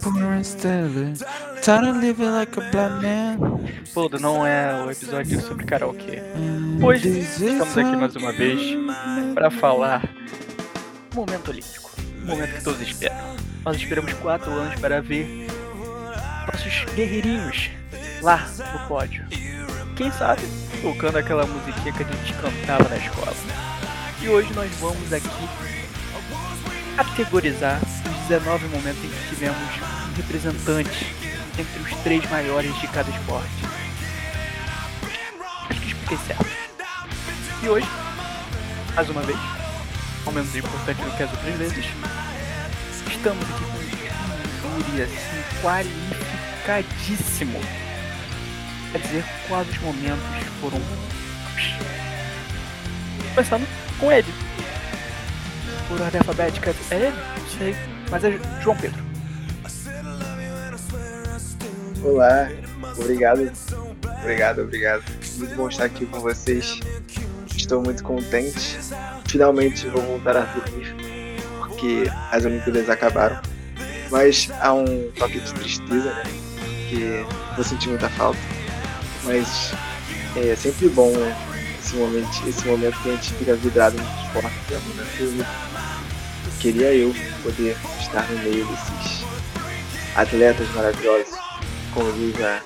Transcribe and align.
Time 0.00 1.86
to 1.86 1.92
live 2.00 2.20
like 2.20 2.56
a 2.56 2.70
black 2.70 3.02
man. 3.02 3.38
Pô, 3.94 4.08
não 4.20 4.46
é 4.46 4.84
o 4.84 4.90
episódio 4.90 5.40
sobre 5.40 5.64
karaokê. 5.64 6.22
Hoje 6.82 7.20
estamos 7.20 7.76
aqui 7.76 7.96
mais 7.96 8.14
uma 8.16 8.32
vez 8.32 8.60
para 9.34 9.50
falar 9.50 10.02
momento 11.14 11.50
olímpico. 11.50 11.90
Momento 12.24 12.54
que 12.56 12.64
todos 12.64 12.80
esperam. 12.80 13.36
Nós 13.64 13.76
esperamos 13.76 14.12
quatro 14.14 14.50
anos 14.52 14.78
para 14.80 15.00
ver 15.00 15.46
nossos 16.46 16.84
guerreirinhos 16.94 17.70
lá 18.22 18.46
no 18.72 18.88
pódio. 18.88 19.24
Quem 19.96 20.10
sabe 20.12 20.42
tocando 20.82 21.16
aquela 21.16 21.46
musiquinha 21.46 21.92
que 21.92 22.02
a 22.02 22.06
gente 22.06 22.32
cantava 22.34 22.88
na 22.88 22.96
escola. 22.98 23.32
E 24.22 24.28
hoje 24.28 24.52
nós 24.54 24.70
vamos 24.78 25.12
aqui 25.12 25.48
categorizar 26.96 27.80
19 28.28 28.66
momentos 28.68 29.04
em 29.04 29.08
que 29.08 29.28
tivemos 29.28 29.56
um 29.56 30.14
representante 30.16 31.14
entre 31.56 31.80
os 31.80 31.94
três 32.02 32.28
maiores 32.28 32.74
de 32.80 32.88
cada 32.88 33.08
esporte. 33.08 33.48
Acho 35.70 35.80
que 35.80 35.86
expliquei 35.86 36.18
certo. 36.26 36.46
E 37.62 37.68
hoje, 37.68 37.86
mais 38.96 39.08
uma 39.08 39.22
vez, 39.22 39.38
ao 40.26 40.32
menos 40.32 40.56
importante 40.56 41.00
do 41.02 41.16
que 41.16 41.22
as 41.22 41.30
outras 41.30 41.54
vezes, 41.54 41.86
estamos 43.08 43.44
aqui 43.44 43.64
com 44.60 44.68
um 44.68 44.80
júri 44.80 45.02
assim 45.02 45.44
qualificadíssimo. 45.62 47.60
Quer 48.90 48.98
dizer, 49.02 49.24
quais 49.46 49.68
os 49.68 49.78
momentos 49.78 50.24
foram. 50.60 50.80
Começando 53.34 53.68
com 54.00 54.10
ele. 54.10 54.34
Por 55.86 56.00
ordem 56.00 56.18
alfabética, 56.18 56.74
é 56.90 56.94
ele? 56.96 57.14
Sei. 57.56 57.95
Mas 58.10 58.24
é 58.24 58.38
João 58.62 58.76
Pedro. 58.76 59.04
Olá, 62.02 62.48
obrigado, 62.98 63.50
obrigado, 64.20 64.62
obrigado. 64.62 65.02
Muito 65.38 65.54
bom 65.56 65.68
estar 65.68 65.84
aqui 65.84 66.06
com 66.06 66.20
vocês. 66.20 66.80
Estou 67.54 67.82
muito 67.82 68.02
contente. 68.04 68.78
Finalmente 69.26 69.88
vou 69.88 70.02
voltar 70.02 70.36
a 70.36 70.40
dormir, 70.40 70.94
porque 71.58 72.04
as 72.30 72.44
Olimpíadas 72.44 72.88
acabaram. 72.88 73.40
Mas 74.10 74.48
há 74.60 74.72
um 74.72 75.10
toque 75.18 75.40
de 75.40 75.52
tristeza, 75.52 76.12
né? 76.12 76.22
Que 76.88 77.26
vou 77.56 77.64
sentir 77.64 77.88
muita 77.88 78.08
falta. 78.10 78.38
Mas 79.24 79.72
é 80.36 80.54
sempre 80.54 80.88
bom 80.90 81.12
esse 81.80 81.96
momento, 81.96 82.48
esse 82.48 82.66
momento 82.66 83.00
que 83.02 83.08
a 83.08 83.12
gente 83.12 83.32
fica 83.34 83.54
vidrado 83.56 83.96
no 83.96 84.04
esporte. 84.22 84.56
É 84.72 84.76
um 84.76 84.80
momento 84.80 85.46
queria 86.60 86.94
eu 86.94 87.14
poder 87.42 87.76
estar 88.00 88.26
no 88.30 88.38
meio 88.38 88.66
desses 88.66 89.24
atletas 90.14 90.68
maravilhosos 90.74 91.46
como 91.96 92.12
diz 92.12 92.40
a 92.42 92.60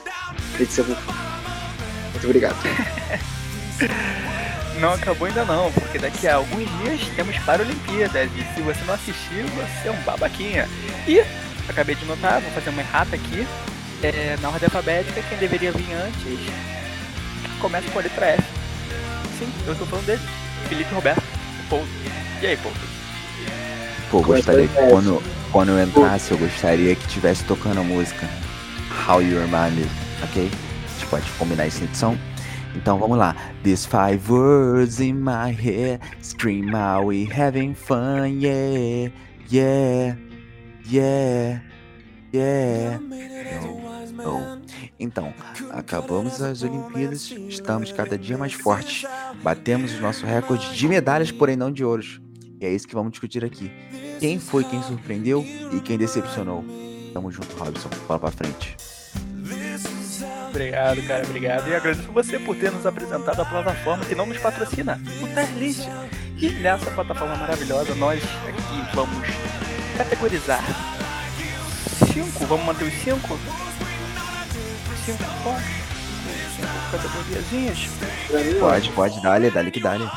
Letícia 0.58 0.82
Buffon. 0.82 1.14
Muito 2.10 2.26
obrigado. 2.26 2.56
Não 4.80 4.94
acabou 4.94 5.28
ainda 5.28 5.44
não, 5.44 5.70
porque 5.72 5.98
daqui 5.98 6.26
a 6.26 6.36
alguns 6.36 6.66
dias 6.78 7.02
temos 7.14 7.36
Paralimpíadas 7.40 8.30
e 8.34 8.54
se 8.54 8.62
você 8.62 8.80
não 8.86 8.94
assistiu, 8.94 9.46
você 9.48 9.88
é 9.88 9.90
um 9.90 10.02
babaquinha. 10.04 10.66
E, 11.06 11.22
acabei 11.68 11.94
de 11.94 12.06
notar, 12.06 12.40
vou 12.40 12.50
fazer 12.52 12.70
uma 12.70 12.80
errata 12.80 13.14
aqui, 13.14 13.46
é, 14.02 14.38
na 14.40 14.48
ordem 14.48 14.64
alfabética, 14.64 15.20
quem 15.28 15.36
deveria 15.36 15.70
vir 15.70 15.92
antes 15.92 16.38
começa 17.60 17.90
com 17.90 17.98
a 17.98 18.02
letra 18.02 18.26
F. 18.26 18.42
Sim, 19.38 19.52
eu 19.66 19.74
tô 19.74 19.84
falando 19.84 20.06
dele, 20.06 20.22
Felipe 20.70 20.94
Roberto, 20.94 21.22
Pouso. 21.68 21.90
E 22.40 22.46
aí, 22.46 22.56
Pouso? 22.56 22.99
Pô, 24.10 24.20
gostaria 24.22 24.66
que 24.66 24.74
quando, 24.74 25.22
quando 25.52 25.68
eu 25.68 25.84
entrasse, 25.84 26.32
eu 26.32 26.38
gostaria 26.38 26.96
que 26.96 27.06
tivesse 27.06 27.44
tocando 27.44 27.78
a 27.78 27.82
música 27.84 28.28
How 29.08 29.22
You 29.22 29.38
Remind 29.38 29.78
Me, 29.78 29.86
ok? 30.24 30.50
A 30.50 30.92
gente 30.94 31.06
pode 31.08 31.30
combinar 31.38 31.68
isso 31.68 31.78
na 31.78 31.84
edição. 31.84 32.18
Então 32.74 32.98
vamos 32.98 33.16
lá. 33.16 33.36
These 33.62 33.86
five 33.86 34.20
words 34.28 34.98
in 34.98 35.14
my 35.14 35.52
head 35.52 36.00
scream 36.22 36.74
out 36.74 37.06
we 37.06 37.28
having 37.32 37.72
fun, 37.72 38.40
yeah, 38.40 39.12
yeah, 39.48 40.16
yeah, 40.90 41.62
yeah. 42.34 42.98
No, 44.12 44.40
no. 44.40 44.60
Então, 44.98 45.32
acabamos 45.70 46.42
as 46.42 46.64
Olimpíadas, 46.64 47.30
estamos 47.48 47.92
cada 47.92 48.18
dia 48.18 48.36
mais 48.36 48.54
fortes. 48.54 49.08
Batemos 49.40 49.94
o 49.94 50.00
nosso 50.00 50.26
recorde 50.26 50.74
de 50.74 50.88
medalhas, 50.88 51.30
porém 51.30 51.56
não 51.56 51.70
de 51.70 51.84
ouros. 51.84 52.20
E 52.60 52.66
é 52.66 52.70
isso 52.70 52.86
que 52.86 52.94
vamos 52.94 53.12
discutir 53.12 53.42
aqui. 53.42 53.72
Quem 54.18 54.38
foi 54.38 54.64
quem 54.64 54.82
surpreendeu 54.82 55.42
e 55.72 55.80
quem 55.80 55.96
decepcionou? 55.96 56.62
Tamo 57.14 57.32
junto, 57.32 57.56
Robson. 57.56 57.88
Bola 58.06 58.20
pra 58.20 58.30
frente. 58.30 58.76
Obrigado, 60.50 61.02
cara, 61.06 61.24
obrigado. 61.24 61.68
E 61.68 61.74
agradeço 61.74 62.12
você 62.12 62.38
por 62.38 62.54
ter 62.56 62.70
nos 62.70 62.84
apresentado 62.84 63.40
a 63.40 63.44
plataforma 63.44 64.04
que 64.04 64.14
não 64.14 64.26
nos 64.26 64.36
patrocina, 64.36 65.00
o 65.22 65.26
Terlist. 65.28 65.88
E 66.36 66.50
nessa 66.50 66.90
plataforma 66.90 67.36
maravilhosa, 67.36 67.94
nós 67.94 68.22
aqui 68.22 68.94
vamos 68.94 69.26
categorizar 69.96 70.62
cinco, 72.12 72.46
vamos 72.46 72.66
manter 72.66 72.84
os 72.84 72.94
cinco? 72.94 73.38
Cinco 75.06 75.24
pontos? 75.42 75.64
Cinco 76.56 76.90
categoriazinhas? 76.90 77.88
Pode, 78.58 78.92
pode, 78.92 79.22
dá-lhe, 79.22 79.50
dá-lhe 79.50 79.70
que 79.70 79.80
dá-lhe. 79.80 80.08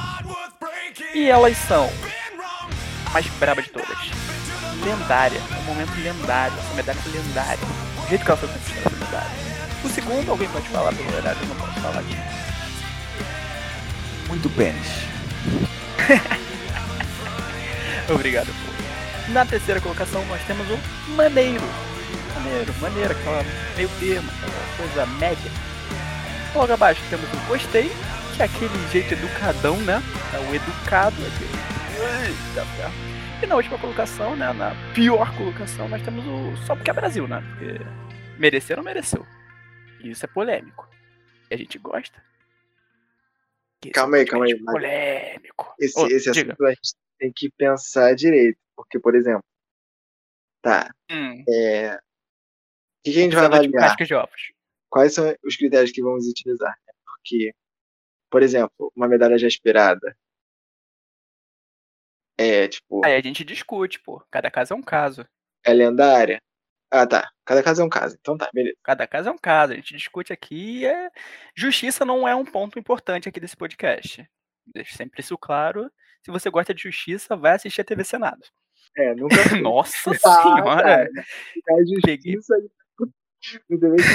E 1.13 1.29
elas 1.29 1.57
são 1.57 1.89
mais 3.13 3.27
braba 3.39 3.61
de 3.61 3.69
todas. 3.69 3.97
Lendária, 4.83 5.39
um 5.59 5.63
momento 5.65 5.93
lendário, 6.01 6.57
essa 6.57 6.73
medalha 6.73 6.97
é 6.97 7.09
lendária. 7.09 7.67
O 8.03 8.07
jeito 8.09 8.25
que 8.25 8.31
ela 8.31 8.39
foi 8.39 8.49
conquistada 8.49 8.89
foi 8.89 8.99
lendária. 8.99 9.29
O 9.83 9.89
segundo, 9.89 10.31
alguém 10.31 10.49
pode 10.49 10.67
falar 10.69 10.91
pelo 10.93 11.15
horário, 11.15 11.39
eu 11.41 11.47
não 11.47 11.55
posso 11.55 11.79
falar 11.79 11.99
aqui. 11.99 12.17
Muito 14.27 14.49
pênis. 14.49 14.87
Obrigado, 18.09 18.47
pô. 18.47 18.73
Na 19.31 19.45
terceira 19.45 19.79
colocação, 19.79 20.25
nós 20.25 20.41
temos 20.45 20.67
o 20.69 20.77
Maneiro. 21.11 21.63
Maneiro, 22.35 22.73
maneiro, 22.81 23.11
aquela 23.11 23.45
meio 23.77 23.89
termo, 23.99 24.29
aquela 24.41 24.65
coisa 24.75 25.05
média. 25.17 25.51
Logo 26.53 26.73
abaixo 26.73 27.01
temos 27.09 27.25
o 27.31 27.37
Gostei, 27.47 27.89
que 28.35 28.41
é 28.41 28.45
aquele 28.45 28.91
jeito 28.91 29.13
educadão, 29.13 29.77
né? 29.77 30.03
É 30.33 30.39
o 30.39 30.55
educado, 30.55 31.15
aquele. 31.25 31.72
Eita, 31.95 32.65
ferro. 32.75 32.93
E 33.43 33.45
na 33.45 33.55
última 33.55 33.77
colocação, 33.77 34.35
né? 34.35 34.51
Na 34.53 34.71
pior 34.95 35.35
colocação, 35.37 35.87
nós 35.87 36.01
temos 36.01 36.25
o. 36.25 36.65
Só 36.65 36.75
porque 36.75 36.89
é 36.89 36.93
Brasil, 36.93 37.27
né? 37.27 37.41
Porque 37.41 38.39
mereceu 38.39 38.77
ou 38.77 38.83
mereceu. 38.83 39.25
Isso 39.99 40.25
é 40.25 40.27
polêmico. 40.27 40.89
E 41.51 41.53
a 41.53 41.57
gente 41.57 41.77
gosta. 41.77 42.23
calma 43.93 44.17
aí, 44.17 44.25
calma 44.25 44.45
aí. 44.45 44.57
Polêmico. 44.59 45.75
Esse, 45.79 45.99
oh, 45.99 46.07
esse 46.07 46.29
assunto 46.29 46.65
a 46.65 46.69
gente 46.69 46.95
tem 47.19 47.31
que 47.35 47.51
pensar 47.51 48.15
direito. 48.15 48.57
Porque, 48.75 48.99
por 48.99 49.15
exemplo, 49.15 49.43
tá. 50.61 50.89
Hum. 51.11 51.43
É, 51.47 51.95
o 51.95 51.99
que, 53.03 53.09
a 53.11 53.13
gente 53.13 53.35
vai 53.35 53.45
avaliar? 53.45 53.95
Quais 54.89 55.13
são 55.13 55.35
os 55.43 55.55
critérios 55.55 55.91
que 55.91 56.01
vamos 56.01 56.27
utilizar? 56.27 56.75
Porque, 57.05 57.53
por 58.31 58.41
exemplo, 58.41 58.91
uma 58.95 59.07
medalha 59.07 59.37
já 59.37 59.47
esperada. 59.47 60.17
É, 62.37 62.67
tipo. 62.67 63.05
Aí 63.05 63.15
a 63.15 63.21
gente 63.21 63.43
discute, 63.43 63.99
pô. 63.99 64.23
Cada 64.31 64.49
caso 64.49 64.73
é 64.73 64.77
um 64.77 64.81
caso. 64.81 65.25
É 65.63 65.73
lendária? 65.73 66.41
Ah, 66.91 67.07
tá. 67.07 67.31
Cada 67.45 67.63
caso 67.63 67.81
é 67.81 67.85
um 67.85 67.89
caso. 67.89 68.15
Então 68.19 68.37
tá, 68.37 68.49
beleza. 68.53 68.75
Cada 68.83 69.07
caso 69.07 69.29
é 69.29 69.31
um 69.31 69.37
caso. 69.37 69.73
A 69.73 69.75
gente 69.75 69.95
discute 69.95 70.31
aqui. 70.31 70.85
É... 70.85 71.09
Justiça 71.55 72.05
não 72.05 72.27
é 72.27 72.35
um 72.35 72.45
ponto 72.45 72.77
importante 72.77 73.27
aqui 73.27 73.39
desse 73.39 73.57
podcast. 73.57 74.27
Deixe 74.65 74.95
sempre 74.95 75.21
isso 75.21 75.37
claro. 75.37 75.91
Se 76.23 76.31
você 76.31 76.49
gosta 76.49 76.73
de 76.73 76.83
justiça, 76.83 77.35
vai 77.35 77.53
assistir 77.53 77.81
a 77.81 77.83
TV 77.83 78.03
Senado. 78.03 78.41
É, 78.95 79.13
nunca. 79.15 79.35
Nossa 79.61 80.11
ah, 80.11 80.13
senhora! 80.13 81.09
A 81.69 81.85
justiça. 81.85 82.55
Não 83.69 83.77
deveria 83.77 84.05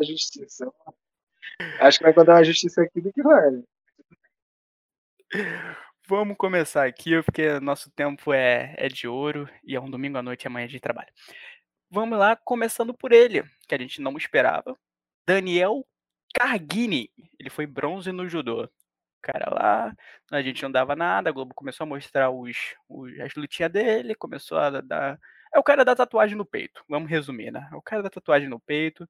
a 0.00 0.04
justiça. 0.04 0.72
Acho 1.80 1.98
que 1.98 2.04
vai 2.04 2.14
contar 2.14 2.34
uma 2.34 2.44
justiça 2.44 2.82
aqui 2.82 3.00
do 3.00 3.12
que 3.12 3.22
vai, 3.22 3.50
né? 3.50 3.62
Vamos 6.14 6.36
começar 6.36 6.84
aqui, 6.84 7.22
porque 7.22 7.58
nosso 7.58 7.90
tempo 7.90 8.34
é, 8.34 8.74
é 8.76 8.86
de 8.86 9.08
ouro 9.08 9.48
e 9.64 9.74
é 9.74 9.80
um 9.80 9.88
domingo 9.88 10.18
à 10.18 10.22
noite 10.22 10.44
e 10.44 10.46
amanhã 10.46 10.68
de 10.68 10.78
trabalho. 10.78 11.08
Vamos 11.90 12.18
lá, 12.18 12.36
começando 12.36 12.92
por 12.92 13.12
ele, 13.12 13.42
que 13.66 13.74
a 13.74 13.78
gente 13.78 13.98
não 13.98 14.14
esperava. 14.18 14.76
Daniel 15.26 15.86
Cargini. 16.34 17.10
Ele 17.40 17.48
foi 17.48 17.64
bronze 17.66 18.12
no 18.12 18.28
judô. 18.28 18.68
Cara 19.22 19.54
lá, 19.54 19.96
a 20.30 20.42
gente 20.42 20.62
não 20.62 20.70
dava 20.70 20.94
nada, 20.94 21.30
a 21.30 21.32
Globo 21.32 21.54
começou 21.54 21.84
a 21.84 21.88
mostrar 21.88 22.30
os, 22.30 22.58
os, 22.86 23.18
as 23.18 23.34
lutinhas 23.34 23.72
dele, 23.72 24.14
começou 24.14 24.58
a 24.58 24.82
dar. 24.82 25.18
É 25.54 25.58
o 25.58 25.62
cara 25.62 25.82
da 25.82 25.96
tatuagem 25.96 26.36
no 26.36 26.44
peito, 26.44 26.84
vamos 26.86 27.08
resumir, 27.08 27.50
né? 27.50 27.70
É 27.72 27.74
o 27.74 27.80
cara 27.80 28.02
da 28.02 28.10
tatuagem 28.10 28.50
no 28.50 28.60
peito, 28.60 29.08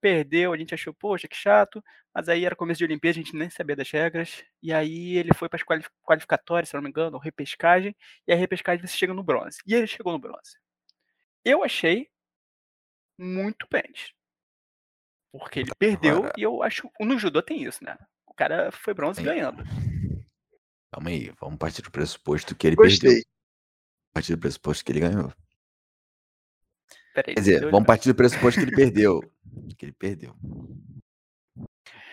perdeu, 0.00 0.52
a 0.52 0.56
gente 0.56 0.74
achou, 0.74 0.92
poxa, 0.94 1.28
que 1.28 1.36
chato, 1.36 1.82
mas 2.14 2.28
aí 2.28 2.44
era 2.44 2.56
começo 2.56 2.78
de 2.78 2.84
Olimpíada, 2.84 3.18
a 3.18 3.22
gente 3.22 3.36
nem 3.36 3.50
sabia 3.50 3.76
das 3.76 3.90
regras, 3.90 4.42
e 4.62 4.72
aí 4.72 5.16
ele 5.16 5.34
foi 5.34 5.48
para 5.48 5.58
as 5.58 5.90
qualificatórias, 6.02 6.68
se 6.70 6.74
não 6.74 6.82
me 6.82 6.88
engano, 6.88 7.16
ou 7.16 7.22
repescagem, 7.22 7.94
e 8.26 8.32
a 8.32 8.36
repescagem 8.36 8.86
você 8.86 8.96
chega 8.96 9.12
no 9.14 9.22
bronze. 9.22 9.58
E 9.66 9.74
ele 9.74 9.86
chegou 9.86 10.12
no 10.12 10.18
bronze. 10.18 10.58
Eu 11.44 11.62
achei 11.64 12.08
muito 13.18 13.66
pênalti. 13.68 14.14
Porque 15.32 15.60
ele 15.60 15.70
perdeu 15.78 16.16
Agora- 16.18 16.32
e 16.36 16.42
eu 16.42 16.62
acho. 16.62 16.90
No 17.00 17.18
judô 17.18 17.40
tem 17.40 17.62
isso, 17.62 17.84
né? 17.84 17.96
O 18.26 18.34
cara 18.34 18.72
foi 18.72 18.92
bronze 18.94 19.20
Sim. 19.20 19.26
ganhando. 19.26 19.62
Calma 20.92 21.10
aí, 21.10 21.32
vamos 21.40 21.56
partir 21.58 21.82
do 21.82 21.90
pressuposto 21.90 22.54
que 22.56 22.66
ele 22.66 22.74
Gostei. 22.76 23.08
perdeu. 23.10 23.24
Partir 24.12 24.34
do 24.34 24.40
pressuposto 24.40 24.84
que 24.84 24.90
ele 24.90 25.00
ganhou. 25.00 25.32
Peraí, 27.14 27.34
Quer 27.34 27.40
dizer, 27.40 27.70
vamos 27.70 27.86
partir 27.86 28.08
do 28.08 28.14
pressuposto 28.14 28.60
que 28.60 28.66
ele 28.66 28.76
perdeu. 28.76 29.20
Que 29.76 29.86
ele 29.86 29.92
perdeu. 29.92 30.34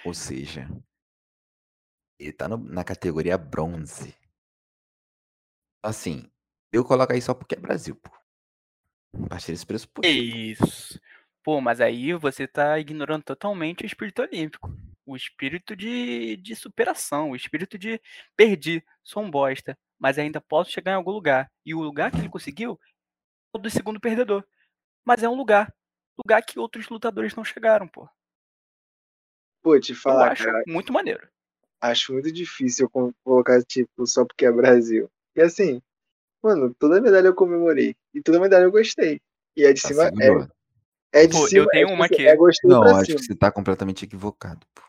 Ou 0.06 0.14
seja, 0.14 0.68
ele 2.20 2.32
tá 2.34 2.48
no- 2.48 2.58
na 2.58 2.84
categoria 2.84 3.38
bronze. 3.38 4.16
Assim, 5.84 6.30
eu 6.72 6.84
coloco 6.84 7.14
aí 7.14 7.22
só 7.22 7.34
porque 7.34 7.56
é 7.56 7.60
Brasil, 7.60 7.96
pô. 7.96 8.12
A 9.26 9.30
partir 9.30 9.52
desse 9.52 9.66
pressuposto. 9.66 10.10
Isso. 10.10 11.00
Pô, 11.44 11.62
mas 11.62 11.80
aí 11.80 12.14
você 12.14 12.48
tá 12.48 12.78
ignorando 12.80 13.24
totalmente 13.24 13.84
o 13.84 13.86
espírito 13.86 14.22
olímpico. 14.22 14.70
O 15.06 15.16
espírito 15.16 15.76
de, 15.76 16.36
de 16.38 16.56
superação, 16.56 17.32
o 17.32 17.36
espírito 17.36 17.78
de 17.78 18.02
perdi, 18.36 18.84
sou 19.04 19.24
um 19.24 19.32
bosta, 19.32 19.78
mas 19.98 20.18
ainda 20.18 20.42
posso 20.42 20.72
chegar 20.72 20.92
em 20.92 20.96
algum 20.96 21.12
lugar. 21.12 21.50
E 21.66 21.74
o 21.74 21.82
lugar 21.82 22.12
que 22.12 22.18
ele 22.18 22.30
conseguiu 22.30 22.78
é 23.54 23.58
o 23.58 23.60
do 23.60 23.70
segundo 23.70 24.00
perdedor. 24.00 24.46
Mas 25.07 25.24
é 25.24 25.30
um 25.30 25.36
lugar. 25.36 25.74
Lugar 26.18 26.42
que 26.44 26.59
outros 26.59 26.89
lutadores 26.89 27.33
não 27.33 27.45
chegaram, 27.45 27.88
pô. 27.88 28.09
Pô, 29.63 29.80
te 29.80 29.94
Eu 29.94 29.98
falar, 29.98 30.33
acho 30.33 30.44
cara, 30.44 30.63
muito 30.68 30.92
maneiro. 30.92 31.25
acho 31.80 32.12
muito 32.12 32.30
difícil 32.30 32.86
eu 32.86 32.89
co- 32.89 33.13
colocar, 33.24 33.63
tipo, 33.63 34.06
só 34.06 34.25
porque 34.25 34.45
é 34.45 34.51
Brasil. 34.51 35.09
E 35.33 35.42
assim, 35.42 35.81
mano, 36.44 36.75
toda 36.77 37.00
medalha 37.00 37.27
eu 37.27 37.36
comemorei. 37.36 37.95
E 38.13 38.21
toda 38.21 38.38
medalha 38.38 38.63
eu 38.63 38.71
gostei. 38.71 39.21
E 39.56 39.63
é 39.63 39.71
de 39.71 39.81
Tá 39.81 39.88
cima, 39.88 40.04
é, 41.13 41.21
é 41.24 41.27
de 41.27 41.33
Pô, 41.33 41.39
eu 41.45 41.48
cima. 41.48 41.63
é, 41.63 41.69
tenho 41.69 41.88
tipo 41.88 41.95
uma 41.95 42.06
assim, 42.06 42.15
aqui. 42.15 42.27
É 42.27 42.36
Não, 42.65 42.83
acho 42.83 43.06
cima. 43.06 43.19
que 43.19 43.25
você 43.25 43.36
tá 43.36 43.50
completamente 43.50 44.04
equivocado, 44.04 44.68
pô. 44.75 44.81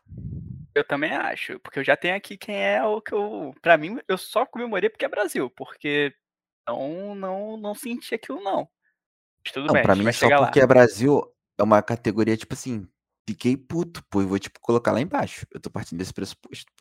Eu 0.74 0.84
também 0.84 1.12
acho, 1.12 1.60
porque 1.60 1.78
eu 1.78 1.84
já 1.84 1.96
tenho 1.96 2.16
aqui 2.16 2.36
quem 2.36 2.56
é 2.56 2.82
o 2.84 3.00
que 3.00 3.12
eu. 3.12 3.54
Pra 3.62 3.76
mim, 3.78 4.00
eu 4.08 4.18
só 4.18 4.44
comemorei 4.44 4.90
porque 4.90 5.04
é 5.04 5.08
Brasil, 5.08 5.48
porque 5.50 6.12
não, 6.66 7.14
não, 7.14 7.56
não 7.56 7.74
senti 7.74 8.16
aquilo, 8.16 8.40
não. 8.42 8.68
Mas 9.44 9.52
tudo 9.52 9.66
Não, 9.66 9.74
bem, 9.74 9.82
pra 9.82 9.94
mim, 9.94 10.04
só 10.04 10.26
chegar 10.26 10.40
lá. 10.40 10.46
porque 10.46 10.60
é 10.60 10.66
Brasil, 10.66 11.22
é 11.58 11.62
uma 11.62 11.82
categoria, 11.82 12.36
tipo 12.36 12.54
assim, 12.54 12.86
fiquei 13.28 13.56
puto, 13.56 14.04
pô, 14.10 14.22
e 14.22 14.26
vou, 14.26 14.38
tipo, 14.38 14.58
colocar 14.60 14.92
lá 14.92 15.00
embaixo. 15.00 15.46
Eu 15.52 15.60
tô 15.60 15.70
partindo 15.70 15.98
desse 15.98 16.12
pressuposto, 16.12 16.72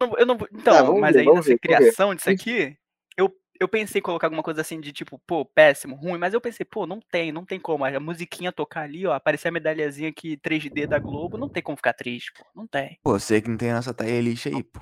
não- 0.00 0.14
eu 0.18 0.26
não 0.26 0.36
vou- 0.36 0.48
então, 0.52 0.86
vamos 0.86 1.00
mas 1.00 1.14
ver, 1.14 1.20
aí 1.22 1.26
nessa 1.26 1.48
ver, 1.48 1.58
criação 1.58 2.14
disso 2.14 2.30
aqui, 2.30 2.76
eu, 3.16 3.34
eu 3.58 3.68
pensei 3.68 4.00
em 4.00 4.02
colocar 4.02 4.26
alguma 4.26 4.42
coisa 4.42 4.60
assim 4.60 4.80
de 4.80 4.92
tipo, 4.92 5.18
pô, 5.26 5.44
péssimo, 5.44 5.94
ruim, 5.96 6.18
mas 6.18 6.34
eu 6.34 6.40
pensei, 6.40 6.66
pô, 6.66 6.86
não 6.86 7.00
tem, 7.00 7.32
não 7.32 7.44
tem 7.44 7.58
como. 7.60 7.84
A 7.84 8.00
musiquinha 8.00 8.52
tocar 8.52 8.82
ali, 8.82 9.06
ó, 9.06 9.12
aparecer 9.12 9.48
a 9.48 9.52
medalhazinha 9.52 10.08
aqui 10.08 10.36
3D 10.36 10.86
da 10.86 10.98
Globo, 10.98 11.38
não 11.38 11.48
tem 11.48 11.62
como 11.62 11.76
ficar 11.76 11.92
triste, 11.92 12.32
pô, 12.36 12.44
não 12.54 12.66
tem. 12.66 12.98
Pô, 13.02 13.14
eu 13.14 13.20
sei 13.20 13.40
que 13.40 13.48
não 13.48 13.56
tem 13.56 13.72
nossa 13.72 13.94
lixo 14.20 14.48
aí, 14.48 14.62
pô. 14.62 14.80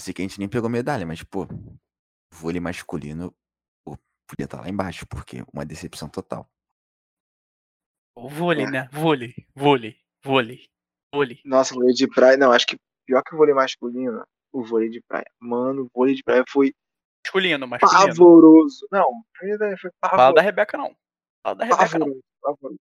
Sei 0.00 0.12
que 0.12 0.22
a 0.22 0.24
gente 0.24 0.38
nem 0.38 0.48
pegou 0.48 0.68
medalha, 0.68 1.06
mas, 1.06 1.22
pô, 1.22 1.46
vôlei 2.32 2.60
masculino, 2.60 3.34
podia 4.26 4.44
estar 4.44 4.60
lá 4.60 4.68
embaixo, 4.68 5.06
porque 5.06 5.44
uma 5.52 5.64
decepção 5.64 6.08
total. 6.08 6.48
O 8.16 8.28
vôlei, 8.28 8.64
É. 8.66 8.70
né? 8.70 8.88
Vôlei, 8.92 9.34
vôlei, 9.54 9.98
vôlei, 10.24 10.68
vôlei. 11.12 11.40
Nossa, 11.44 11.74
vôlei 11.74 11.92
de 11.94 12.06
praia. 12.08 12.36
Não, 12.36 12.52
acho 12.52 12.66
que 12.66 12.76
pior 13.06 13.22
que 13.22 13.34
o 13.34 13.38
vôlei 13.38 13.54
masculino, 13.54 14.24
o 14.52 14.62
vôlei 14.64 14.88
de 14.88 15.00
praia. 15.02 15.30
Mano, 15.40 15.84
o 15.84 15.90
vôlei 15.94 16.14
de 16.14 16.22
praia 16.22 16.44
foi 16.48 16.72
Masculino, 17.26 17.66
masculino. 17.66 18.06
pavoroso. 18.08 18.86
Não, 18.92 19.24
foi 19.36 19.48
Fala 19.58 19.72
da 19.72 20.08
pavoroso. 20.10 20.42
Rebeca, 20.44 20.76
não. 20.78 20.96
Fala 21.42 21.56
da 21.56 21.64
Rebeca, 21.64 21.98
não. 21.98 22.06
Pavoroso, 22.06 22.24
pavoroso. 22.42 22.80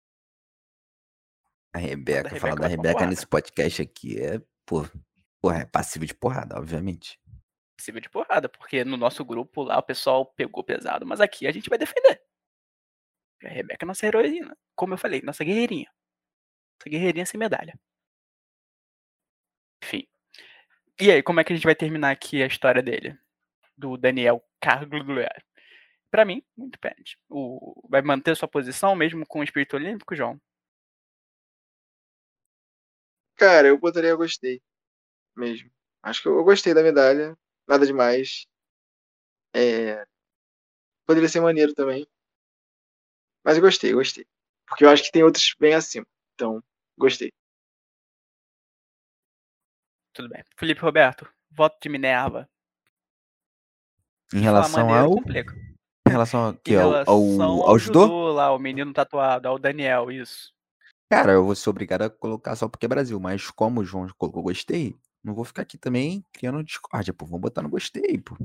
A 1.76 1.78
Rebeca, 1.80 2.18
Rebeca 2.30 2.40
falar 2.40 2.56
da 2.56 2.60
vai 2.62 2.70
pra 2.70 2.76
Rebeca 2.76 2.94
porrada. 2.94 3.10
nesse 3.10 3.26
podcast 3.28 3.82
aqui 3.82 4.20
é, 4.22 4.40
pô, 4.66 4.84
porra, 5.42 5.60
é 5.62 5.66
passivo 5.66 6.06
de 6.06 6.14
porrada, 6.14 6.58
obviamente. 6.60 7.20
De 7.92 8.10
porrada, 8.10 8.48
porque 8.48 8.86
no 8.86 8.96
nosso 8.96 9.26
grupo 9.26 9.64
lá 9.64 9.78
o 9.78 9.84
pessoal 9.84 10.26
pegou 10.26 10.64
pesado, 10.64 11.06
mas 11.06 11.20
aqui 11.20 11.46
a 11.46 11.52
gente 11.52 11.70
vai 11.70 11.78
defender. 11.78 12.22
A 13.44 13.50
Rebeca 13.50 13.84
é 13.84 13.88
nossa 13.88 14.06
heroína. 14.06 14.58
Como 14.76 14.94
eu 14.94 14.98
falei, 14.98 15.22
nossa 15.22 15.44
guerreirinha. 15.44 15.92
Nossa 16.80 16.90
guerreirinha 16.90 17.26
sem 17.26 17.38
medalha. 17.38 17.78
Enfim. 19.84 20.08
E 21.00 21.12
aí, 21.12 21.22
como 21.22 21.40
é 21.40 21.44
que 21.44 21.52
a 21.52 21.56
gente 21.56 21.66
vai 21.66 21.76
terminar 21.76 22.12
aqui 22.12 22.42
a 22.42 22.48
história 22.48 22.82
dele? 22.82 23.18
Do 23.76 23.98
Daniel 23.98 24.42
Carglugler. 24.62 25.44
Pra 26.10 26.24
mim, 26.24 26.44
muito 26.56 26.80
pende. 26.80 27.18
O... 27.28 27.88
Vai 27.90 28.02
manter 28.02 28.36
sua 28.38 28.48
posição 28.48 28.96
mesmo 28.96 29.26
com 29.26 29.40
o 29.40 29.44
espírito 29.44 29.76
olímpico, 29.76 30.16
João? 30.16 30.40
Cara, 33.36 33.68
eu 33.68 33.78
botaria 33.78 34.16
gostei. 34.16 34.62
Mesmo. 35.36 35.70
Acho 36.02 36.22
que 36.22 36.28
eu 36.30 36.44
gostei 36.44 36.74
da 36.74 36.84
medalha. 36.84 37.38
Nada 37.68 37.86
demais. 37.86 38.46
É... 39.56 40.06
Poderia 41.06 41.30
ser 41.30 41.42
maneiro 41.42 41.74
também. 41.74 42.08
Mas 43.44 43.58
eu 43.58 43.62
gostei, 43.62 43.94
gostei. 43.94 44.26
Porque 44.68 44.86
eu 44.86 44.90
acho 44.90 45.04
que 45.04 45.12
tem 45.12 45.24
outros 45.24 45.54
bem 45.60 45.74
acima. 45.74 46.06
Então, 46.34 46.64
gostei. 46.98 47.32
Tudo 50.14 50.30
bem. 50.30 50.44
Felipe 50.58 50.82
Roberto, 50.82 51.28
voto 51.52 51.78
de 51.82 51.90
Minerva. 51.90 52.50
Em 54.34 54.40
relação 54.40 54.86
maneiro 54.86 55.06
ao. 55.06 55.12
complica. 55.16 55.54
Em 56.08 56.12
relação 56.12 56.46
ao, 56.46 56.52
Em 56.52 56.58
que, 56.58 56.72
relação 56.72 57.14
ao, 57.14 57.42
ao 57.42 57.70
ao 57.70 57.80
judô? 57.80 58.02
judô 58.02 58.32
lá, 58.34 58.54
o 58.54 58.60
menino 58.60 58.94
tatuado, 58.94 59.48
ao 59.48 59.58
Daniel, 59.58 60.12
isso. 60.12 60.54
Cara, 61.12 61.34
eu 61.34 61.46
vou 61.46 61.56
ser 61.56 61.70
obrigado 61.70 62.04
a 62.04 62.10
colocar 62.10 62.56
só 62.56 62.68
porque 62.68 62.86
é 62.86 62.90
Brasil, 62.90 63.20
mas 63.20 63.50
como 63.52 63.82
o 63.82 63.86
João 63.86 64.08
colocou 64.18 64.44
gostei, 64.44 64.98
não 65.24 65.34
vou 65.34 65.46
ficar 65.46 65.62
aqui 65.62 65.78
também 65.78 66.26
criando 66.34 66.62
discórdia, 66.64 67.14
pô. 67.14 67.26
Vamos 67.26 67.42
botar 67.42 67.62
no 67.62 67.70
gostei, 67.70 68.20
pô. 68.20 68.36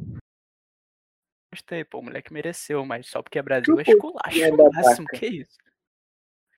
Gostei, 1.52 1.84
pô, 1.84 1.98
o 1.98 2.02
moleque 2.02 2.32
mereceu, 2.32 2.86
mas 2.86 3.08
só 3.08 3.20
porque 3.22 3.38
é 3.38 3.42
Brasil 3.42 3.78
é 3.80 3.84
Que 3.84 3.92
esculacho 3.92 4.22
pouquinho 4.22 4.50
no 4.56 4.70
da 4.70 4.82
máximo, 4.82 5.06
que 5.08 5.26
isso? 5.26 5.58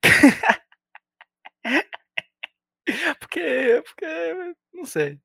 porque, 3.21 3.83
porque, 3.87 4.55
não 4.73 4.85
sei. 4.85 5.21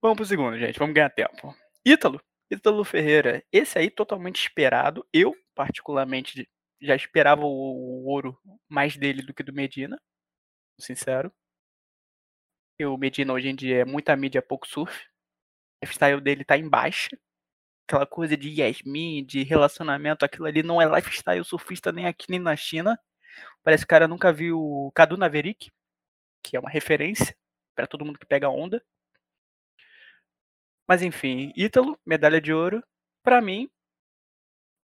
Vamos 0.00 0.16
pro 0.16 0.26
segundo, 0.26 0.58
gente, 0.58 0.78
vamos 0.78 0.94
ganhar 0.94 1.10
tempo. 1.10 1.54
Ítalo, 1.84 2.22
Ítalo 2.50 2.84
Ferreira, 2.84 3.44
esse 3.52 3.78
aí 3.78 3.90
totalmente 3.90 4.40
esperado. 4.40 5.06
Eu, 5.12 5.36
particularmente, 5.54 6.48
já 6.80 6.96
esperava 6.96 7.42
o, 7.42 7.46
o 7.46 8.06
ouro 8.06 8.40
mais 8.68 8.96
dele 8.96 9.22
do 9.22 9.34
que 9.34 9.42
do 9.42 9.52
Medina, 9.52 10.00
sincero. 10.80 11.32
E 12.78 12.84
o 12.86 12.96
Medina 12.96 13.32
hoje 13.32 13.48
em 13.48 13.54
dia 13.54 13.78
é 13.78 13.84
muita 13.84 14.14
mídia, 14.16 14.42
pouco 14.42 14.66
surf. 14.66 15.06
O 15.82 15.84
lifestyle 15.84 16.20
dele 16.20 16.44
tá 16.44 16.56
em 16.56 16.68
baixa 16.68 17.10
aquela 17.88 18.06
coisa 18.06 18.36
de 18.36 18.50
Yasmin, 18.60 19.24
de 19.24 19.42
relacionamento, 19.42 20.24
aquilo 20.24 20.46
ali 20.46 20.62
não 20.62 20.80
é 20.80 20.84
lifestyle 20.84 21.42
surfista 21.42 21.90
nem 21.90 22.06
aqui 22.06 22.26
nem 22.30 22.38
na 22.38 22.54
China. 22.54 23.00
Parece 23.62 23.84
que 23.84 23.86
o 23.86 23.88
cara 23.88 24.06
nunca 24.06 24.32
viu 24.32 24.60
o 24.60 24.92
Cadu 24.92 25.16
Naverick, 25.16 25.70
que 26.42 26.56
é 26.56 26.60
uma 26.60 26.70
referência 26.70 27.34
para 27.74 27.86
todo 27.86 28.04
mundo 28.04 28.18
que 28.18 28.26
pega 28.26 28.50
onda. 28.50 28.84
Mas 30.86 31.02
enfim, 31.02 31.52
Ítalo, 31.56 31.98
medalha 32.04 32.40
de 32.40 32.52
ouro, 32.52 32.82
para 33.22 33.40
mim, 33.40 33.70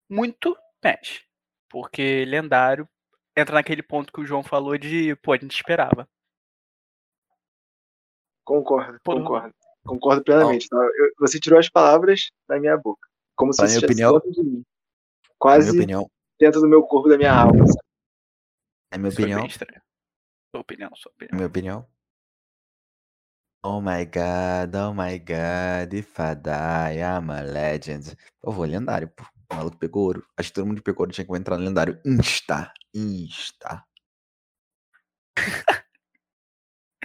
muito 0.10 0.58
match. 0.84 1.22
Porque 1.70 2.26
lendário 2.26 2.88
entra 3.36 3.56
naquele 3.56 3.84
ponto 3.84 4.12
que 4.12 4.20
o 4.20 4.26
João 4.26 4.44
falou 4.44 4.78
de, 4.78 5.16
pô, 5.18 5.34
a 5.34 5.38
gente 5.38 5.56
esperava. 5.56 6.10
Concordo, 8.50 8.98
Pô, 9.04 9.14
concordo. 9.14 9.54
Concordo 9.86 10.24
plenamente. 10.24 10.68
tá? 10.68 10.76
Eu- 10.78 11.12
você 11.20 11.40
tirou 11.40 11.60
as 11.60 11.70
palavras 11.70 12.32
da 12.48 12.60
minha 12.60 12.76
boca. 12.76 13.08
Como 13.36 13.54
se 13.54 13.64
estivesse 13.64 13.86
opinião- 13.86 14.14
dentro 14.14 14.32
de 14.32 14.44
mim. 14.44 14.64
Quase 15.38 15.70
minha 15.70 15.84
opinião, 15.84 16.12
dentro 16.40 16.60
do 16.60 16.68
meu 16.68 16.82
corpo, 16.82 17.08
da 17.10 17.16
minha 17.18 17.32
alma. 17.32 17.68
sabe? 17.68 17.80
na 18.92 18.98
minha 18.98 19.10
Isso 19.10 19.22
opinião. 19.22 19.48
Sua 19.50 20.62
opinião, 20.62 20.90
sua 20.96 21.12
opinião. 21.12 21.36
minha 21.36 21.48
opinião. 21.48 21.88
Oh 23.64 23.80
my 23.82 24.04
god, 24.06 24.74
oh 24.76 24.94
my 24.96 25.20
god, 25.20 25.94
if 25.94 26.18
I 26.20 26.34
die, 26.34 26.98
I'm 27.02 27.30
a 27.30 27.42
legend. 27.44 28.18
Pô, 28.42 28.52
vou 28.52 28.66
lendário, 28.66 29.10
pô. 29.10 29.24
O 29.52 29.56
maluco 29.56 29.78
pegou 29.78 30.06
ouro. 30.06 30.26
Acho 30.36 30.50
que 30.50 30.56
todo 30.56 30.66
mundo 30.66 30.82
pegou 30.82 31.04
ouro 31.04 31.12
tinha 31.14 31.26
que 31.26 31.36
entrar 31.36 31.56
no 31.58 31.66
lendário. 31.66 32.02
Insta. 32.04 32.74
Insta. 32.96 33.86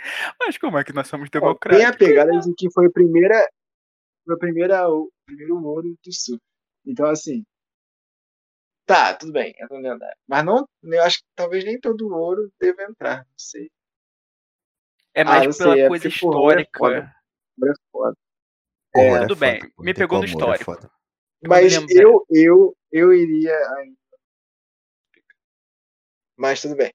Mas 0.40 0.58
como 0.58 0.78
é 0.78 0.84
que 0.84 0.92
nós 0.92 1.08
somos 1.08 1.30
democráticos? 1.30 1.78
Tem 1.78 1.86
a 1.86 1.96
pegada 1.96 2.38
de 2.40 2.54
que 2.54 2.70
foi 2.70 2.86
a 2.86 2.90
primeira. 2.90 3.48
Foi 4.24 4.34
a 4.34 4.38
primeira, 4.38 4.88
o 4.88 5.10
primeiro 5.26 5.62
ouro 5.62 5.94
do 6.04 6.12
sul. 6.12 6.38
Então, 6.86 7.06
assim. 7.06 7.44
Tá, 8.86 9.14
tudo 9.16 9.32
bem, 9.32 9.54
no 9.70 9.78
lendário. 9.78 10.16
Mas 10.28 10.44
não, 10.44 10.68
eu 10.82 11.02
acho 11.02 11.18
que 11.18 11.24
talvez 11.34 11.64
nem 11.64 11.80
todo 11.80 12.06
ouro 12.14 12.52
deva 12.60 12.82
entrar, 12.82 13.18
não 13.18 13.34
sei. 13.38 13.70
É 15.14 15.22
Ah, 15.22 15.24
mais 15.24 15.46
não 15.46 15.52
pela 15.54 15.72
sei, 15.74 15.82
é 15.82 15.88
coisa 15.88 16.04
ouro 16.04 16.06
é 16.06 16.62
histórica. 16.62 16.78
foda. 16.78 17.14
Ouro 17.58 17.72
é 17.72 17.74
foda. 17.90 18.16
É, 18.94 19.10
ouro 19.10 19.20
tudo 19.22 19.36
foda, 19.36 19.52
bem, 19.52 19.70
pô, 19.70 19.82
me 19.82 19.94
pegou 19.94 20.18
no 20.18 20.24
é 20.24 20.28
histórico. 20.28 20.64
foda. 20.64 20.90
Eu 21.40 21.48
Mas 21.48 21.72
eu, 21.90 22.26
eu, 22.30 22.76
eu 22.92 23.12
iria 23.14 23.56
ainda. 23.76 23.96
Mas 26.36 26.60
tudo 26.60 26.76
bem. 26.76 26.92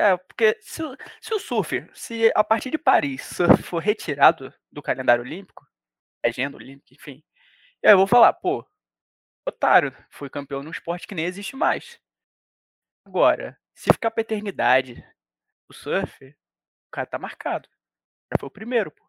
É, 0.00 0.16
porque 0.16 0.56
se, 0.62 0.82
se 1.20 1.34
o 1.34 1.38
surf, 1.38 1.86
se 1.92 2.32
a 2.34 2.42
partir 2.42 2.70
de 2.70 2.78
Paris 2.78 3.22
surf 3.22 3.62
for 3.62 3.80
retirado 3.80 4.50
do 4.72 4.80
calendário 4.80 5.22
olímpico, 5.22 5.66
agenda 6.24 6.56
olímpica, 6.56 6.94
enfim, 6.94 7.22
eu 7.82 7.98
vou 7.98 8.06
falar, 8.06 8.32
pô, 8.32 8.66
otário, 9.46 9.94
foi 10.10 10.30
campeão 10.30 10.62
num 10.62 10.70
esporte 10.70 11.06
que 11.06 11.14
nem 11.14 11.26
existe 11.26 11.54
mais. 11.54 12.00
Agora, 13.06 13.58
se 13.74 13.92
ficar 13.92 14.10
pra 14.10 14.22
eternidade 14.22 15.04
o 15.68 15.74
surf, 15.74 16.24
o 16.26 16.90
cara 16.90 17.06
tá 17.06 17.18
marcado. 17.18 17.68
Já 18.32 18.38
foi 18.40 18.46
o 18.48 18.52
primeiro, 18.52 18.90
pô. 18.90 19.04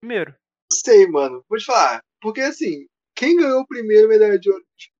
Primeiro. 0.00 0.32
Sei, 0.72 1.08
mano. 1.08 1.44
Vou 1.48 1.58
te 1.58 1.64
falar. 1.64 2.04
Porque 2.20 2.40
assim, 2.40 2.86
quem 3.16 3.36
ganhou 3.36 3.62
o 3.62 3.66
primeiro 3.66 4.08
medalha 4.08 4.38
de 4.38 4.48
ouro? 4.48 4.64
Tipo, 4.76 4.94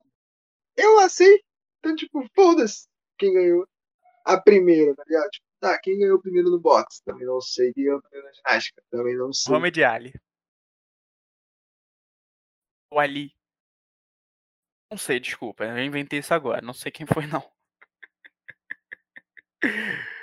Eu 0.77 0.99
assim. 1.01 1.39
Então, 1.79 1.95
tipo, 1.95 2.29
foda-se 2.35 2.89
quem 3.17 3.33
ganhou 3.33 3.69
a 4.25 4.41
primeira, 4.41 4.95
tá 4.95 5.05
ligado? 5.07 5.31
Tipo, 5.31 5.47
tá, 5.61 5.79
quem 5.79 5.99
ganhou 5.99 6.17
o 6.17 6.23
primeiro 6.23 6.51
no 6.51 6.61
boxe? 6.61 7.03
Também 7.05 7.27
não 7.27 7.41
sei. 7.41 7.73
Quem 7.73 7.85
ganhou 7.85 7.99
o 7.99 8.03
primeiro 8.03 8.27
na 8.27 8.33
ginástica? 8.33 8.83
Também 8.91 9.17
não 9.17 9.33
sei. 9.33 9.51
Mohamed 9.53 9.85
Ali. 9.85 10.15
O 12.91 12.99
Ali. 12.99 13.33
Não 14.91 14.99
sei, 14.99 15.19
desculpa. 15.19 15.65
Eu 15.65 15.79
inventei 15.79 16.21
isso 16.21 16.33
agora. 16.33 16.63
Não 16.63 16.73
sei 16.73 16.93
quem 16.93 17.07
foi, 17.07 17.27
não. 17.27 17.43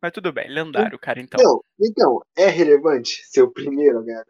Mas 0.00 0.12
tudo 0.12 0.32
bem, 0.32 0.48
lendário, 0.48 0.98
cara, 0.98 1.20
então. 1.20 1.42
Não, 1.42 1.60
então, 1.80 2.22
é 2.36 2.46
relevante 2.46 3.24
ser 3.26 3.42
o 3.42 3.50
primeiro 3.50 3.98
a 3.98 4.02
ganhar? 4.02 4.24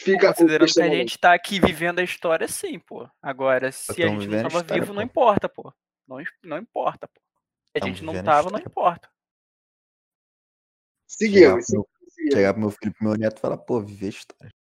Fica 0.00 0.30
o 0.30 0.34
Considerando 0.34 0.72
que 0.72 0.80
a 0.80 0.88
gente 0.88 1.18
tá 1.18 1.34
aqui 1.34 1.60
vivendo 1.60 1.98
a 1.98 2.02
história, 2.02 2.46
sim, 2.46 2.78
pô. 2.78 3.08
Agora, 3.20 3.70
se 3.72 4.02
a 4.02 4.06
gente 4.08 4.28
não 4.28 4.42
tava 4.42 4.60
história, 4.60 4.80
vivo, 4.80 4.94
não 4.94 5.02
pô. 5.02 5.06
importa, 5.06 5.48
pô. 5.48 5.74
Não, 6.08 6.16
não 6.42 6.58
importa, 6.58 7.06
pô. 7.06 7.20
Se 7.66 7.82
a 7.82 7.86
gente 7.86 8.02
não 8.02 8.24
tava, 8.24 8.50
não 8.50 8.58
importa. 8.58 9.10
Seguimos, 11.06 11.66
Chegar 11.66 11.82
pro, 11.82 12.32
chegar 12.32 12.52
pro 12.54 12.60
meu 12.60 12.70
filho, 12.70 12.94
pro 12.94 13.04
meu 13.04 13.16
neto 13.16 13.36
e 13.36 13.40
falar, 13.40 13.58
pô, 13.58 13.80
viver 13.80 14.06
a 14.06 14.08
história. 14.08 14.54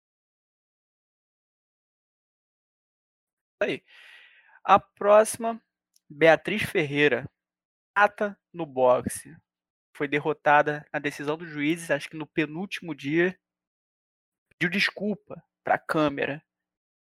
aí. 3.62 3.82
A 4.64 4.78
próxima, 4.78 5.62
Beatriz 6.08 6.62
Ferreira. 6.62 7.28
Ata 7.94 8.38
no 8.52 8.66
boxe. 8.66 9.34
Foi 9.96 10.06
derrotada 10.06 10.86
na 10.92 10.98
decisão 10.98 11.38
dos 11.38 11.48
juízes, 11.48 11.90
acho 11.90 12.10
que 12.10 12.16
no 12.16 12.26
penúltimo 12.26 12.94
dia. 12.94 13.38
Pediu 14.50 14.70
desculpa 14.70 15.42
pra 15.64 15.78
câmera. 15.78 16.44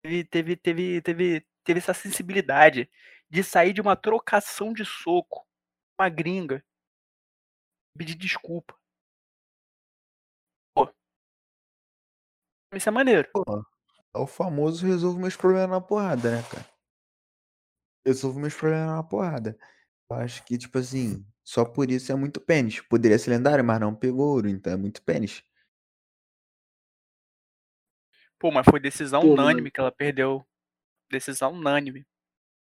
Teve, 0.02 0.24
teve, 0.25 0.56
teve, 0.58 1.02
teve, 1.02 1.48
teve 1.63 1.80
essa 1.80 1.94
sensibilidade 1.94 2.90
de 3.34 3.44
sair 3.44 3.74
de 3.74 3.82
uma 3.82 3.96
trocação 3.96 4.72
de 4.72 4.86
soco 4.86 5.40
com 5.40 6.04
uma 6.04 6.08
gringa. 6.08 6.63
Pedir 7.98 8.13
desculpa. 8.13 8.80
Pô. 10.75 10.88
Isso 12.75 12.88
é 12.88 12.92
maneiro. 12.92 13.28
Pô, 13.34 13.44
é 14.13 14.20
o 14.20 14.28
famoso 14.28 14.86
resolvo 14.86 15.20
meus 15.20 15.36
problemas 15.36 15.72
na 15.72 15.82
porrada, 15.82 16.30
né, 16.30 16.44
cara? 16.44 16.70
Resolvo 18.06 18.40
meus 18.40 18.54
problemas 18.54 18.98
na 18.98 19.04
porrada. 19.04 19.58
Eu 20.12 20.18
acho 20.18 20.46
que, 20.46 20.56
tipo 20.56 20.78
assim, 20.78 21.25
só 21.44 21.66
por 21.66 21.90
isso 21.90 22.12
é 22.12 22.16
muito 22.16 22.40
pênis. 22.40 22.82
Poderia 22.82 23.18
ser 23.18 23.32
lendário, 23.32 23.66
mas 23.66 23.80
não 23.80 23.96
pegou 23.96 24.28
ouro, 24.28 24.48
então 24.48 24.74
é 24.74 24.78
muito 24.78 25.02
pênis. 25.02 25.44
Pô, 28.38 28.52
mas 28.52 28.66
foi 28.70 28.80
decisão 28.80 29.22
Pô, 29.22 29.34
unânime 29.34 29.72
que 29.72 29.80
ela 29.80 29.92
perdeu. 29.92 30.46
Decisão 31.10 31.54
unânime. 31.54 32.06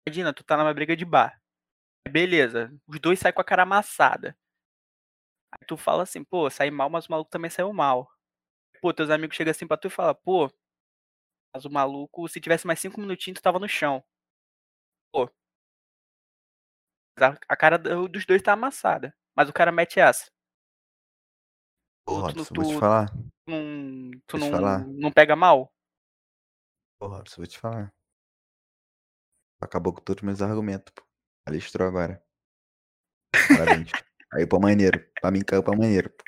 Imagina, 0.06 0.32
tu 0.32 0.42
tá 0.42 0.56
numa 0.56 0.74
briga 0.74 0.96
de 0.96 1.04
bar. 1.04 1.40
Beleza, 2.08 2.74
os 2.86 2.98
dois 2.98 3.18
saem 3.18 3.32
com 3.32 3.40
a 3.40 3.44
cara 3.44 3.62
amassada. 3.62 4.36
Aí 5.52 5.66
tu 5.66 5.76
fala 5.76 6.02
assim, 6.02 6.24
pô, 6.24 6.48
saí 6.50 6.70
mal, 6.70 6.90
mas 6.90 7.06
o 7.06 7.10
maluco 7.10 7.30
também 7.30 7.50
saiu 7.50 7.72
mal. 7.72 8.10
Pô, 8.80 8.92
teus 8.92 9.10
amigos 9.10 9.36
chegam 9.36 9.52
assim 9.52 9.66
pra 9.66 9.76
tu 9.76 9.86
e 9.86 9.90
falam, 9.90 10.14
pô, 10.14 10.50
mas 11.54 11.64
o 11.64 11.70
maluco, 11.70 12.28
se 12.28 12.40
tivesse 12.40 12.66
mais 12.66 12.80
cinco 12.80 13.00
minutinhos, 13.00 13.38
tu 13.38 13.42
tava 13.42 13.58
no 13.58 13.68
chão. 13.68 14.02
Pô. 15.12 15.30
A, 17.48 17.56
cara 17.56 17.78
do- 17.78 18.08
dos 18.08 18.24
dois 18.26 18.42
tá 18.42 18.54
amassada. 18.54 19.14
Mas 19.36 19.48
o 19.48 19.52
cara 19.52 19.70
mete 19.70 20.00
essa. 20.00 20.30
Pô, 22.04 22.32
Tu, 22.32 22.44
tu, 22.44 22.54
vou 22.54 22.64
te 22.64 22.78
falar. 22.80 23.14
não, 23.46 24.10
tu 24.26 24.38
não, 24.38 24.50
não 24.98 25.12
pega 25.12 25.36
mal? 25.36 25.72
Pô, 26.98 27.06
Robson, 27.08 27.36
vou 27.36 27.46
te 27.46 27.58
falar. 27.58 27.94
Acabou 29.62 29.92
com 29.94 30.00
todos 30.00 30.22
os 30.22 30.26
meus 30.26 30.42
argumentos, 30.42 30.92
pô. 30.94 31.02
Palestrou 31.46 31.88
agora. 31.88 32.22
Parabéns. 33.56 33.90
Aí 34.32 34.46
pra 34.46 34.58
maneiro. 34.58 35.04
Pra 35.20 35.30
mim 35.30 35.42
caiu 35.44 35.62
pra 35.62 35.76
maneiro. 35.76 36.10
pô. 36.10 36.24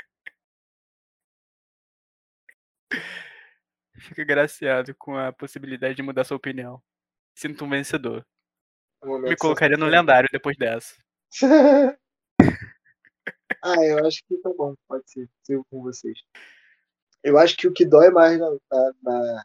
Fica 3.98 4.22
agraciado 4.22 4.94
com 4.96 5.16
a 5.16 5.32
possibilidade 5.32 5.94
de 5.94 6.02
mudar 6.02 6.24
sua 6.24 6.36
opinião. 6.36 6.82
Sinto 7.36 7.64
um 7.64 7.70
vencedor. 7.70 8.26
Um 9.02 9.18
Me 9.18 9.36
colocaria 9.36 9.76
no 9.76 9.86
lendário 9.86 10.28
depois 10.32 10.56
dessa. 10.56 10.94
ah, 13.62 13.84
eu 13.84 14.06
acho 14.06 14.22
que 14.26 14.36
tá 14.38 14.50
bom, 14.56 14.74
pode 14.86 15.10
ser. 15.10 15.28
Sigo 15.42 15.64
com 15.70 15.82
vocês. 15.82 16.18
Eu 17.22 17.38
acho 17.38 17.56
que 17.56 17.66
o 17.66 17.72
que 17.72 17.86
dói 17.86 18.10
mais 18.10 18.38
na, 18.38 18.50
na- 18.50 18.92
na- 19.02 19.44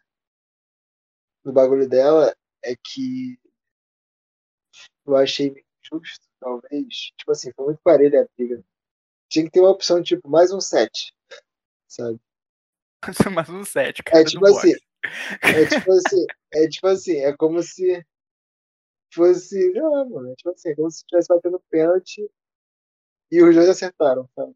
no 1.46 1.54
bagulho 1.54 1.88
dela 1.88 2.36
é 2.64 2.76
que 2.76 3.39
eu 5.14 5.18
achei 5.18 5.52
meio 5.52 5.66
injusto, 5.84 6.26
talvez. 6.40 6.96
Tipo 7.18 7.32
assim, 7.32 7.52
foi 7.54 7.66
muito 7.66 7.82
parelha 7.84 8.24
a 8.24 8.28
briga. 8.38 8.64
Tinha 9.30 9.46
que 9.46 9.52
ter 9.52 9.60
uma 9.60 9.72
opção, 9.72 10.02
tipo, 10.02 10.28
mais 10.30 10.52
um 10.52 10.60
set. 10.62 11.14
Sabe? 11.88 12.20
Mais 13.34 13.50
um 13.50 13.64
7, 13.64 14.04
cara. 14.04 14.22
É 14.22 14.26
tipo 14.26 14.46
assim, 14.46 14.74
boxe. 14.74 14.86
é 15.42 15.66
tipo 15.66 15.92
assim, 15.92 16.26
é 16.54 16.68
tipo 16.68 16.88
assim, 16.88 17.18
é 17.18 17.38
como 17.38 17.64
se 17.64 18.06
fosse. 19.14 19.72
Não, 19.74 20.10
mano, 20.10 20.32
é 20.32 20.36
tipo 20.36 20.50
assim, 20.50 20.70
é 20.70 20.76
como 20.76 20.92
se 20.92 20.98
estivesse 20.98 21.28
batendo 21.30 21.62
pênalti 21.70 22.30
e 23.32 23.44
os 23.44 23.56
dois 23.56 23.70
acertaram, 23.70 24.28
sabe? 24.36 24.56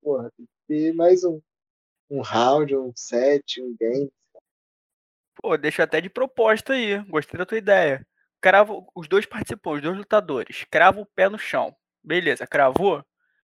Porra, 0.00 0.30
tem 0.36 0.46
que 0.46 0.52
ter 0.66 0.94
mais 0.94 1.24
um. 1.24 1.40
Um 2.10 2.20
round, 2.20 2.76
um 2.76 2.92
set, 2.94 3.62
um 3.62 3.74
game. 3.78 4.12
Pô, 5.34 5.56
deixa 5.56 5.82
até 5.82 6.00
de 6.00 6.10
proposta 6.10 6.74
aí. 6.74 6.98
Gostei 7.04 7.38
da 7.38 7.46
tua 7.46 7.56
ideia. 7.56 8.06
Cravo, 8.42 8.90
os 8.92 9.06
dois 9.06 9.24
participantes, 9.24 9.78
os 9.78 9.82
dois 9.84 9.98
lutadores, 9.98 10.66
crava 10.68 11.00
o 11.00 11.06
pé 11.06 11.28
no 11.28 11.38
chão. 11.38 11.74
Beleza, 12.02 12.44
cravou? 12.44 13.04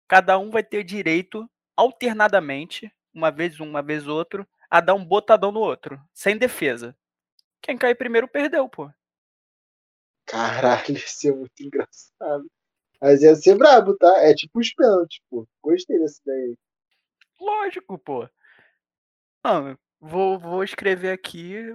Cada 0.08 0.38
um 0.38 0.50
vai 0.50 0.64
ter 0.64 0.82
direito, 0.82 1.48
alternadamente, 1.76 2.90
uma 3.12 3.30
vez 3.30 3.60
um, 3.60 3.68
uma 3.68 3.82
vez 3.82 4.08
outro, 4.08 4.48
a 4.70 4.80
dar 4.80 4.94
um 4.94 5.04
botadão 5.04 5.52
no 5.52 5.60
outro, 5.60 6.00
sem 6.14 6.38
defesa. 6.38 6.96
Quem 7.60 7.76
cair 7.76 7.96
primeiro 7.96 8.26
perdeu, 8.26 8.66
pô. 8.66 8.90
Caralho, 10.24 10.96
isso 10.96 11.28
é 11.28 11.32
muito 11.32 11.62
engraçado. 11.62 12.50
Mas 12.98 13.22
ia 13.22 13.34
ser 13.34 13.58
brabo, 13.58 13.94
tá? 13.94 14.10
É 14.24 14.34
tipo 14.34 14.58
os 14.58 14.72
pênaltis, 14.72 15.20
pô. 15.28 15.46
Gostei 15.62 15.98
dessa 15.98 16.18
ideia 16.22 16.44
aí. 16.46 16.58
Lógico, 17.38 17.98
pô. 17.98 18.26
Não, 19.44 19.78
vou, 20.00 20.38
vou 20.38 20.64
escrever 20.64 21.12
aqui. 21.12 21.66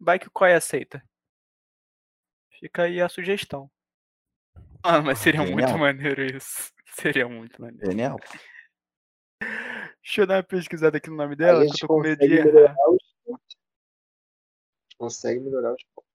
Vai 0.00 0.18
que 0.18 0.28
o 0.28 0.30
COI 0.30 0.54
aceita. 0.54 1.02
Fica 2.58 2.84
aí 2.84 3.00
a 3.00 3.08
sugestão. 3.08 3.70
Ah, 4.82 5.02
mas 5.02 5.18
seria 5.18 5.40
muito 5.40 5.68
Genial. 5.68 5.78
maneiro 5.78 6.24
isso. 6.24 6.72
Seria 6.96 7.28
muito 7.28 7.60
maneiro. 7.60 7.90
Genial. 7.90 8.16
Deixa 10.02 10.22
eu 10.22 10.26
dar 10.26 10.36
uma 10.36 10.42
pesquisada 10.42 10.96
aqui 10.96 11.10
no 11.10 11.16
nome 11.16 11.36
dela, 11.36 11.62
que 11.62 11.72
eu 11.72 11.76
tô 11.76 11.88
com 11.88 12.00
medo 12.00 12.18
consegue 12.18 12.36
de 12.36 12.44
melhorar 12.44 12.70
errar. 12.70 13.40
consegue 14.96 15.40
melhorar 15.40 15.74
os 15.74 15.84
pontos. 15.94 16.10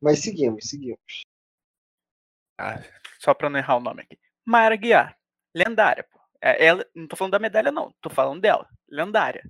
Mas 0.00 0.20
seguimos, 0.20 0.68
seguimos. 0.68 1.22
Ah, 2.58 2.82
só 3.18 3.34
pra 3.34 3.50
não 3.50 3.58
errar 3.58 3.76
o 3.76 3.80
nome 3.80 4.02
aqui. 4.02 4.18
Mayara 4.46 4.76
Guiar. 4.76 5.18
Lendária, 5.54 6.04
pô. 6.04 6.20
É, 6.40 6.64
ela, 6.64 6.86
não 6.94 7.06
tô 7.06 7.16
falando 7.16 7.32
da 7.32 7.38
medalha, 7.38 7.70
não. 7.70 7.92
Tô 8.00 8.08
falando 8.08 8.40
dela. 8.40 8.68
Lendária. 8.88 9.44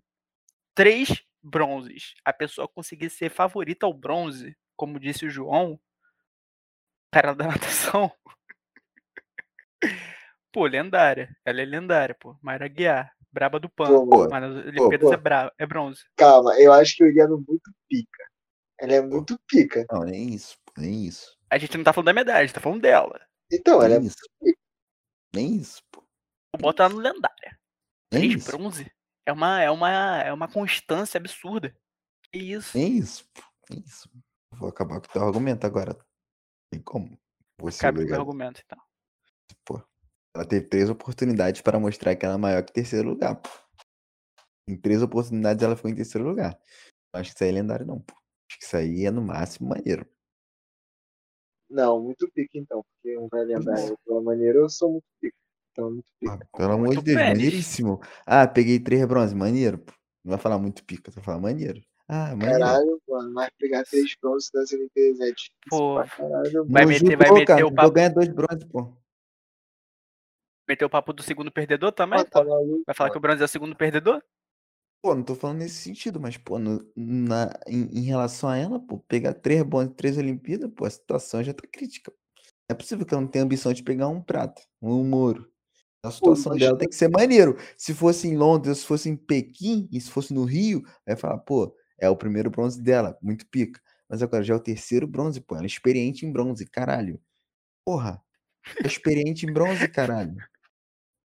Três 0.74 1.24
bronzes. 1.42 2.14
A 2.24 2.32
pessoa 2.32 2.66
conseguir 2.66 3.10
ser 3.10 3.30
favorita 3.30 3.86
ao 3.86 3.94
bronze, 3.94 4.56
como 4.76 4.98
disse 4.98 5.26
o 5.26 5.30
João, 5.30 5.78
cara 7.12 7.34
da 7.34 7.46
natação. 7.46 8.10
Pô, 10.52 10.66
lendária. 10.66 11.34
Ela 11.44 11.60
é 11.62 11.64
lendária, 11.64 12.14
pô. 12.18 12.36
Mayra 12.42 12.68
Guiar. 12.68 13.12
Braba 13.30 13.58
do 13.58 13.68
pano. 13.70 14.06
pô, 14.08 14.28
Mas 14.28 14.42
nas 14.42 14.66
Olimpíadas 14.66 15.08
pô. 15.08 15.14
é, 15.14 15.16
bra 15.16 15.52
é 15.58 15.66
bronze. 15.66 16.02
Calma, 16.16 16.54
eu 16.60 16.70
acho 16.72 16.94
que 16.96 17.02
eu 17.02 17.08
iria 17.08 17.26
no 17.26 17.38
muito 17.38 17.72
pica. 17.88 18.24
Ela 18.78 18.94
é 18.94 19.00
muito 19.00 19.38
pica. 19.46 19.86
Não, 19.90 20.00
nem 20.02 20.34
isso, 20.34 20.58
pô, 20.66 20.72
nem 20.76 21.06
isso. 21.06 21.34
A 21.48 21.56
gente 21.56 21.76
não 21.78 21.84
tá 21.84 21.92
falando 21.94 22.06
da 22.06 22.12
medalha, 22.12 22.40
a 22.40 22.42
gente 22.44 22.54
tá 22.54 22.60
falando 22.60 22.82
dela. 22.82 23.18
Então, 23.50 23.82
ela 23.82 23.94
é 23.94 23.98
Nem 23.98 24.06
isso. 24.08 24.16
Nem 25.34 25.56
isso, 25.56 25.82
pô. 25.90 26.04
Vou 26.54 26.60
botar 26.60 26.84
ela 26.84 26.94
no 26.94 27.00
lendária. 27.00 27.58
Nem 28.12 28.28
Três 28.28 28.42
isso. 28.42 28.50
bronze? 28.54 28.92
É 29.24 29.32
uma, 29.32 29.62
é 29.62 29.70
uma, 29.70 30.22
é 30.22 30.32
uma 30.32 30.48
constância 30.48 31.16
absurda. 31.16 31.74
Que 32.30 32.38
isso? 32.38 32.76
Nem 32.76 32.98
isso, 32.98 33.24
pô. 33.32 33.42
Nem 33.70 33.80
isso. 33.80 34.10
Vou 34.52 34.68
acabar 34.68 35.00
com 35.00 35.06
o 35.06 35.10
teu 35.10 35.22
argumento 35.24 35.66
agora. 35.66 35.96
Tem 36.72 36.80
como? 36.80 37.18
Você 37.60 37.80
Cabe 37.80 38.10
o 38.10 38.14
argumento, 38.14 38.62
então. 38.64 38.82
Pô, 39.62 39.82
ela 40.34 40.46
teve 40.46 40.66
três 40.66 40.88
oportunidades 40.88 41.60
para 41.60 41.78
mostrar 41.78 42.16
que 42.16 42.24
ela 42.24 42.36
é 42.36 42.38
maior 42.38 42.64
que 42.64 42.72
terceiro 42.72 43.10
lugar, 43.10 43.36
pô. 43.36 43.50
Em 44.66 44.74
três 44.74 45.02
oportunidades 45.02 45.62
ela 45.62 45.76
ficou 45.76 45.90
em 45.90 45.94
terceiro 45.94 46.26
lugar. 46.26 46.58
Não 47.12 47.20
acho 47.20 47.30
que 47.30 47.36
isso 47.36 47.44
aí 47.44 47.50
é 47.50 47.52
lendário, 47.52 47.84
não, 47.84 48.00
pô. 48.00 48.14
Acho 48.48 48.58
que 48.58 48.64
isso 48.64 48.74
aí 48.74 49.04
é 49.04 49.10
no 49.10 49.20
máximo 49.20 49.68
maneiro. 49.68 50.08
Não, 51.68 52.00
muito 52.00 52.26
pica 52.32 52.56
então, 52.56 52.82
porque 52.82 53.18
um 53.18 53.28
vai 53.28 53.44
lembrar 53.44 53.78
eu 53.86 53.98
pela 54.06 54.22
maneira, 54.22 54.60
eu 54.60 54.70
sou 54.70 54.92
muito 54.92 55.06
pica. 55.20 55.36
Então, 55.72 55.90
muito 55.90 56.06
Porra, 56.22 56.38
pica. 56.38 56.48
pelo 56.56 56.72
amor 56.72 56.88
de 56.88 56.94
Muito 56.94 57.04
Deus, 57.04 57.20
maneiríssimo. 57.20 58.00
Ah, 58.24 58.48
peguei 58.48 58.80
três 58.80 59.06
bronze, 59.06 59.34
maneiro, 59.34 59.76
pô. 59.76 59.92
Não 60.24 60.30
vai 60.30 60.38
falar 60.38 60.58
muito 60.58 60.82
pica, 60.86 61.10
vai 61.10 61.22
falar 61.22 61.38
maneiro. 61.38 61.82
Ah, 62.14 62.36
maneiro. 62.36 62.58
Caralho, 62.60 63.02
mano, 63.08 63.32
mas 63.32 63.48
pegar 63.58 63.84
três 63.84 64.14
bronzes 64.20 64.50
das 64.52 64.70
Olimpíadas 64.70 65.18
é 65.20 65.26
difícil 65.32 65.50
Pô, 65.70 65.94
pra 65.94 66.06
caralho, 66.06 66.52
mano. 66.52 66.66
vai 66.70 66.84
meter- 66.84 67.16
vai 67.16 67.30
meter 67.32 67.46
cara, 67.46 67.66
o 67.66 67.74
papo. 67.74 67.90
ganha 67.90 68.10
dois 68.10 68.28
bronze, 68.28 68.66
pô. 68.66 68.94
Meteu 70.68 70.86
o 70.88 70.90
papo 70.90 71.12
do 71.14 71.22
segundo 71.22 71.50
perdedor 71.50 71.90
também? 71.92 72.18
Pô, 72.22 72.30
tá 72.30 72.42
pô? 72.44 72.50
maluco, 72.50 72.82
Vai 72.86 72.94
falar 72.94 73.08
que 73.10 73.14
mano. 73.14 73.18
o 73.18 73.28
bronze 73.28 73.40
é 73.42 73.44
o 73.46 73.48
segundo 73.48 73.74
perdedor? 73.74 74.22
Pô, 75.02 75.14
não 75.14 75.22
tô 75.22 75.34
falando 75.34 75.58
nesse 75.60 75.76
sentido, 75.76 76.20
mas, 76.20 76.36
pô, 76.36 76.58
no- 76.58 76.86
na, 76.94 77.50
em, 77.66 77.98
em 77.98 78.02
relação 78.02 78.50
a 78.50 78.58
ela, 78.58 78.78
pô, 78.78 78.98
pegar 78.98 79.32
três 79.32 79.62
bronze, 79.62 79.88
três 79.94 80.18
Olimpíadas, 80.18 80.70
pô, 80.76 80.84
a 80.84 80.90
situação 80.90 81.42
já 81.42 81.54
tá 81.54 81.66
crítica. 81.66 82.12
Não 82.68 82.74
é 82.74 82.74
possível 82.74 83.06
que 83.06 83.14
ela 83.14 83.22
não 83.22 83.28
tenha 83.28 83.42
ambição 83.44 83.72
de 83.72 83.82
pegar 83.82 84.08
um 84.08 84.20
prata, 84.22 84.62
um 84.82 85.14
ouro. 85.14 85.50
A 86.04 86.10
situação 86.10 86.52
dela 86.52 86.56
imagina- 86.58 86.78
tem 86.78 86.88
que 86.88 86.94
ser 86.94 87.08
maneiro. 87.08 87.56
Se 87.76 87.94
fosse 87.94 88.28
em 88.28 88.36
Londres, 88.36 88.78
se 88.78 88.86
fosse 88.86 89.08
em 89.08 89.16
Pequim, 89.16 89.88
e 89.90 90.00
se 90.00 90.10
fosse 90.10 90.34
no 90.34 90.44
Rio, 90.44 90.82
aí 91.08 91.16
falar, 91.16 91.38
pô, 91.38 91.74
é 92.02 92.10
o 92.10 92.16
primeiro 92.16 92.50
bronze 92.50 92.82
dela, 92.82 93.16
muito 93.22 93.46
pica. 93.46 93.80
Mas 94.08 94.22
agora 94.22 94.42
já 94.42 94.54
é 94.54 94.56
o 94.56 94.60
terceiro 94.60 95.06
bronze, 95.06 95.40
pô, 95.40 95.54
ela 95.54 95.64
é 95.64 95.66
experiente 95.66 96.26
em 96.26 96.32
bronze, 96.32 96.66
caralho. 96.66 97.22
Porra, 97.86 98.20
é 98.82 98.86
experiente 98.86 99.46
em 99.46 99.52
bronze, 99.52 99.88
caralho. 99.88 100.36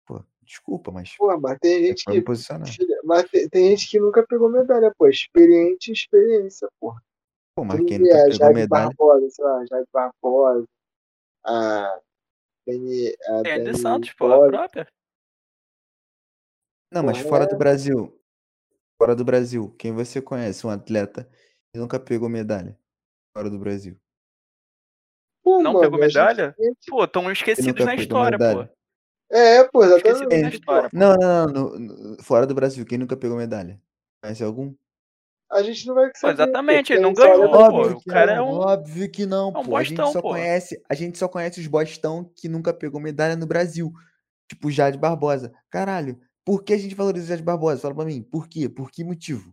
Pô, 0.05 0.23
desculpa, 0.43 0.91
mas 0.91 1.17
Pô, 1.17 1.39
mas 1.41 1.59
tem 1.61 1.85
é 1.85 1.87
gente 1.87 2.09
me 2.09 2.17
que. 2.17 2.23
posicionar. 2.23 2.69
Mas 3.05 3.31
tem, 3.31 3.49
tem 3.49 3.71
gente 3.71 3.89
que 3.89 4.01
nunca 4.01 4.27
pegou 4.27 4.51
medalha, 4.51 4.93
pô. 4.99 5.07
Experiente 5.07 5.91
e 5.91 5.95
experiência, 5.95 6.69
porra. 6.81 7.01
Pô, 7.55 7.65
mas 7.65 7.81
quem 7.85 8.01
nunca 8.01 8.17
a 8.17 8.25
pegou 8.25 8.39
Jade 8.39 8.55
medalha. 8.55 8.85
Barbosa, 8.87 9.31
sei 9.31 9.45
lá, 9.45 9.65
Jade 9.67 9.89
Barbosa, 9.93 10.67
a 11.47 12.01
Dani, 12.67 13.15
a 13.29 13.49
É 13.49 13.59
de 13.59 13.65
Dani 13.65 13.79
Santos, 13.79 14.13
pô, 14.13 14.27
a 14.27 14.49
própria. 14.49 14.89
Não, 16.93 17.05
mas 17.05 17.19
fora 17.19 17.45
é. 17.45 17.47
do 17.47 17.57
Brasil, 17.57 18.21
fora 18.99 19.15
do 19.15 19.25
Brasil, 19.25 19.75
quem 19.79 19.93
você 19.93 20.21
conhece, 20.21 20.67
um 20.67 20.71
atleta 20.71 21.29
que 21.73 21.79
nunca 21.81 21.99
pegou 21.99 22.29
medalha 22.29 22.79
fora 23.37 23.51
do 23.51 23.59
Brasil? 23.59 23.99
Pô, 25.43 25.63
Não 25.63 25.73
mano, 25.75 25.81
pegou 25.85 25.99
medalha? 25.99 26.55
gente- 26.59 26.91
Pô, 26.91 27.05
estão 27.05 27.25
Que 27.25 27.33
esquecidos 27.33 27.85
na 27.85 27.95
história, 27.95 28.39
medalha? 28.39 28.67
pô. 28.69 28.75
É, 29.37 29.65
pô, 29.65 29.85
Esquecidos 29.85 30.21
na 30.21 30.27
exatamente. 30.27 30.55
história, 30.55 30.91
pô. 30.91 30.97
Não, 30.97 31.15
não, 31.17 31.47
não, 31.47 31.71
no- 31.71 31.79
no- 32.17 32.23
fora 32.23 32.47
do 32.47 32.55
Brasil, 32.55 32.85
quem 32.87 32.99
nunca 32.99 33.17
pegou 33.17 33.37
medalha? 33.37 33.81
Conhece 34.23 34.43
algum? 34.43 34.75
A 35.51 35.63
gente 35.63 35.87
não 35.87 35.95
vai 35.95 36.07
Pô, 36.09 36.13
saber. 36.19 36.33
exatamente, 36.35 36.89
pô, 36.89 36.93
ele 36.95 37.03
não 37.03 37.13
ganhou, 37.13 37.51
pô. 37.51 37.57
Óbvio 37.59 37.97
O 37.97 38.01
que 38.01 38.11
cara 38.11 38.33
é 38.33 38.37
não, 38.37 38.49
um. 38.49 38.61
óbvio 38.61 39.11
que 39.11 39.27
não, 39.27 39.49
é 39.55 39.59
um 39.59 39.63
pô. 39.65 39.77
A 39.77 39.83
gente 39.83 39.97
bostão, 39.99 40.13
só 40.13 40.23
pô. 40.23 40.29
conhece, 40.31 40.83
a 40.89 40.95
gente 40.95 41.19
só 41.19 41.29
conhece 41.29 41.61
os 41.61 41.67
bostão 41.67 42.25
que 42.37 42.49
nunca 42.49 42.73
pegou 42.73 43.01
medalha 43.01 43.37
no 43.37 43.47
Brasil. 43.47 43.93
Tipo 44.49 44.71
Jade 44.71 44.99
Barbosa. 44.99 45.53
Caralho, 45.71 46.19
por 46.45 46.63
que 46.63 46.73
a 46.75 46.79
gente 46.79 46.95
valoriza 46.95 47.29
Jade 47.29 47.43
Barbosa? 47.43 47.81
Fala 47.81 47.95
pra 47.95 48.05
mim, 48.05 48.23
por 48.23 48.49
quê? 48.49 48.69
Por 48.69 48.91
que 48.91 49.03
motivo? 49.05 49.53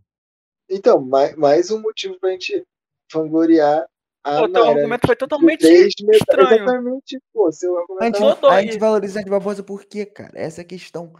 Então, 0.69 1.01
mais, 1.01 1.35
mais 1.35 1.71
um 1.71 1.81
motivo 1.81 2.17
pra 2.19 2.31
gente 2.31 2.65
vangloriar 3.11 3.87
a 4.23 4.39
Pô, 4.41 4.49
teu 4.49 4.63
Mayra. 4.63 4.77
argumento 4.79 5.07
foi 5.07 5.15
totalmente 5.15 5.61
estranho. 5.63 6.53
Exatamente, 6.53 7.19
pô. 7.33 7.51
Seu 7.51 7.75
A 7.77 7.81
argumento 7.81 8.17
gente, 8.17 8.45
é 8.45 8.47
a 8.49 8.61
gente 8.61 8.71
aí. 8.73 8.77
valoriza 8.79 9.13
a 9.13 9.21
Jade 9.21 9.29
Barbosa 9.31 9.63
por 9.63 9.83
quê, 9.85 10.05
cara? 10.05 10.31
Essa 10.39 10.61
é 10.61 10.63
a 10.63 10.67
questão. 10.67 11.11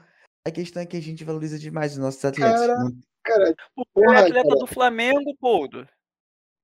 A 0.45 0.51
questão 0.51 0.81
é 0.81 0.85
que 0.85 0.97
a 0.97 1.01
gente 1.01 1.23
valoriza 1.23 1.57
demais 1.59 1.93
os 1.93 1.97
nossos 1.97 2.23
atletas. 2.23 2.59
Cara, 2.61 2.79
Não- 2.79 2.91
cara. 3.23 3.43
Ele 3.45 3.55
é 3.79 3.83
Porra, 3.93 4.19
atleta 4.19 4.47
cara. 4.49 4.59
do 4.59 4.67
Flamengo, 4.67 5.35
pô. 5.39 5.67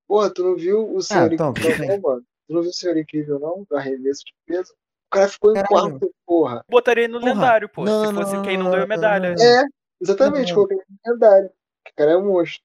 Porra, 0.08 0.34
tu 0.34 0.44
não 0.44 0.56
viu 0.56 0.90
o 0.94 0.98
Ah, 0.98 1.02
Senhor 1.02 1.34
então, 1.34 1.50
Incrível, 1.52 1.88
não, 1.88 2.00
mano? 2.02 2.22
Tu 2.48 2.54
não 2.54 2.62
viu 2.62 2.70
o 2.70 2.74
Senhor 2.74 2.98
Incrível, 2.98 3.40
não? 3.40 3.66
Do 3.70 3.76
arremesso 3.76 4.22
de 4.26 4.34
peso? 4.46 4.74
O 5.08 5.10
cara 5.10 5.30
ficou 5.30 5.56
em 5.56 5.64
quarto, 5.64 6.14
porra. 6.26 6.66
Botaria 6.70 7.06
ele 7.06 7.14
no 7.14 7.20
Porra, 7.22 7.34
lendário, 7.34 7.70
pô. 7.70 7.86
não, 7.86 8.08
Se 8.08 8.14
fosse 8.14 8.36
não, 8.36 8.42
quem 8.44 8.58
não 8.58 8.66
não, 8.66 8.72
ganhou 8.72 8.88
medalha. 8.88 9.36
É, 9.40 9.64
exatamente, 10.02 10.54
coloquei 10.54 10.78
no 10.78 11.14
lendário. 11.14 11.48
O 11.48 11.96
cara 11.96 12.12
é 12.12 12.18
um 12.18 12.26
monstro. 12.26 12.62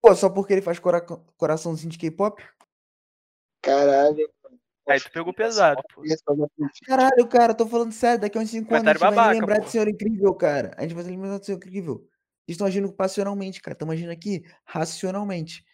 Pô, 0.00 0.14
só 0.14 0.30
porque 0.30 0.52
ele 0.52 0.62
faz 0.62 0.78
cora- 0.78 1.00
coraçãozinho 1.36 1.90
de 1.90 1.98
K-pop? 1.98 2.40
Caralho. 3.62 4.30
Aí 4.88 5.00
tu 5.00 5.10
pegou 5.10 5.34
pesado, 5.34 5.82
pô. 5.92 6.02
Caralho, 6.86 7.26
cara, 7.26 7.52
tô 7.52 7.66
falando 7.66 7.90
sério, 7.92 8.20
daqui 8.20 8.38
a 8.38 8.40
uns 8.40 8.50
5 8.50 8.72
anos 8.72 8.86
a 8.86 8.92
gente 8.92 9.00
vai 9.00 9.10
babaca, 9.10 9.32
lembrar 9.32 9.56
pô. 9.56 9.62
de 9.64 9.70
Senhor 9.70 9.88
Incrível, 9.88 10.34
cara. 10.34 10.70
A 10.76 10.82
gente 10.82 10.94
vai 10.94 11.02
lembrar 11.02 11.38
de 11.40 11.46
Senhor 11.46 11.56
Incrível. 11.58 11.94
Eles 12.46 12.54
estão 12.54 12.66
agindo 12.68 12.92
passionalmente, 12.92 13.60
cara. 13.60 13.72
Estão 13.72 13.90
agindo 13.90 14.12
aqui 14.12 14.44
racionalmente. 14.64 15.64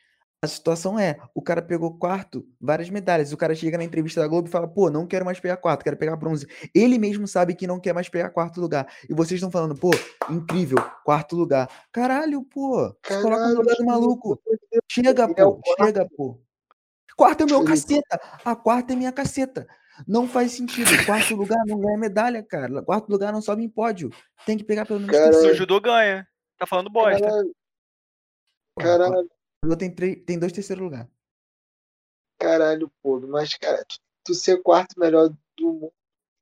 A 0.44 0.48
situação 0.48 0.98
é, 0.98 1.20
o 1.32 1.40
cara 1.40 1.62
pegou 1.62 1.96
quarto, 1.96 2.44
várias 2.60 2.90
medalhas. 2.90 3.32
O 3.32 3.36
cara 3.36 3.54
chega 3.54 3.78
na 3.78 3.84
entrevista 3.84 4.20
da 4.20 4.26
Globo 4.26 4.48
e 4.48 4.50
fala, 4.50 4.66
pô, 4.66 4.90
não 4.90 5.06
quero 5.06 5.24
mais 5.24 5.38
pegar 5.38 5.56
quarto, 5.56 5.84
quero 5.84 5.96
pegar 5.96 6.16
bronze. 6.16 6.48
Ele 6.74 6.98
mesmo 6.98 7.28
sabe 7.28 7.54
que 7.54 7.64
não 7.64 7.78
quer 7.78 7.92
mais 7.94 8.08
pegar 8.08 8.28
quarto 8.30 8.60
lugar. 8.60 8.92
E 9.08 9.14
vocês 9.14 9.38
estão 9.38 9.52
falando, 9.52 9.76
pô, 9.76 9.90
incrível, 10.28 10.78
quarto 11.04 11.36
lugar. 11.36 11.70
Caralho, 11.92 12.42
pô, 12.42 12.88
se 13.06 13.22
coloca 13.22 13.28
no 13.28 13.30
Caralho, 13.30 13.56
lugar 13.58 13.76
do 13.76 13.84
maluco. 13.84 14.42
Chega, 14.90 15.22
é 15.36 15.44
o 15.44 15.54
pô, 15.54 15.62
quarto. 15.62 15.84
chega, 15.86 16.08
pô. 16.16 16.40
Quarto 17.16 17.42
é 17.42 17.44
o 17.44 17.48
meu 17.48 17.58
Ele- 17.60 17.68
caceta. 17.68 18.20
A 18.44 18.56
quarta 18.56 18.92
é 18.94 18.96
minha 18.96 19.12
caceta. 19.12 19.64
Não 20.08 20.26
faz 20.26 20.50
sentido. 20.52 20.90
Quarto 21.06 21.36
lugar 21.36 21.64
não 21.66 21.78
ganha 21.78 21.96
medalha, 21.98 22.42
cara. 22.42 22.82
Quarto 22.82 23.08
lugar 23.10 23.32
não 23.32 23.40
sobe 23.40 23.62
em 23.62 23.68
pódio. 23.68 24.10
Tem 24.44 24.58
que 24.58 24.64
pegar 24.64 24.86
pelo 24.86 24.98
menos 24.98 25.12
Caralho. 25.14 25.30
No 25.30 25.34
terceiro. 25.38 25.56
judô 25.58 25.80
ganha. 25.80 26.26
Tá 26.58 26.66
falando 26.66 26.90
bosta. 26.90 27.20
Caralho, 27.20 27.54
caralho, 28.80 29.30
judô 29.64 29.76
tem, 29.76 29.90
tem 29.90 30.38
dois 30.38 30.52
terceiros 30.52 30.82
lugar. 30.82 31.08
caralho, 32.38 32.90
pô. 33.02 33.20
Mas, 33.20 33.54
cara, 33.54 33.84
tu, 33.84 33.98
tu 34.24 34.34
ser 34.34 34.60
quarto 34.62 34.98
melhor 34.98 35.28
do 35.56 35.72
mundo, 35.72 35.92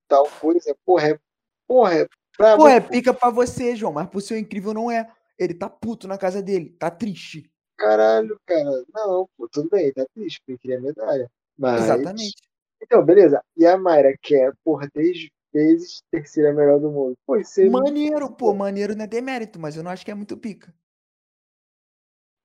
tal 0.08 0.28
coisa, 0.40 0.74
porra, 0.84 1.10
é. 1.10 1.18
Porra, 1.66 1.94
é 1.94 2.08
brabo, 2.36 2.62
Pô, 2.62 2.68
é 2.68 2.80
pica 2.80 3.14
pra 3.14 3.30
você, 3.30 3.76
João, 3.76 3.92
mas 3.92 4.08
pro 4.08 4.20
seu 4.20 4.38
incrível 4.38 4.74
não 4.74 4.90
é. 4.90 5.08
Ele 5.38 5.54
tá 5.54 5.68
puto 5.68 6.08
na 6.08 6.18
casa 6.18 6.42
dele, 6.42 6.70
tá 6.70 6.90
triste. 6.90 7.50
Caralho, 7.76 8.38
cara. 8.44 8.84
Não, 8.92 9.28
pô, 9.36 9.48
tudo 9.48 9.68
bem, 9.70 9.92
tá 9.92 10.04
triste, 10.14 10.40
porque 10.40 10.58
queria 10.58 10.80
medalha. 10.80 11.30
Mas. 11.56 11.82
Exatamente. 11.82 12.42
Então, 12.82 13.04
beleza. 13.04 13.42
E 13.56 13.66
a 13.66 13.76
Mayra, 13.76 14.14
que 14.20 14.34
é, 14.34 14.50
porra, 14.64 14.88
três 14.90 15.28
vezes 15.52 16.02
terceira 16.10 16.52
melhor 16.52 16.80
do 16.80 16.90
mundo. 16.90 17.16
Pô, 17.26 17.36
isso 17.36 17.60
é. 17.60 17.68
Maneiro, 17.68 18.30
pô, 18.30 18.54
maneiro 18.54 18.96
não 18.96 19.04
é 19.04 19.06
demérito, 19.06 19.60
mas 19.60 19.76
eu 19.76 19.82
não 19.82 19.90
acho 19.90 20.04
que 20.04 20.10
é 20.10 20.14
muito 20.14 20.36
pica. 20.36 20.74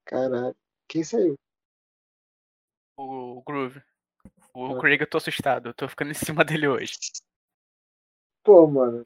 Caralho. 0.06 0.56
Quem 0.88 1.04
saiu? 1.04 1.36
O 2.98 3.42
Groove. 3.46 3.82
O 4.54 4.76
Ah. 4.76 4.80
Craig, 4.80 5.02
eu 5.02 5.10
tô 5.10 5.18
assustado. 5.18 5.70
Eu 5.70 5.74
tô 5.74 5.88
ficando 5.88 6.12
em 6.12 6.14
cima 6.14 6.46
dele 6.46 6.68
hoje. 6.68 6.98
Pô, 8.44 8.68
mano. 8.68 9.06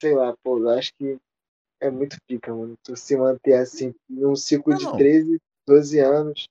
Sei 0.00 0.14
lá, 0.14 0.36
pô, 0.42 0.58
eu 0.58 0.68
acho 0.70 0.92
que 0.94 1.18
é 1.80 1.90
muito 1.90 2.16
pica, 2.26 2.52
mano. 2.54 2.76
Tu 2.82 2.96
se 2.96 3.16
manter 3.16 3.54
assim, 3.54 3.94
num 4.08 4.36
ciclo 4.36 4.76
de 4.76 4.84
Não. 4.84 4.96
13, 4.96 5.40
12 5.66 5.98
anos. 6.00 6.48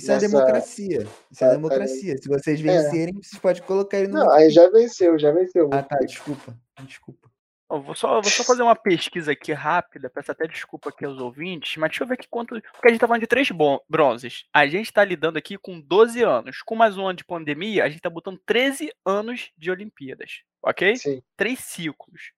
Isso 0.00 0.10
é 0.10 0.14
Nessa- 0.14 0.26
democracia. 0.28 1.02
Isso 1.30 1.44
é 1.44 1.48
Ah, 1.48 1.50
democracia. 1.50 2.16
Se 2.18 2.28
vocês 2.28 2.60
vencerem, 2.60 3.14
vocês 3.14 3.40
podem 3.40 3.62
colocar 3.64 3.98
ele 3.98 4.08
no. 4.08 4.14
Não, 4.20 4.30
aí 4.30 4.48
já 4.50 4.68
venceu, 4.70 5.18
já 5.18 5.30
venceu. 5.32 5.68
Ah, 5.72 5.82
tá, 5.82 5.96
desculpa. 5.98 6.56
Desculpa. 6.84 7.30
Ó, 7.72 7.78
vou, 7.80 7.94
só, 7.94 8.20
vou 8.20 8.30
só 8.30 8.44
fazer 8.44 8.62
uma 8.62 8.76
pesquisa 8.76 9.32
aqui 9.32 9.50
rápida, 9.50 10.10
peço 10.10 10.30
até 10.30 10.46
desculpa 10.46 10.90
aqui 10.90 11.06
aos 11.06 11.18
ouvintes, 11.18 11.78
mas 11.78 11.88
deixa 11.88 12.04
eu 12.04 12.06
ver 12.06 12.14
aqui 12.14 12.28
quanto. 12.28 12.60
Porque 12.60 12.88
a 12.88 12.90
gente 12.90 13.00
tá 13.00 13.06
falando 13.06 13.22
de 13.22 13.26
três 13.26 13.48
bronzes. 13.88 14.44
A 14.52 14.66
gente 14.66 14.92
tá 14.92 15.02
lidando 15.02 15.38
aqui 15.38 15.56
com 15.56 15.80
12 15.80 16.22
anos. 16.22 16.60
Com 16.60 16.74
mais 16.74 16.98
um 16.98 17.06
ano 17.06 17.16
de 17.16 17.24
pandemia, 17.24 17.82
a 17.84 17.88
gente 17.88 18.02
tá 18.02 18.10
botando 18.10 18.38
13 18.44 18.92
anos 19.06 19.50
de 19.56 19.70
Olimpíadas. 19.70 20.42
Ok? 20.62 20.96
Sim. 20.96 21.22
Três 21.34 21.60
ciclos. 21.60 22.32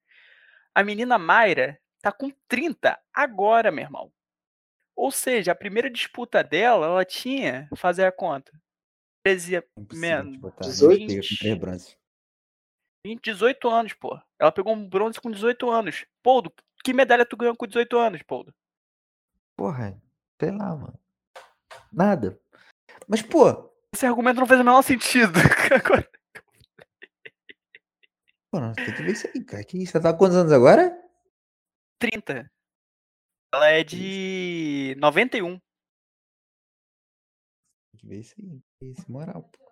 A 0.73 0.85
menina 0.85 1.18
Mayra 1.18 1.81
tá 2.01 2.12
com 2.12 2.31
30 2.47 2.97
agora, 3.12 3.73
meu 3.73 3.83
irmão. 3.83 4.12
Ou 4.94 5.11
seja, 5.11 5.51
a 5.51 5.57
primeira 5.57 5.90
disputa 5.90 6.44
dela, 6.44 6.87
ela 6.87 7.05
tinha, 7.05 7.68
fazer 7.75 8.05
a 8.05 8.12
conta, 8.12 8.53
13, 9.25 9.57
Impossível 9.77 10.23
Men- 10.23 10.31
de 10.31 10.38
botar. 10.38 10.64
18? 10.64 11.07
Pega 11.09 11.20
com 11.29 11.37
três 11.40 11.59
bronzes. 11.59 11.97
20, 13.05 13.23
18 13.23 13.69
anos, 13.69 13.93
pô. 13.93 14.19
Ela 14.38 14.51
pegou 14.51 14.73
um 14.75 14.88
bronze 14.88 15.21
com 15.21 15.31
18 15.31 15.69
anos. 15.71 16.07
Poldo, 16.23 16.53
que 16.83 16.95
medalha 16.95 17.27
tu 17.27 17.37
ganhou 17.37 17.55
com 17.57 17.67
18 17.67 17.99
anos, 17.99 18.23
Poldo? 18.23 18.55
Porra, 19.57 20.01
sei 20.40 20.51
lá, 20.51 20.75
mano. 20.75 20.99
Nada. 21.93 22.40
Mas, 23.07 23.21
pô, 23.23 23.71
Esse 23.95 24.07
argumento 24.07 24.40
não 24.40 24.47
fez 24.47 24.61
o 24.61 24.64
menor 24.64 24.83
sentido. 24.83 25.33
Agora- 25.85 26.11
pô, 28.51 28.61
nós 28.61 28.75
tem 28.77 28.95
que 28.95 29.03
ver 29.03 29.12
isso 29.12 29.29
aí, 29.35 29.45
cara. 29.45 29.64
Que 29.64 29.83
isso? 29.83 29.93
Você 29.93 30.01
tá 30.01 30.12
com 30.12 30.19
quantos 30.19 30.37
anos 30.37 30.53
agora? 30.53 30.90
30. 31.99 32.51
Ela 33.53 33.69
é 33.69 33.85
de 33.85 34.97
91. 34.99 35.59
Tem 35.59 35.61
que 37.99 38.07
ver 38.07 38.21
isso 38.21 38.35
aí. 38.40 38.62
Esse 38.81 39.09
moral, 39.11 39.43
pô. 39.45 39.63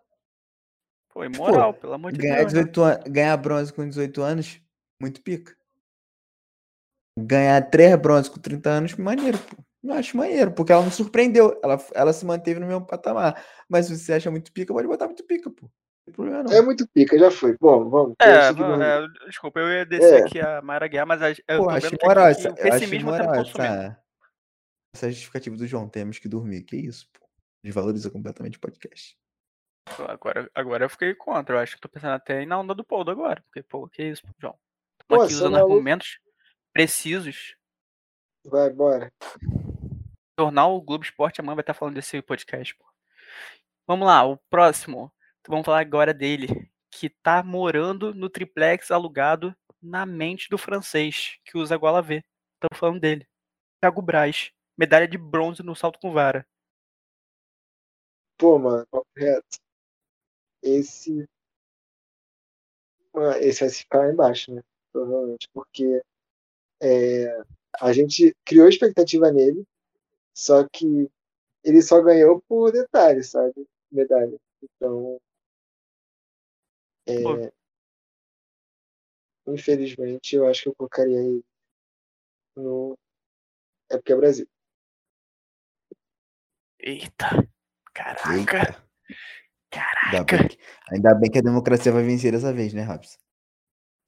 Pô, 1.13 1.25
imoral, 1.25 1.75
pelo 1.75 1.93
amor 1.93 2.13
de 2.13 2.19
Ganhar, 2.19 2.39
Deus. 2.39 2.53
né? 2.55 2.61
18 2.61 2.83
an... 2.83 3.01
Ganhar 3.07 3.37
bronze 3.37 3.73
com 3.73 3.87
18 3.89 4.23
anos, 4.23 4.61
muito 5.01 5.21
pica. 5.23 5.55
Ganhar 7.19 7.61
3 7.71 7.97
bronze 7.97 8.31
com 8.31 8.41
30 8.41 8.71
anos, 8.71 8.95
maneiro, 8.97 9.39
pô. 9.39 9.63
Não 9.83 9.97
acho 9.97 10.17
maneiro, 10.17 10.53
porque 10.53 10.73
ela 10.73 10.83
não 10.83 10.91
surpreendeu. 10.93 11.59
Ela, 11.63 11.77
ela 11.93 12.13
se 12.13 12.25
manteve 12.25 12.61
no 12.61 12.67
mesmo 12.67 12.87
patamar. 12.87 13.45
Mas 13.69 13.87
se 13.87 13.99
você 13.99 14.13
acha 14.15 14.31
muito 14.31 14.53
pica, 14.53 14.73
pode 14.73 14.87
botar 14.87 15.07
muito 15.07 15.25
pica, 15.25 15.51
pô. 15.51 15.63
Não 15.67 15.71
tem 16.07 16.15
problema 16.15 16.43
não. 16.45 16.53
É 16.53 16.63
muito 16.63 16.87
pica, 16.89 17.19
já 17.19 17.31
foi. 17.31 17.57
Bom, 17.61 17.91
vamos. 17.91 18.15
É, 18.23 18.49
é, 18.49 19.27
desculpa, 19.27 19.59
eu 19.61 19.69
ia 19.69 19.85
descer 19.85 20.21
É. 20.21 20.25
aqui 20.25 20.41
a 20.41 20.63
Mayra 20.63 20.87
Guerra, 20.87 21.07
mas 21.07 21.21
a- 21.23 21.31
eu 21.31 21.59
Pô, 21.59 21.65
tô 21.65 21.71
acho 21.71 21.91
vendo 21.91 21.99
que, 21.99 22.07
moral 22.07 22.25
aqui 22.27 22.41
essa, 22.41 22.49
o 22.49 22.53
acho 22.53 22.63
pessimismo 22.63 23.11
tá 23.11 23.19
me 23.19 23.27
moral 23.27 23.45
consumindo. 23.45 23.73
essa, 23.75 23.99
essa 24.95 25.11
justificativa 25.11 25.57
do 25.57 25.67
João. 25.67 25.89
Temos 25.89 26.19
que 26.19 26.29
dormir. 26.29 26.63
Que 26.63 26.77
isso, 26.77 27.09
pô. 27.13 27.27
Desvaloriza 27.65 28.09
completamente 28.09 28.57
o 28.57 28.61
podcast. 28.61 29.17
Agora, 30.09 30.51
agora 30.55 30.85
eu 30.85 30.91
fiquei 30.91 31.15
contra. 31.15 31.57
Eu 31.57 31.61
acho 31.61 31.75
que 31.75 31.81
tô 31.81 31.89
pensando 31.89 32.15
até 32.15 32.45
na 32.47 32.59
onda 32.59 32.75
do 32.75 32.85
Poldo 32.85 33.11
agora. 33.11 33.43
Porque, 33.43 33.63
pô, 33.63 33.89
que 33.89 34.03
isso, 34.03 34.23
João? 34.39 34.59
Tô 35.07 35.17
Pô, 35.17 35.23
aqui 35.23 35.35
usando 35.35 35.53
maluco. 35.53 35.73
argumentos 35.73 36.19
precisos. 36.73 37.57
Vai, 38.45 38.71
bora. 38.71 39.13
Jornal 40.39 40.81
Globo 40.81 41.05
Esporte 41.05 41.41
amanhã 41.41 41.57
vai 41.57 41.63
estar 41.63 41.75
falando 41.75 41.95
desse 41.95 42.21
podcast, 42.23 42.75
pô. 42.75 42.85
Vamos 43.87 44.07
lá, 44.07 44.25
o 44.25 44.37
próximo. 44.49 45.13
Então, 45.41 45.53
vamos 45.53 45.67
falar 45.67 45.81
agora 45.81 46.15
dele. 46.15 46.71
Que 46.91 47.09
tá 47.09 47.43
morando 47.43 48.15
no 48.15 48.29
triplex 48.29 48.91
alugado 48.91 49.57
na 49.81 50.07
mente 50.07 50.49
do 50.49 50.59
francês, 50.59 51.39
que 51.45 51.59
usa 51.59 51.75
a 51.75 51.79
gola 51.79 52.01
V. 52.03 52.25
Estamos 52.55 52.79
falando 52.79 53.01
dele. 53.01 53.27
Thiago 53.81 54.01
Braz. 54.01 54.53
Medalha 54.79 55.09
de 55.09 55.19
bronze 55.19 55.63
no 55.63 55.75
salto 55.75 55.99
com 55.99 56.13
vara. 56.13 56.47
Pô, 58.39 58.59
mano, 58.59 58.87
reto. 59.17 59.59
Esse. 60.63 61.29
Esse 63.41 63.61
vai 63.61 63.71
ficar 63.71 63.99
lá 63.99 64.13
embaixo, 64.13 64.55
né? 64.55 64.63
Provavelmente. 64.93 65.49
Porque 65.53 66.03
é, 66.81 67.45
a 67.81 67.93
gente 67.93 68.35
criou 68.45 68.69
expectativa 68.69 69.31
nele, 69.31 69.67
só 70.35 70.67
que 70.69 71.11
ele 71.65 71.83
só 71.83 72.03
ganhou 72.03 72.41
por 72.49 72.73
detalhe, 72.73 73.23
sabe? 73.23 73.67
Medalha. 73.91 74.39
Então. 74.63 75.21
é, 77.07 77.53
infelizmente, 79.47 80.37
eu 80.37 80.47
acho 80.47 80.63
que 80.63 80.69
eu 80.69 80.75
colocaria 80.75 81.19
ele 81.19 81.45
no. 82.57 82.99
É 83.91 83.97
porque 83.97 84.13
é 84.13 84.17
Brasil. 84.17 84.49
Eita. 86.79 87.27
Caraca. 87.93 88.35
Eita. 88.35 88.93
Ainda 89.79 90.25
Caraca. 90.25 90.37
bem, 90.37 90.49
que, 90.49 90.59
ainda 90.91 91.15
bem 91.15 91.31
que 91.31 91.39
a 91.39 91.43
democracia 91.43 91.93
vai 91.93 92.03
vencer 92.03 92.33
dessa 92.33 92.53
vez, 92.53 92.73
né, 92.73 92.83
Raps? 92.83 93.19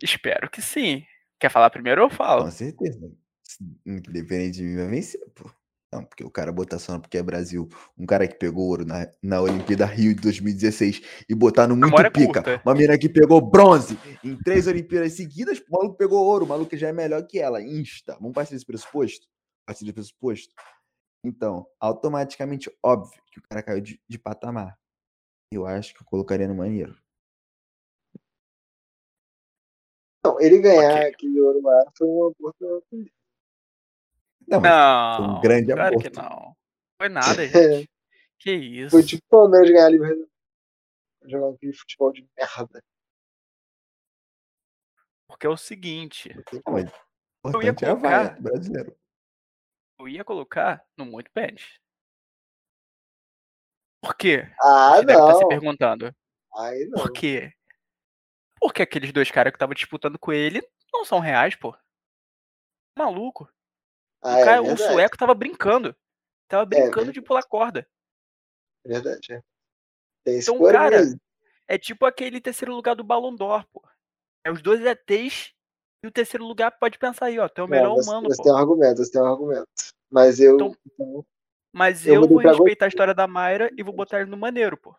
Espero 0.03 0.51
que 0.51 0.61
sim. 0.61 1.05
Quer 1.41 1.51
falar 1.51 1.71
primeiro 1.71 2.03
ou 2.03 2.09
eu 2.09 2.15
falo? 2.15 2.45
Com 2.45 2.51
certeza. 2.51 3.11
Independente 3.87 4.59
de 4.59 4.63
mim, 4.65 4.77
vai 4.77 4.89
vencer, 4.89 5.21
pô. 5.35 5.51
Não, 5.93 6.05
porque 6.05 6.25
o 6.25 6.31
cara 6.31 6.51
botar 6.51 6.81
só 6.81 6.99
porque 6.99 7.17
é 7.17 7.23
Brasil, 7.23 7.69
um 7.97 8.05
cara 8.05 8.27
que 8.27 8.35
pegou 8.35 8.67
ouro 8.67 8.85
na, 8.85 9.09
na 9.23 9.41
Olimpíada 9.41 9.87
Rio 9.87 10.13
de 10.13 10.23
2016 10.23 11.01
e 11.29 11.35
botar 11.37 11.69
no 11.69 11.77
muito 11.77 11.95
pica. 12.11 12.43
curta. 12.43 12.63
Uma 12.67 12.75
menina 12.75 12.99
que 12.99 13.09
pegou 13.09 13.41
bronze 13.41 13.97
em 14.25 14.37
três 14.37 14.67
Olimpíadas 14.67 15.13
seguidas, 15.13 15.61
o 15.61 15.71
maluco 15.71 15.97
pegou 15.97 16.25
ouro, 16.25 16.45
o 16.45 16.49
maluco 16.49 16.77
já 16.77 16.89
é 16.89 16.93
melhor 16.93 17.25
que 17.25 17.39
ela. 17.39 17.63
Insta. 17.63 18.17
Vamos 18.19 18.33
partir 18.33 18.55
desse 18.55 18.67
pressuposto? 18.67 19.29
Partir 19.65 19.85
desse 19.85 19.95
pressuposto? 19.95 20.53
Então, 21.25 21.65
automaticamente, 21.79 22.69
óbvio 22.83 23.23
que 23.31 23.39
o 23.39 23.43
cara 23.49 23.63
caiu 23.63 23.81
de, 23.81 24.01
de 24.09 24.19
patamar. 24.19 24.77
Eu 25.51 25.67
acho 25.67 25.95
que 25.95 26.03
eu 26.03 26.07
colocaria 26.07 26.49
no 26.49 26.55
maneiro. 26.55 26.99
Não, 30.25 30.41
ele 30.41 30.59
ganhar 30.61 30.95
Ok. 30.97 31.09
aquele 31.11 31.41
ouro 31.41 31.61
lá 31.63 31.93
foi 31.97 32.07
uma 32.09 32.27
oportunidade. 32.29 33.13
Não, 34.47 34.61
Não. 34.61 35.39
um 35.39 35.41
grande 35.41 35.73
claro 35.73 35.99
que 35.99 36.07
aborto. 36.09 36.23
não. 36.37 36.57
Foi 36.99 37.09
nada, 37.09 37.27
gente. 37.49 37.91
que 38.39 38.53
isso. 38.53 38.91
Foi 38.91 39.03
tipo 39.03 39.23
o 39.27 39.29
Palmeiras 39.31 39.71
ganhar 39.71 39.87
a 39.87 39.91
Libertadores. 39.91 40.31
Jogar 41.27 41.55
aquele 41.55 41.73
futebol 41.73 42.13
de 42.13 42.29
merda. 42.37 42.83
Porque 45.29 45.47
é 45.47 45.51
o 45.51 45.57
seguinte. 45.57 46.29
Não, 47.45 47.53
Eu 47.55 47.63
ia 47.63 47.71
é 47.71 47.75
colocar- 47.75 47.97
vaia 47.97 48.41
brasileiro. 48.41 48.97
Eu 49.99 50.09
ia 50.09 50.25
colocar 50.25 50.85
no 50.99 51.07
muito 51.07 51.31
pênis. 51.33 51.79
Por 54.05 54.15
quê? 54.17 54.47
Ah, 54.61 54.97
Você 54.97 55.05
deve 55.07 55.19
estar 55.21 55.35
se 55.35 55.41
não. 55.43 55.49
perguntando. 55.49 56.15
Aí 56.57 56.85
não. 56.87 57.03
Por 57.03 57.13
quê? 57.13 57.53
Porque 58.61 58.83
aqueles 58.83 59.13
dois 59.13 59.31
caras 59.31 59.51
que 59.51 59.57
estavam 59.57 59.75
disputando 59.75 60.19
com 60.19 60.33
ele 60.33 60.61
não 60.93 61.05
são 61.05 61.19
reais, 61.21 61.57
pô. 61.57 61.75
Maluco. 62.97 63.49
Ah, 64.23 64.37
o, 64.37 64.39
é 64.39 64.45
cara, 64.45 64.63
o 64.63 64.67
verdade. 64.67 64.93
sueco 64.93 65.17
tava 65.17 65.35
brincando. 65.35 65.97
Tava 66.49 66.65
brincando 66.67 67.13
de 67.13 67.21
pular 67.23 67.43
corda. 67.43 67.87
Verdade. 68.85 69.33
é. 69.33 69.43
Tem 70.25 70.39
Então, 70.39 70.59
cara. 70.71 71.03
É 71.67 71.79
tipo 71.79 72.05
aquele 72.07 72.41
terceiro 72.41 72.75
lugar 72.75 72.95
do 72.95 73.03
Ballon 73.05 73.35
d'Or, 73.35 73.65
pô. 73.73 73.83
É 74.47 74.51
os 74.51 74.61
dois 74.63 74.81
ETs 74.85 75.53
e 76.03 76.07
o 76.07 76.13
terceiro 76.13 76.45
lugar 76.45 76.71
pode 76.79 76.99
pensar 76.99 77.27
aí, 77.27 77.39
ó. 77.39 77.49
Tem 77.49 77.65
o 77.65 77.69
melhor 77.69 77.89
Não, 77.89 77.97
você, 77.97 78.11
humano, 78.11 78.29
você 78.29 78.37
pô. 78.37 78.43
tem 78.43 78.53
um 78.53 78.57
argumento, 78.57 78.97
você 79.05 79.11
tem 79.11 79.23
um 79.23 79.27
argumento. 79.27 79.67
Mas 80.11 80.39
eu. 80.41 80.55
Então- 80.57 80.77
então, 80.87 81.27
Mas 81.75 82.07
eu 82.07 82.23
eu, 82.23 82.29
vou 82.29 82.39
respeitar 82.39 82.85
a 82.85 82.89
história 82.89 83.13
da 83.13 83.27
Mayra 83.27 83.69
e 83.77 83.83
vou 83.83 83.93
botar 83.93 84.21
ele 84.21 84.31
no 84.31 84.37
maneiro, 84.37 84.77
pô. 84.77 84.95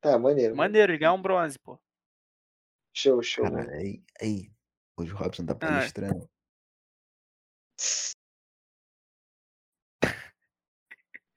tá, 0.00 0.18
maneiro. 0.18 0.56
Maneiro, 0.56 0.90
ele 0.90 0.98
ganhar 0.98 1.12
um 1.12 1.22
bronze, 1.22 1.56
pô. 1.60 1.78
Show, 2.92 3.22
show. 3.22 3.44
Cara, 3.48 3.70
aí, 3.70 4.02
aí. 4.20 4.50
Hoje 4.96 5.12
o 5.12 5.16
Robson 5.16 5.46
tá 5.46 5.52
Ah. 5.52 5.56
palestrando. 5.56 6.28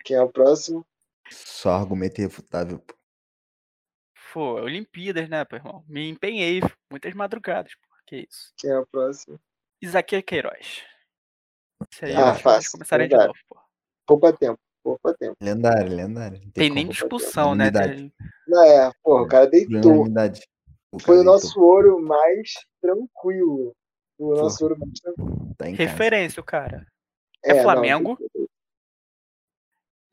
Quem 0.04 0.16
é 0.16 0.22
o 0.22 0.32
próximo? 0.32 0.84
Só 1.30 1.70
argumento 1.74 2.18
irrefutável. 2.20 2.80
pô. 2.80 2.98
Pô, 4.34 4.54
Olimpíadas, 4.62 5.30
né, 5.30 5.46
pô, 5.46 5.58
irmão? 5.58 5.86
Me 5.88 6.10
empenhei, 6.10 6.60
muitas 6.90 7.14
madrugadas, 7.14 7.76
pô. 7.76 7.88
Que 8.08 8.28
isso. 8.28 8.52
Quem 8.58 8.72
é 8.72 8.80
o 8.80 8.88
próximo? 8.88 9.40
Isaquias 9.80 10.24
Queiroz. 10.24 10.84
Isso 11.92 12.06
aí, 12.06 12.16
Ah, 12.16 12.34
fácil, 12.34 12.58
eles 12.58 12.72
começarem 12.72 13.08
de 13.08 13.16
novo, 13.16 13.40
pô. 13.48 13.69
Poupa 14.10 14.34
tempo. 14.34 14.60
Poupa 14.84 15.13
tempo. 15.13 15.36
Lendário, 15.39 15.95
lendário. 15.95 16.41
Não 16.43 16.52
Tem 16.52 16.69
nem 16.72 16.88
discussão, 16.88 17.54
né? 17.54 17.69
Tem- 17.69 18.12
Não, 18.48 18.63
é, 18.63 18.91
porra, 19.04 19.22
o 19.22 19.28
cara 19.28 19.45
deitou. 19.45 20.04
O 20.91 21.00
Foi 21.00 21.17
cara 21.17 21.22
o 21.22 21.24
nosso 21.24 21.62
ouro 21.62 22.02
mais 22.02 22.54
tranquilo. 22.82 23.76
O 24.17 24.34
nosso 24.34 24.63
ouro 24.63 24.76
mais 24.80 25.00
tranquilo. 25.00 25.54
tá. 25.56 25.65
Referência, 25.65 26.41
o 26.41 26.43
cara. 26.43 26.88
É 27.45 27.54
não, 27.54 27.62
Flamengo? 27.63 28.17
tem- 28.17 28.48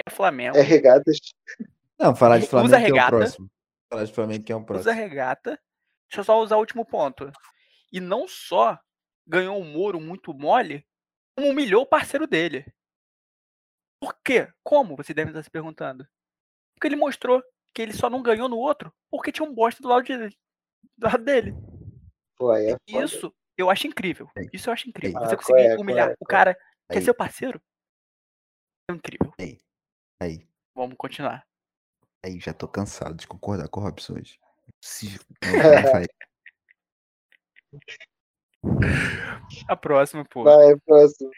É 0.07 0.11
Flamengo. 0.11 0.57
É 0.59 0.61
regatas. 0.61 1.17
Não, 1.99 2.15
falar 2.15 2.37
de 2.37 2.45
Usa 2.45 2.51
Flamengo 2.51 2.77
que 2.77 2.99
é 2.99 3.05
o 3.05 3.09
próximo. 3.09 3.51
Falar 3.91 4.05
de 4.05 4.13
Flamengo 4.13 4.45
que 4.45 4.53
é 4.53 4.57
o 4.57 4.59
usa 4.59 4.67
próximo. 4.67 4.93
regata. 4.95 5.51
Deixa 6.11 6.21
eu 6.21 6.25
só 6.25 6.39
usar 6.43 6.57
o 6.57 6.61
último 6.61 6.85
ponto. 6.85 7.33
E 7.91 7.99
não 7.99 8.29
só 8.29 8.79
ganhou 9.27 9.59
um 9.59 9.65
Moro 9.65 9.99
muito 9.99 10.35
mole, 10.35 10.85
como 11.35 11.51
humilhou 11.51 11.83
o 11.83 11.87
parceiro 11.87 12.27
dele. 12.27 12.67
Por 14.01 14.15
quê? 14.25 14.53
Como? 14.63 14.97
Você 14.97 15.15
deve 15.15 15.31
estar 15.31 15.43
se 15.43 15.51
perguntando. 15.51 16.07
Porque 16.75 16.89
ele 16.89 16.97
mostrou 16.97 17.43
que 17.73 17.83
ele 17.83 17.93
só 17.93 18.09
não 18.09 18.23
ganhou 18.23 18.49
no 18.49 18.59
outro 18.59 18.93
porque 19.11 19.33
tinha 19.33 19.49
um 19.49 19.55
bosta 19.55 19.83
do 19.83 19.89
lado, 19.89 20.05
de, 20.05 20.29
do 20.97 21.07
lado 21.07 21.25
dele. 21.25 21.55
Pô, 22.37 22.51
aí 22.51 22.73
é. 22.73 22.77
Isso 22.87 23.35
eu 23.57 23.71
acho 23.71 23.87
incrível. 23.87 24.31
Aí. 24.37 24.49
Isso 24.53 24.69
eu 24.69 24.73
acho 24.73 24.89
incrível. 24.89 25.19
Aí. 25.19 25.27
Você 25.27 25.35
Ah, 25.35 25.39
conseguir 25.39 25.67
é, 25.67 25.77
humilhar 25.77 26.11
é, 26.11 26.13
o 26.13 26.25
é? 26.25 26.27
cara 26.29 26.55
que 26.55 26.97
é 26.97 26.99
Aí. 26.99 27.03
seu 27.03 27.15
parceiro 27.15 27.61
é 28.91 28.95
incrível. 28.95 29.33
Aí, 30.21 30.49
Vamos 30.75 30.97
continuar. 30.97 31.47
aí, 32.25 32.39
já 32.39 32.53
tô 32.53 32.67
cansado 32.67 33.15
de 33.15 33.27
concordar 33.27 33.69
com 33.69 33.81
o 33.81 33.83
Robson 33.85 34.15
hoje. 34.15 34.39
Faz. 35.93 36.07
A 39.69 39.77
próxima, 39.77 40.25
pô. 40.25 40.45
Vai, 40.45 40.77
próximo. 40.81 40.81
próximo. 40.87 41.31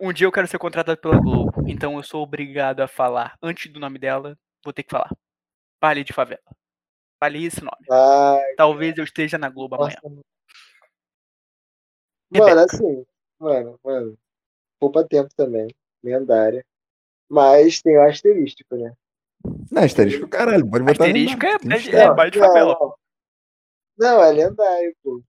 Um 0.00 0.12
dia 0.12 0.26
eu 0.26 0.32
quero 0.32 0.46
ser 0.46 0.58
contratado 0.58 1.00
pela 1.00 1.18
Globo, 1.18 1.52
então 1.66 1.96
eu 1.96 2.02
sou 2.02 2.22
obrigado 2.22 2.80
a 2.80 2.88
falar 2.88 3.36
antes 3.42 3.72
do 3.72 3.80
nome 3.80 3.98
dela, 3.98 4.36
vou 4.64 4.72
ter 4.72 4.82
que 4.82 4.90
falar. 4.90 5.10
Vale 5.80 6.04
de 6.04 6.12
favela. 6.12 6.40
Vale 7.20 7.44
esse 7.44 7.62
nome. 7.62 7.86
Vai. 7.86 8.54
Talvez 8.54 8.96
eu 8.96 9.04
esteja 9.04 9.38
na 9.38 9.48
Globo 9.48 9.76
amanhã. 9.76 9.96
Nossa, 10.02 10.08
mano. 10.08 10.24
Rebeca. 12.32 12.64
Assim, 12.64 13.06
mano, 13.38 13.80
mano. 13.84 14.18
Poupa 14.78 15.06
tempo 15.06 15.28
também. 15.34 15.68
Lendária. 16.02 16.64
Mas 17.28 17.82
tem 17.82 17.96
o 17.98 18.02
asterístico, 18.02 18.76
né? 18.76 18.94
Não, 19.70 19.82
asterisco, 19.82 20.28
caralho. 20.28 20.68
Pode 20.68 20.84
botar 20.84 21.04
Asterisco 21.04 21.46
é, 21.46 21.50
é, 21.50 22.04
é 22.04 22.14
baile 22.14 22.30
de 22.30 22.38
não, 22.38 22.46
favela. 22.46 22.76
não. 22.78 22.94
Não, 23.98 24.22
é 24.22 24.32
lendário, 24.32 24.96
pô. 25.02 25.22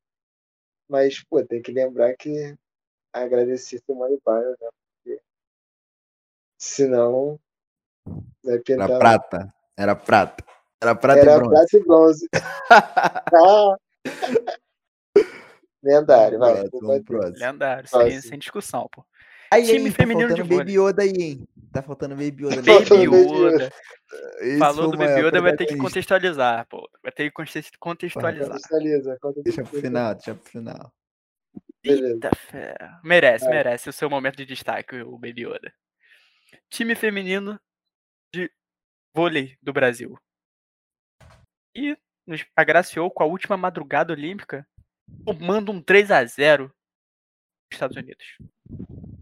Mas, 0.88 1.24
pô, 1.24 1.43
tem 1.45 1.62
que 1.62 1.71
lembrar 1.71 2.15
que 2.15 2.56
agradecer 3.13 3.80
Simone 3.86 4.19
Biles, 4.26 4.56
né? 4.60 4.69
Porque 5.04 5.21
senão 6.60 7.39
vai 8.43 8.56
Era 8.56 8.62
pintar. 8.63 9.00
prata. 9.00 9.54
Era 9.78 9.95
prata. 9.95 10.43
Era 10.82 10.95
prata 10.95 11.19
e 11.19 11.21
Era 11.21 11.38
bronze. 11.39 11.52
prata 11.54 11.78
e 11.78 11.84
bronze. 11.86 12.30
Ah! 13.34 13.78
Lendário, 15.84 16.38
vai. 16.39 16.69
Próximo. 17.04 17.45
Lendário, 17.45 17.88
sem, 17.88 18.21
sem 18.21 18.39
discussão, 18.39 18.88
pô. 18.91 19.04
Aí, 19.52 19.63
Time 19.65 19.86
aí, 19.86 19.91
tá 19.91 19.97
feminino 19.97 20.30
de 20.34 20.41
faltando 20.41 20.58
Baby 20.58 20.78
vôlei. 20.78 20.89
Yoda 20.91 21.04
aí, 21.04 21.13
hein? 21.19 21.47
Tá 21.74 21.82
faltando 21.82 22.15
Baby 22.15 22.45
Yoda. 22.45 22.56
Baby 22.62 23.04
Yoda. 23.04 23.71
Falou 24.60 24.91
do 24.91 24.97
Baby 24.97 25.21
Yoda, 25.21 25.41
vai 25.41 25.56
ter 25.56 25.65
que 25.65 25.76
contextualizar, 25.78 26.67
pô. 26.69 26.88
Vai 27.04 27.12
ter 27.12 27.26
que 27.26 27.32
conte- 27.32 27.71
contextualizar. 27.80 28.47
Contextualiza. 28.50 29.17
contextualiza. 29.19 29.43
Deixa 29.43 29.63
pro 29.63 29.82
final, 29.82 30.13
deixa 30.15 30.36
pro 30.36 30.50
final. 30.50 30.93
Eita 31.84 32.32
fé. 32.36 32.76
Merece, 33.04 33.46
Vai. 33.46 33.56
merece 33.56 33.89
o 33.89 33.94
seu 33.94 34.10
momento 34.10 34.38
de 34.38 34.46
destaque, 34.46 35.02
o 35.02 35.17
Baby 35.17 35.46
Yoda. 35.46 35.74
Time 36.70 36.96
feminino 36.96 37.60
de 38.34 38.52
vôlei 39.15 39.58
do 39.62 39.74
Brasil. 39.74 40.17
E 41.76 41.98
nos 42.26 42.46
agraciou 42.56 43.10
com 43.10 43.24
a 43.24 43.26
última 43.26 43.58
madrugada 43.58 44.13
olímpica, 44.13 44.67
tomando 45.26 45.72
um 45.72 45.82
3 45.82 46.12
a 46.12 46.24
0 46.24 46.65
nos 46.65 46.74
Estados 47.74 47.98
Unidos. 47.98 48.26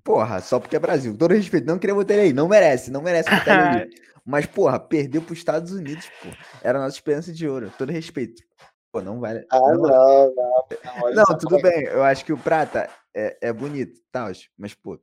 Porra, 0.04 0.42
só 0.42 0.60
porque 0.60 0.76
é 0.76 0.80
Brasil. 0.80 1.18
Todo 1.18 1.34
respeito, 1.34 1.68
não 1.68 1.80
queria 1.80 1.96
botar 1.96 2.14
ele 2.16 2.24
aí. 2.24 2.34
Não 2.34 2.48
merece, 2.48 2.92
não 2.92 3.02
merece 3.02 3.30
botar 3.30 3.54
ele 3.76 3.82
ali. 3.84 3.96
Mas, 4.26 4.46
porra, 4.46 4.80
perdeu 4.80 5.22
pros 5.22 5.38
Estados 5.38 5.72
Unidos, 5.72 6.10
pô. 6.22 6.30
Era 6.64 6.78
a 6.78 6.82
nossa 6.82 6.98
esperança 6.98 7.32
de 7.32 7.48
ouro. 7.48 7.72
Todo 7.78 7.92
respeito. 7.92 8.44
Pô, 8.92 9.02
não 9.02 9.20
vale. 9.20 9.46
Ah, 9.52 9.60
não, 9.60 9.76
não, 9.82 10.36
não. 10.36 10.68
Não, 10.84 11.14
não, 11.30 11.38
tudo 11.38 11.62
bem. 11.62 11.84
Eu 11.86 12.04
acho 12.04 12.26
que 12.26 12.34
o 12.34 12.38
Prata 12.38 12.90
é, 13.16 13.38
é 13.42 13.54
bonito, 13.54 14.02
tal. 14.12 14.30
Mas, 14.58 14.74
pô. 14.74 15.00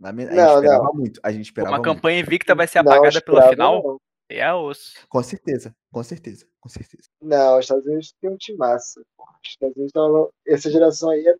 lame- 0.00 0.24
A 0.24 0.26
gente 0.28 0.36
Não, 0.36 0.54
esperava 0.56 0.92
muito. 0.92 1.20
A 1.22 1.32
gente 1.32 1.44
esperava 1.46 1.70
Uma 1.76 1.78
muito. 1.78 1.94
campanha 1.96 2.20
invicta 2.20 2.54
vai 2.54 2.66
ser 2.66 2.82
Não 2.82 2.92
apagada 2.92 3.20
pela 3.22 3.48
final? 3.48 3.82
Não. 3.82 4.00
É 4.30 4.52
osso. 4.52 4.92
Com 5.08 5.22
certeza, 5.22 5.74
com 5.90 6.02
certeza, 6.02 6.46
com 6.60 6.68
certeza. 6.68 7.08
Não, 7.22 7.54
os 7.58 7.64
Estados 7.64 7.86
Unidos 7.86 8.14
tem 8.20 8.28
um 8.30 8.36
time 8.36 8.58
massa. 8.58 9.00
Os 9.00 9.48
Estados 9.50 9.74
Unidos 9.74 9.92
tão- 9.92 10.30
Essa 10.46 10.70
geração 10.70 11.08
aí 11.08 11.26
é. 11.26 11.34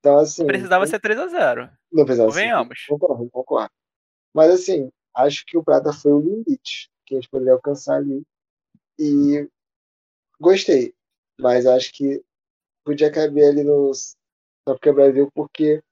Então, 0.00 0.16
assim. 0.18 0.46
Precisava 0.46 0.86
ser 0.86 0.98
3 0.98 1.18
a 1.18 1.26
0 1.26 1.70
Não 1.92 2.06
precisava 2.06 2.30
ser. 2.30 2.38
Convenhamos. 2.38 2.86
Concordo, 2.88 3.28
concordo. 3.30 3.70
Mas, 4.34 4.50
assim, 4.52 4.90
acho 5.14 5.44
que 5.44 5.58
o 5.58 5.62
Prata 5.62 5.92
foi 5.92 6.12
o 6.12 6.20
limite 6.20 6.90
que 7.04 7.14
a 7.14 7.20
gente 7.20 7.28
poderia 7.28 7.52
alcançar 7.52 7.96
ali. 7.96 8.22
E 8.98 9.46
gostei. 10.40 10.94
Mas 11.40 11.66
acho 11.66 11.92
que 11.92 12.22
podia 12.84 13.10
caber 13.10 13.48
ali 13.50 13.62
no. 13.62 13.92
Só 13.94 14.74
porque 14.74 14.88
é 14.88 14.92
Brasil, 14.92 15.30
porque 15.34 15.82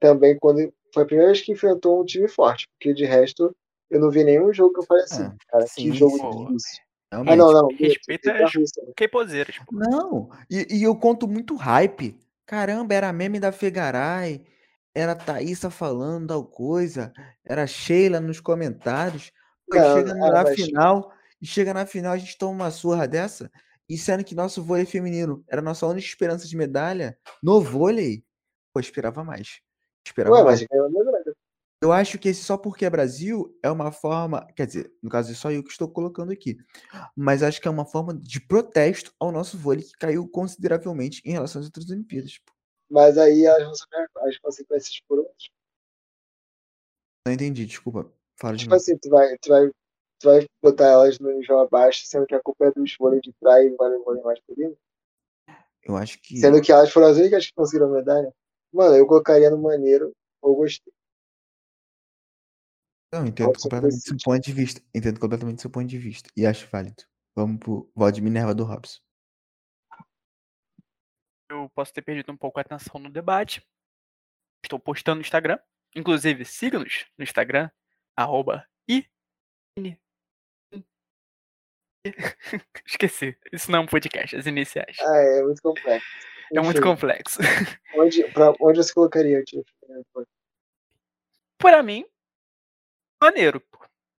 também 0.00 0.38
quando. 0.38 0.72
Foi 0.92 1.02
a 1.02 1.06
primeira 1.06 1.32
vez 1.32 1.44
que 1.44 1.52
enfrentou 1.52 2.00
um 2.00 2.04
time 2.04 2.28
forte. 2.28 2.68
Porque 2.68 2.94
de 2.94 3.04
resto, 3.04 3.54
eu 3.90 4.00
não 4.00 4.10
vi 4.10 4.22
nenhum 4.24 4.52
jogo 4.52 4.74
que 4.74 4.80
eu 4.80 4.84
falei 4.86 5.02
assim, 5.04 5.24
Ah, 5.24 5.34
cara, 5.48 5.66
sim, 5.66 5.90
que 5.90 5.98
jogo 5.98 6.12
difícil. 6.14 6.82
Realmente. 7.10 7.32
Ah, 7.32 7.36
não, 7.36 7.52
não. 7.52 7.68
Respeita 7.68 8.32
as-? 8.44 8.52
Que 8.96 9.08
poseiras, 9.08 9.56
pô. 9.58 9.74
Não, 9.74 10.30
e, 10.50 10.78
e 10.78 10.82
eu 10.82 10.94
conto 10.96 11.26
muito 11.28 11.54
hype. 11.56 12.16
Caramba, 12.46 12.94
era 12.94 13.12
meme 13.12 13.40
da 13.40 13.50
Fegaray, 13.50 14.44
era 14.94 15.12
a 15.12 15.16
Thaísa 15.16 15.70
falando 15.70 16.28
tal 16.28 16.44
coisa, 16.44 17.12
era 17.44 17.62
a 17.62 17.66
Sheila 17.66 18.20
nos 18.20 18.38
comentários. 18.40 19.32
E 19.72 19.76
Não, 19.76 19.96
chega 19.96 20.12
ah, 20.12 20.30
na 20.30 20.42
mas- 20.44 20.54
final, 20.54 21.12
e 21.40 21.46
chega 21.46 21.74
na 21.74 21.86
final 21.86 22.12
a 22.12 22.18
gente 22.18 22.36
toma 22.36 22.64
uma 22.64 22.70
surra 22.70 23.08
dessa, 23.08 23.50
e 23.88 23.98
sendo 23.98 24.24
que 24.24 24.34
nosso 24.34 24.62
vôlei 24.62 24.86
feminino 24.86 25.44
era 25.48 25.60
a 25.60 25.64
nossa 25.64 25.86
única 25.86 26.06
esperança 26.06 26.46
de 26.46 26.56
medalha 26.56 27.18
no 27.42 27.60
vôlei, 27.60 28.24
pô, 28.72 28.80
esperava 28.80 29.22
mais. 29.22 29.60
Esperava 30.06 30.34
Ué, 30.36 30.44
mais. 30.44 30.60
mas 30.60 30.68
ganhou 30.68 30.86
a 30.86 30.90
medalha. 30.90 31.36
Eu 31.82 31.92
acho 31.92 32.18
que 32.18 32.30
esse 32.30 32.42
só 32.42 32.56
porque 32.56 32.86
é 32.86 32.90
Brasil 32.90 33.54
é 33.62 33.70
uma 33.70 33.92
forma, 33.92 34.46
quer 34.56 34.66
dizer, 34.66 34.90
no 35.02 35.10
caso 35.10 35.30
é 35.30 35.34
só 35.34 35.50
eu 35.50 35.62
que 35.62 35.70
estou 35.70 35.86
colocando 35.86 36.32
aqui, 36.32 36.56
mas 37.14 37.42
acho 37.42 37.60
que 37.60 37.68
é 37.68 37.70
uma 37.70 37.84
forma 37.84 38.14
de 38.14 38.40
protesto 38.40 39.12
ao 39.20 39.30
nosso 39.30 39.58
vôlei 39.58 39.84
que 39.84 39.92
caiu 39.92 40.26
consideravelmente 40.26 41.20
em 41.26 41.32
relação 41.32 41.60
às 41.60 41.66
outras 41.66 41.90
Olimpíadas. 41.90 42.40
Mas 42.88 43.18
aí 43.18 43.44
elas 43.44 43.78
vão 44.14 44.26
as 44.26 44.38
consequências 44.38 44.98
por 45.06 45.18
outros. 45.18 45.50
Não 47.26 47.34
entendi, 47.34 47.66
desculpa. 47.66 48.10
Fala 48.40 48.54
de 48.56 48.60
Tipo 48.64 48.70
novo. 48.70 48.82
assim, 48.82 48.96
tu 48.98 49.10
vai, 49.10 49.36
tu 49.38 49.48
vai, 49.48 49.70
tu 50.18 50.28
vai 50.28 50.46
botar 50.62 50.86
elas 50.86 51.18
no 51.18 51.30
nível 51.30 51.60
abaixo, 51.60 52.06
sendo 52.06 52.26
que 52.26 52.34
a 52.34 52.42
culpa 52.42 52.66
é 52.66 52.72
dos 52.72 52.96
vôlei 52.98 53.20
de 53.20 53.32
praia 53.40 53.66
e 53.66 53.70
não 53.70 53.76
vale 53.76 53.96
o 53.96 54.04
vôlei 54.04 54.22
masculino. 54.22 54.76
Eu 55.82 55.96
acho 55.96 56.20
que 56.22 56.38
Sendo 56.38 56.62
que 56.62 56.72
elas 56.72 56.90
foram 56.90 57.08
as 57.08 57.16
únicas 57.18 57.46
que 57.46 57.52
conseguiram 57.54 57.90
medalha. 57.90 58.34
Mano, 58.72 58.96
eu 58.96 59.06
colocaria 59.06 59.50
no 59.50 59.58
maneiro 59.58 60.12
ou 60.40 60.56
gostei. 60.56 60.92
não 63.12 63.26
entendo 63.26 63.52
completamente 63.52 64.00
seu 64.00 64.16
ponto 64.24 64.40
de 64.40 64.52
vista, 64.52 64.82
entendo 64.94 65.20
completamente 65.20 65.60
seu 65.60 65.70
ponto 65.70 65.86
de 65.86 65.98
vista 65.98 66.28
e 66.36 66.46
acho 66.46 66.68
válido. 66.68 67.04
Vamos 67.36 67.58
pro 67.58 67.90
voto 67.94 68.14
de 68.14 68.22
Minerva 68.22 68.54
do 68.54 68.64
Robson. 68.64 69.00
Eu 71.50 71.68
posso 71.70 71.92
ter 71.92 72.02
perdido 72.02 72.32
um 72.32 72.36
pouco 72.36 72.58
a 72.58 72.62
atenção 72.62 73.00
no 73.00 73.10
debate. 73.10 73.64
Estou 74.64 74.78
postando 74.78 75.16
no 75.16 75.20
Instagram. 75.20 75.58
Inclusive, 75.94 76.44
siga-nos 76.44 77.06
no 77.16 77.22
Instagram, 77.22 77.70
arroba 78.16 78.66
i. 78.88 79.08
Esqueci. 82.86 83.36
Isso 83.52 83.70
não 83.70 83.80
é 83.80 83.82
um 83.82 83.86
podcast, 83.86 84.36
as 84.36 84.46
iniciais. 84.46 84.96
Ah, 85.00 85.16
é 85.16 85.42
muito 85.42 85.62
complexo. 85.62 86.06
É 86.54 86.60
muito 86.60 86.82
complexo. 86.82 87.38
Onde, 87.96 88.24
pra, 88.32 88.52
onde 88.60 88.76
você 88.78 88.92
colocaria 88.92 89.40
o 89.40 89.44
time? 89.44 89.64
Para 91.58 91.82
mim, 91.82 92.04
maneiro. 93.20 93.62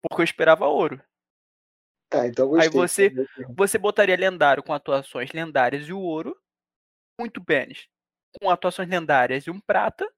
Porque 0.02 0.20
eu 0.22 0.24
esperava 0.24 0.66
ouro. 0.66 1.00
Tá, 2.10 2.26
então 2.26 2.48
gostei. 2.48 2.68
Aí 2.68 2.72
você- 2.72 3.08
Gostei. 3.10 3.44
Você 3.56 3.78
botaria 3.78 4.16
lendário 4.16 4.62
com 4.62 4.72
atuações 4.72 5.30
lendárias 5.32 5.86
e 5.88 5.92
o 5.92 6.00
ouro. 6.00 6.36
Muito 7.18 7.42
pênis. 7.44 7.88
Com 8.40 8.50
atuações 8.50 8.88
lendárias 8.88 9.44
e 9.46 9.50
um 9.50 9.60
prata. 9.60 10.10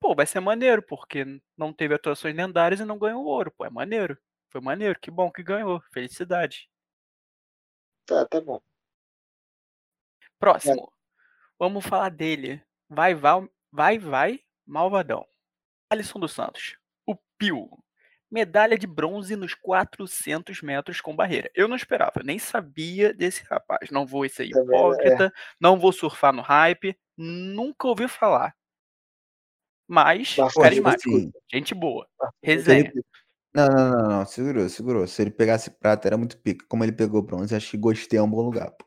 Pô, 0.00 0.14
vai 0.14 0.26
ser 0.26 0.40
maneiro, 0.40 0.82
porque 0.82 1.24
não 1.56 1.72
teve 1.72 1.94
atuações 1.94 2.34
lendárias 2.34 2.80
e 2.80 2.84
não 2.84 2.98
ganhou 2.98 3.24
ouro. 3.24 3.52
Pô, 3.56 3.64
é 3.64 3.70
maneiro. 3.70 4.18
Foi 4.50 4.60
maneiro. 4.60 4.98
Que 5.00 5.10
bom 5.10 5.30
que 5.30 5.42
ganhou. 5.42 5.80
Felicidade. 5.92 6.68
Tá, 8.06 8.26
tá 8.26 8.40
bom. 8.40 8.60
Próximo. 10.38 10.92
Vamos 11.58 11.84
falar 11.86 12.10
dele. 12.10 12.62
Vai, 12.88 13.14
vai, 13.14 13.48
vai, 13.70 13.98
vai, 13.98 14.40
malvadão. 14.66 15.26
Alisson 15.88 16.18
dos 16.18 16.32
Santos. 16.32 16.76
O 17.06 17.16
Pio. 17.38 17.68
Medalha 18.30 18.78
de 18.78 18.86
bronze 18.86 19.36
nos 19.36 19.54
400 19.54 20.62
metros 20.62 21.00
com 21.00 21.14
barreira. 21.14 21.50
Eu 21.54 21.68
não 21.68 21.76
esperava, 21.76 22.12
eu 22.16 22.24
nem 22.24 22.38
sabia 22.38 23.12
desse 23.12 23.44
rapaz. 23.44 23.90
Não 23.90 24.06
vou 24.06 24.26
ser 24.28 24.48
né? 24.48 24.50
hipócrita, 24.50 25.32
não 25.60 25.78
vou 25.78 25.92
surfar 25.92 26.32
no 26.32 26.40
hype, 26.40 26.98
nunca 27.16 27.86
ouvi 27.86 28.08
falar. 28.08 28.56
Mas, 29.86 30.36
carismático, 30.58 31.14
Assim, 31.14 31.32
gente 31.52 31.74
boa, 31.74 32.08
Se 32.18 32.30
resenha. 32.42 32.90
Não, 33.54 33.66
não, 33.68 33.90
não, 33.90 34.08
não, 34.18 34.26
segurou, 34.26 34.68
segurou. 34.68 35.06
Se 35.06 35.22
ele 35.22 35.30
pegasse 35.30 35.70
prata, 35.70 36.08
era 36.08 36.16
muito 36.16 36.38
pica. 36.38 36.64
Como 36.68 36.82
ele 36.84 36.92
pegou 36.92 37.22
bronze, 37.22 37.54
acho 37.54 37.70
que 37.70 37.76
gostei 37.76 38.18
é 38.18 38.22
um 38.22 38.30
bom 38.30 38.42
lugar, 38.42 38.70
pô. 38.72 38.86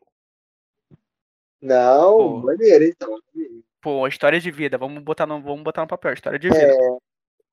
Não, 1.62 2.18
Pô. 2.18 2.40
maneiro, 2.42 2.84
então. 2.84 3.20
Pô, 3.82 4.08
história 4.08 4.40
de 4.40 4.52
vida, 4.52 4.78
vamos 4.78 5.02
botar 5.04 5.26
no, 5.26 5.42
vamos 5.42 5.64
botar 5.64 5.82
no 5.82 5.88
papel, 5.88 6.14
história 6.14 6.38
de 6.40 6.48
É, 6.48 6.52
vida. 6.52 6.98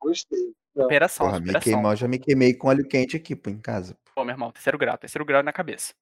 Gostei. 0.00 0.52
Não, 0.74 0.84
Superação, 0.84 1.26
Porra, 1.26 1.38
me 1.40 1.46
superação. 1.46 1.72
queimar, 1.72 1.92
eu 1.92 1.96
já 1.96 2.08
me 2.08 2.18
queimei 2.18 2.54
com 2.54 2.68
óleo 2.68 2.86
quente 2.88 3.16
aqui, 3.16 3.36
pô, 3.36 3.50
em 3.50 3.60
casa. 3.60 3.94
Pô. 4.04 4.12
Pô, 4.16 4.24
meu 4.24 4.32
irmão, 4.34 4.50
terceiro 4.50 4.78
grau, 4.78 4.96
terceiro 4.98 5.24
grau 5.24 5.42
na 5.42 5.52
cabeça. 5.52 5.94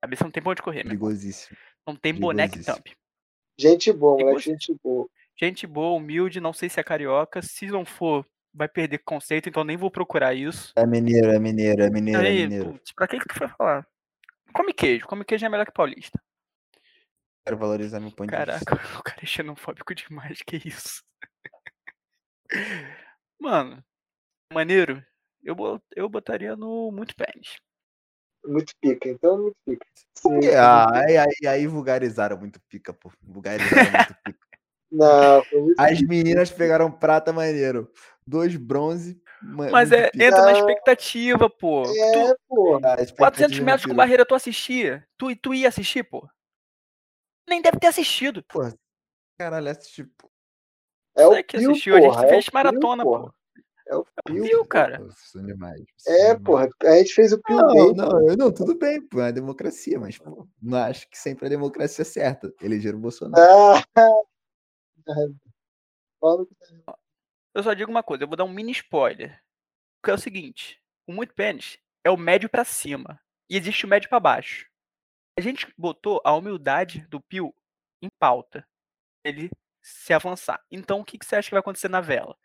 Cabeça 0.00 0.24
não 0.24 0.30
tem 0.30 0.42
pra 0.42 0.52
onde 0.52 0.62
correr. 0.62 0.84
Perigosíssimo. 0.84 1.56
Não 1.86 1.96
tem 1.96 2.14
boneco 2.14 2.56
e 2.56 2.64
thumb. 2.64 2.96
gente 3.58 3.92
boa, 3.92 4.20
E 4.20 4.24
moleque, 4.24 4.42
gente 4.42 4.74
boa. 4.82 5.08
Gente 5.36 5.66
boa, 5.66 5.96
humilde, 5.96 6.40
não 6.40 6.52
sei 6.52 6.68
se 6.68 6.78
é 6.78 6.84
carioca. 6.84 7.42
Se 7.42 7.66
não 7.66 7.84
for, 7.84 8.24
vai 8.54 8.68
perder 8.68 8.98
conceito, 8.98 9.48
então 9.48 9.64
nem 9.64 9.76
vou 9.76 9.90
procurar 9.90 10.32
isso. 10.32 10.72
É 10.76 10.86
mineiro, 10.86 11.32
é 11.32 11.38
mineiro, 11.38 11.82
é 11.82 11.90
mineiro, 11.90 12.22
é 12.22 12.28
Aí, 12.28 12.42
mineiro. 12.44 12.72
putz, 12.72 12.92
pra 12.92 13.08
que 13.08 13.18
que 13.18 13.26
tu 13.26 13.34
foi 13.34 13.48
falar? 13.48 13.86
Come 14.52 14.72
queijo, 14.72 15.06
come 15.06 15.24
queijo 15.24 15.44
é 15.44 15.48
melhor 15.48 15.66
que 15.66 15.72
paulista. 15.72 16.22
Quero 17.44 17.58
valorizar 17.58 18.00
meu 18.00 18.10
ponto 18.10 18.30
de 18.30 18.36
Caraca, 18.36 18.74
vista. 18.74 18.74
o 19.00 19.02
cara 19.02 19.20
é 19.22 19.26
xenofóbico 19.26 19.94
demais, 19.94 20.40
que 20.42 20.56
isso. 20.66 21.02
Mano, 23.40 23.84
maneiro. 24.52 25.04
Eu, 25.42 25.56
eu 25.94 26.08
botaria 26.08 26.56
no 26.56 26.90
muito 26.90 27.14
pênis. 27.14 27.58
Muito 28.46 28.72
pica, 28.80 29.08
então 29.08 29.42
muito 29.42 29.56
pica. 29.66 29.86
Sim, 30.16 30.48
ah, 30.56 30.86
aí, 30.94 31.18
aí, 31.18 31.46
aí 31.46 31.66
vulgarizaram 31.66 32.38
muito 32.38 32.58
pica, 32.68 32.94
pô. 32.94 33.12
Vulgarizaram 33.20 33.90
muito 33.90 34.16
pica. 34.24 34.43
Não, 34.94 35.44
foi 35.46 35.60
muito 35.60 35.80
As 35.80 36.00
meninas 36.02 36.50
pegaram 36.50 36.90
prata 36.90 37.32
maneiro. 37.32 37.90
Dois 38.26 38.54
bronze. 38.56 39.20
ma- 39.42 39.70
Mas 39.70 39.90
é, 39.90 40.10
entra 40.14 40.42
na 40.42 40.52
expectativa, 40.52 41.50
pô. 41.50 41.82
Tu, 42.12 42.18
É, 42.18 42.36
pô. 42.48 42.76
Ah, 42.76 42.92
a 42.92 42.96
400 42.96 43.02
expectativa 43.08 43.64
metros 43.64 43.86
com 43.86 43.94
barreira 43.94 44.24
tu 44.24 44.34
assistia? 44.34 45.06
Tu, 45.18 45.34
tu 45.36 45.52
ia 45.52 45.68
assistir, 45.68 46.04
pô? 46.04 46.28
Nem 47.48 47.60
deve 47.60 47.78
ter 47.78 47.88
assistido. 47.88 48.42
Pô, 48.44 48.60
caralho, 49.38 49.68
assisti, 49.68 50.04
pô. 50.04 50.30
É 51.16 51.26
Você 51.26 51.40
o 51.40 51.44
que 51.44 51.58
Pio, 51.58 51.70
assistiu, 51.72 51.96
a 51.96 52.00
gente 52.00 52.10
porra. 52.12 52.24
É 52.24 52.28
fez 52.28 52.46
o 52.46 52.50
Pio, 52.50 52.54
maratona, 52.54 53.02
porra. 53.04 53.22
pô. 53.24 53.34
É 53.86 53.96
o 53.96 54.06
Pio. 54.24 54.44
Viu, 54.44 54.64
cara? 54.64 54.98
Pô, 54.98 55.04
vocês 55.04 55.30
são 55.30 55.44
demais, 55.44 55.82
vocês 55.96 56.18
são 56.22 56.26
É, 56.30 56.38
porra. 56.38 56.68
A 56.84 56.96
gente 56.96 57.12
fez 57.14 57.32
o 57.32 57.42
Pio 57.42 57.56
Não, 57.56 57.66
Day. 57.66 57.94
não, 57.94 58.28
eu 58.28 58.36
não, 58.36 58.50
tudo 58.52 58.78
bem, 58.78 59.02
pô, 59.02 59.20
é 59.20 59.32
democracia, 59.32 59.98
mas 60.00 60.16
pô, 60.18 60.48
não 60.62 60.78
acho 60.78 61.08
que 61.10 61.18
sempre 61.18 61.46
a 61.46 61.48
democracia 61.50 62.02
é 62.02 62.06
certa. 62.06 62.52
Elegeram 62.62 62.98
o 62.98 63.02
Bolsonaro. 63.02 63.44
Ah, 63.44 63.84
Eu 67.54 67.62
só 67.62 67.72
digo 67.74 67.90
uma 67.90 68.02
coisa, 68.02 68.24
eu 68.24 68.28
vou 68.28 68.36
dar 68.36 68.44
um 68.44 68.52
mini 68.52 68.72
spoiler. 68.72 69.40
Que 70.02 70.10
é 70.10 70.14
o 70.14 70.18
seguinte: 70.18 70.82
o 71.06 71.12
muito 71.12 71.34
pênis 71.34 71.78
é 72.04 72.10
o 72.10 72.16
médio 72.16 72.48
pra 72.48 72.64
cima. 72.64 73.20
E 73.48 73.56
existe 73.56 73.84
o 73.84 73.88
médio 73.88 74.08
pra 74.08 74.20
baixo. 74.20 74.68
A 75.38 75.40
gente 75.40 75.72
botou 75.76 76.20
a 76.24 76.34
humildade 76.34 77.06
do 77.08 77.20
Pio 77.20 77.54
em 78.02 78.08
pauta. 78.18 78.66
Ele 79.24 79.50
se 79.82 80.12
avançar. 80.12 80.64
Então 80.70 81.00
o 81.00 81.04
que, 81.04 81.18
que 81.18 81.26
você 81.26 81.36
acha 81.36 81.48
que 81.48 81.54
vai 81.54 81.60
acontecer 81.60 81.88
na 81.88 82.00
vela? 82.00 82.36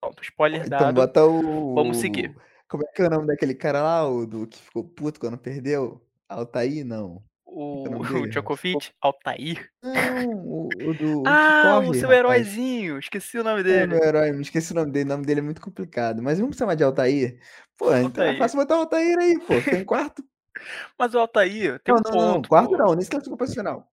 Pronto, 0.00 0.22
spoiler 0.22 0.64
Então 0.66 0.78
dado. 0.78 0.94
bota 0.94 1.24
o. 1.24 1.74
Vamos 1.74 1.98
seguir. 1.98 2.34
Como 2.68 2.82
é 2.84 2.86
que 2.92 3.02
é 3.02 3.06
o 3.06 3.10
nome 3.10 3.26
daquele 3.26 3.54
cara 3.54 3.82
lá, 3.82 4.08
o 4.08 4.26
do 4.26 4.46
que 4.46 4.58
ficou 4.58 4.84
puto 4.84 5.20
quando 5.20 5.38
perdeu? 5.38 6.04
Altair, 6.28 6.84
não. 6.84 7.22
O, 7.58 7.86
é 7.86 7.96
o 7.96 8.00
o 8.00 8.04
dele? 8.04 8.28
Djokovic, 8.28 8.92
Altair. 9.00 9.72
Não, 9.82 10.26
o, 10.28 10.90
o 10.90 10.94
do. 10.94 11.22
o 11.22 11.26
Ah, 11.26 11.58
corre, 11.62 11.88
o 11.90 11.94
seu 11.94 12.08
rapaz. 12.08 12.18
heróizinho. 12.18 12.98
Esqueci 12.98 13.38
o 13.38 13.44
nome 13.44 13.62
É, 13.64 13.64
dele. 13.64 13.86
meu 13.86 14.02
herói, 14.02 14.30
esqueci 14.40 14.72
o 14.72 14.74
nome 14.76 14.92
dele, 14.92 15.06
o 15.06 15.12
nome 15.14 15.26
dele 15.26 15.40
é 15.40 15.42
muito 15.42 15.60
complicado. 15.60 16.22
Mas 16.22 16.38
vamos 16.38 16.56
chamar 16.56 16.74
de 16.74 16.84
Altair? 16.84 17.40
Pô, 17.76 17.92
então 17.96 18.24
é 18.24 18.32
Altair. 18.32 18.38
fácil 18.38 18.58
botar 18.58 18.76
o 18.76 18.80
Altair 18.80 19.18
aí, 19.18 19.40
pô. 19.46 19.62
Fica 19.62 19.76
em 19.78 19.84
quarto. 19.84 20.22
Mas 20.98 21.14
o 21.14 21.18
Altair 21.18 21.80
tem 21.80 21.94
não, 21.94 22.00
um 22.00 22.02
não, 22.04 22.10
ponto. 22.12 22.42
não, 22.42 22.42
quarto 22.48 22.70
pô. 22.70 22.76
não, 22.76 22.94
nem 22.94 23.02
se 23.04 23.10
classificou 23.10 23.36
pra 23.38 23.46
final. 23.46 23.90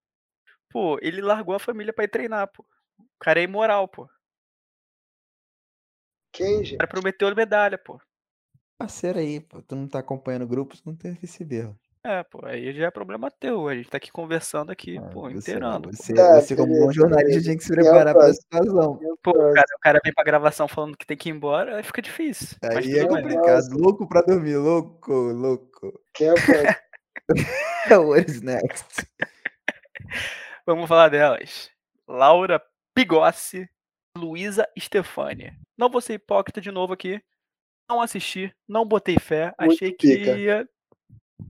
Pô, 0.69 0.97
ele 1.02 1.21
largou 1.21 1.56
a 1.56 1.60
família 1.60 1.93
pra 1.93 2.04
ir 2.04 2.10
treinar, 2.10 2.47
pô. 2.52 2.65
O 2.99 3.06
cara 3.19 3.39
é 3.39 3.43
imoral, 3.43 3.88
pô. 3.88 4.04
O 4.04 4.10
Quem, 6.32 6.63
gente? 6.65 6.78
cara 6.78 6.89
prometeu 6.89 7.36
medalha, 7.36 7.78
pô. 7.78 7.99
Parceiro 8.78 9.17
aí, 9.19 9.39
pô. 9.39 9.62
Tu 9.63 9.76
não 9.76 9.88
tá 9.88 9.97
acompanhando 9.99 10.47
grupos, 10.47 10.84
não 10.84 10.95
teve 10.95 11.19
esse 11.23 11.43
erro. 11.52 11.80
É, 12.05 12.21
pô, 12.23 12.45
aí 12.45 12.73
já 12.73 12.87
é 12.87 12.91
problema 12.91 13.31
teu. 13.31 13.65
A 13.67 13.75
gente 13.75 13.89
tá 13.89 13.95
aqui 13.95 14.11
conversando 14.11 14.71
aqui, 14.71 14.97
Ah, 14.97 15.01
pô, 15.03 15.21
você, 15.29 15.37
inteirando. 15.37 15.89
pô. 15.89 15.95
você, 15.95 16.13
Tá, 16.13 16.41
você 16.41 16.53
como 16.53 16.77
bom 16.77 16.91
jornalista, 16.91 17.41
tinha 17.41 17.55
que 17.57 17.63
se 17.63 17.71
é 17.71 17.75
preparar 17.77 18.13
pra 18.13 18.33
situação. 18.33 18.99
Pô, 19.23 19.31
o 19.31 19.53
cara, 19.53 19.65
o 19.77 19.79
cara 19.79 19.99
vem 20.03 20.13
pra 20.13 20.23
gravação 20.25 20.67
falando 20.67 20.97
que 20.97 21.05
tem 21.05 21.15
que 21.15 21.29
ir 21.29 21.31
embora, 21.31 21.77
aí 21.77 21.83
fica 21.83 22.01
difícil. 22.01 22.57
Aí 22.61 22.91
é 22.99 23.07
bem. 23.07 23.07
complicado. 23.07 23.69
Louco 23.77 24.07
pra 24.09 24.21
dormir, 24.21 24.57
louco, 24.57 25.13
louco. 25.13 25.97
Quem 26.13 26.27
é 26.27 26.31
o 26.33 26.35
próximo? 26.35 28.09
What 28.09 28.29
is 28.29 28.41
next? 28.41 29.07
Vamos 30.67 30.89
falar 30.89 31.07
delas. 31.07 31.69
Laura 32.05 32.61
Pigossi, 32.93 33.69
Luísa 34.17 34.67
Stefani. 34.77 35.53
Não 35.77 35.89
vou 35.89 36.01
ser 36.01 36.15
hipócrita 36.15 36.59
de 36.59 36.69
novo 36.69 36.91
aqui. 36.91 37.21
Não 37.89 38.01
assisti, 38.01 38.53
não 38.67 38.85
botei 38.85 39.17
fé. 39.19 39.53
Muito 39.59 39.73
achei 39.75 39.91
que 39.93 40.17
pica. 40.17 40.37
ia 40.37 40.69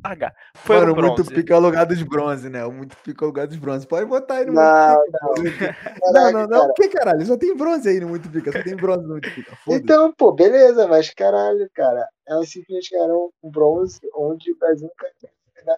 largar. 0.04 0.34
Foi 0.56 0.78
Mano, 0.80 0.96
muito 0.96 1.26
pica 1.26 1.54
é 1.54 1.58
o 1.58 1.60
lugar 1.60 1.86
dos 1.86 2.02
bronze, 2.04 2.50
né? 2.50 2.66
O 2.66 2.72
muito 2.72 2.96
pica 2.98 3.24
é 3.24 3.26
o 3.26 3.28
lugar 3.28 3.48
dos 3.48 3.58
bronze. 3.58 3.88
Pode 3.88 4.06
botar 4.06 4.36
aí 4.36 4.46
no 4.46 4.54
Não, 4.54 4.96
muito 5.38 5.44
pica. 5.44 5.78
Não, 6.02 6.14
Caraca, 6.14 6.32
não, 6.32 6.48
não. 6.48 6.48
cara. 6.62 6.74
Que 6.76 6.90
caralho? 6.90 7.26
Só 7.26 7.38
tem 7.38 7.56
bronze 7.56 7.90
aí 7.90 8.00
no 8.00 8.10
muito 8.10 8.30
pica. 8.30 8.52
Só 8.52 8.64
tem 8.64 8.76
bronze 8.76 9.04
no 9.04 9.10
muito 9.14 9.32
pica. 9.34 9.58
Então, 9.70 10.14
pô, 10.14 10.32
beleza, 10.32 10.88
mas 10.88 11.10
caralho, 11.14 11.70
cara. 11.74 12.08
Elas 12.28 12.50
simplesmente 12.50 12.92
ganharam 12.92 13.32
um 13.44 13.50
bronze 13.50 14.00
onde 14.16 14.52
o 14.52 14.58
Brasil 14.58 14.88
nunca 14.88 15.12
tinha 15.20 15.76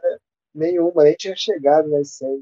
nenhuma, 0.53 1.03
nem 1.03 1.15
tinha 1.15 1.35
chegado 1.35 1.89
nas 1.89 2.11
seis. 2.11 2.41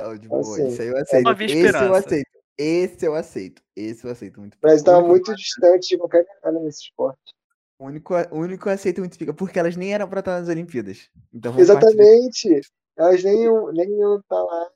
Não, 0.00 0.16
de 0.16 0.28
boa. 0.28 0.40
assim, 0.40 0.68
Isso 0.68 0.82
aí 0.82 0.88
eu 0.88 0.96
aceito. 0.96 1.28
havia 1.28 1.46
Esse 1.46 1.84
eu 1.84 1.94
aceito. 1.94 2.30
Esse 2.58 3.06
eu 3.06 3.14
aceito. 3.14 3.62
Esse 3.76 4.04
eu 4.06 4.10
aceito 4.10 4.40
muito 4.40 4.54
O 4.54 4.60
Brasil 4.60 4.78
pica. 4.84 4.90
O 4.90 4.94
tava 4.94 5.06
único- 5.12 5.28
muito 5.28 5.40
distante 5.40 5.88
de 5.88 5.98
qualquer 5.98 6.24
medalha 6.26 6.58
nesse 6.64 6.82
esporte. 6.82 7.34
O 7.78 7.86
único, 7.86 8.14
o 8.32 8.38
único 8.38 8.68
aceito 8.68 8.98
muito 9.00 9.16
pica, 9.16 9.32
porque 9.32 9.58
elas 9.58 9.76
nem 9.76 9.94
eram 9.94 10.08
pra 10.08 10.18
estar 10.18 10.40
nas 10.40 10.48
Olimpíadas. 10.48 11.08
Então 11.32 11.52
vamos 11.52 11.68
partir 11.68 11.86
Exatamente. 11.86 12.60
Elas 12.96 13.22
nem 13.22 13.44
iam, 13.44 13.72
nem 13.72 13.88
iam 13.98 14.18
estar 14.18 14.42
lá. 14.42 14.70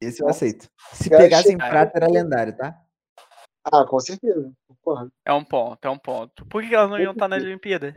Esse 0.00 0.22
eu 0.22 0.28
aceito. 0.28 0.68
Se 0.92 1.08
Eu 1.08 1.16
achei- 1.16 1.28
pegassem 1.28 1.56
prata, 1.56 1.92
era 1.94 2.08
lendário, 2.08 2.56
tá? 2.56 2.84
Ah, 3.64 3.84
com 3.86 4.00
certeza. 4.00 4.52
Porra. 4.82 5.08
É 5.24 5.32
um 5.32 5.44
ponto, 5.44 5.84
é 5.84 5.88
um 5.90 5.98
ponto. 5.98 6.44
Por 6.46 6.62
que 6.66 6.74
elas 6.74 6.90
não 6.90 6.98
iam 6.98 7.12
estar 7.12 7.28
na 7.28 7.36
Olimpíada? 7.36 7.94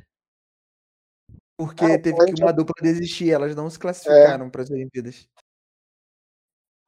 Porque 1.58 1.84
Ah, 1.86 2.00
teve 2.00 2.16
que 2.34 2.44
uma 2.44 2.54
dupla 2.54 2.76
desistir, 2.80 3.32
elas 3.32 3.56
não 3.56 3.68
se 3.68 3.80
classificaram 3.80 4.52
para 4.52 4.62
as 4.62 4.70
Olimpíadas. 4.70 5.28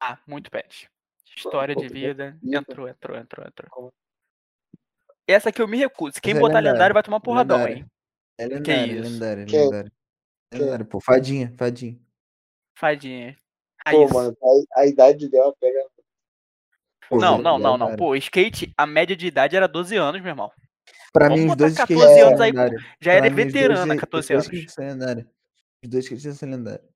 Ah, 0.00 0.16
muito 0.28 0.48
pet. 0.48 0.88
História 1.36 1.74
de 1.74 1.88
vida. 1.88 2.38
Entrou, 2.44 2.86
entrou, 2.86 3.16
entrou, 3.16 3.46
entrou. 3.46 3.92
Essa 5.28 5.50
aqui 5.50 5.60
eu 5.60 5.68
me 5.68 5.76
recuso. 5.76 6.20
Quem 6.22 6.34
é 6.34 6.38
botar 6.40 6.54
lendário, 6.54 6.72
lendário 6.72 6.94
vai 6.94 7.02
tomar 7.02 7.20
porradão, 7.20 7.58
lendário. 7.58 7.76
hein? 7.76 7.86
É 8.38 8.48
Que 8.48 8.54
lendário, 8.54 9.00
isso? 9.02 9.12
lendário, 9.12 9.46
Quem? 9.46 9.60
lendário. 9.64 9.92
Quem? 10.50 10.60
Lendário, 10.62 10.86
pô. 10.86 11.00
Fadinha, 11.00 11.54
fadinha. 11.58 12.00
Fadinha. 12.78 13.36
Pô, 13.90 13.98
Raiz. 14.06 14.12
mano, 14.12 14.36
a, 14.74 14.80
a 14.80 14.86
idade 14.86 15.28
dela 15.28 15.54
pega. 15.60 15.86
Pô, 17.10 17.20
Não, 17.20 17.36
não, 17.38 17.58
não, 17.58 17.76
não. 17.76 17.86
lendário. 17.86 17.96
Pô, 17.98 18.16
skate, 18.16 18.72
a 18.76 18.86
média 18.86 19.14
de 19.14 19.26
idade 19.26 19.54
era 19.54 19.68
12 19.68 19.96
anos, 19.96 20.20
meu 20.22 20.30
irmão. 20.30 20.50
Pra 21.12 21.26
Vamos 21.28 21.40
mim, 21.40 21.46
os 21.46 21.52
botar 21.52 21.64
dois 21.64 21.74
14 21.76 21.98
skatistas 22.00 22.26
anos 22.26 22.40
aí. 22.40 22.52
Já 23.00 23.12
era 23.12 23.28
dois 23.30 23.34
veterana, 23.44 23.82
skate- 23.94 24.00
14 24.00 24.34
Os 24.36 24.46
dois 24.48 24.58
anos. 24.62 24.72
são 24.74 24.84
lendários. 24.86 25.26
Os 25.84 25.90
dois 25.90 26.04
skatistas 26.04 26.38
são 26.38 26.48
lendários. 26.48 26.88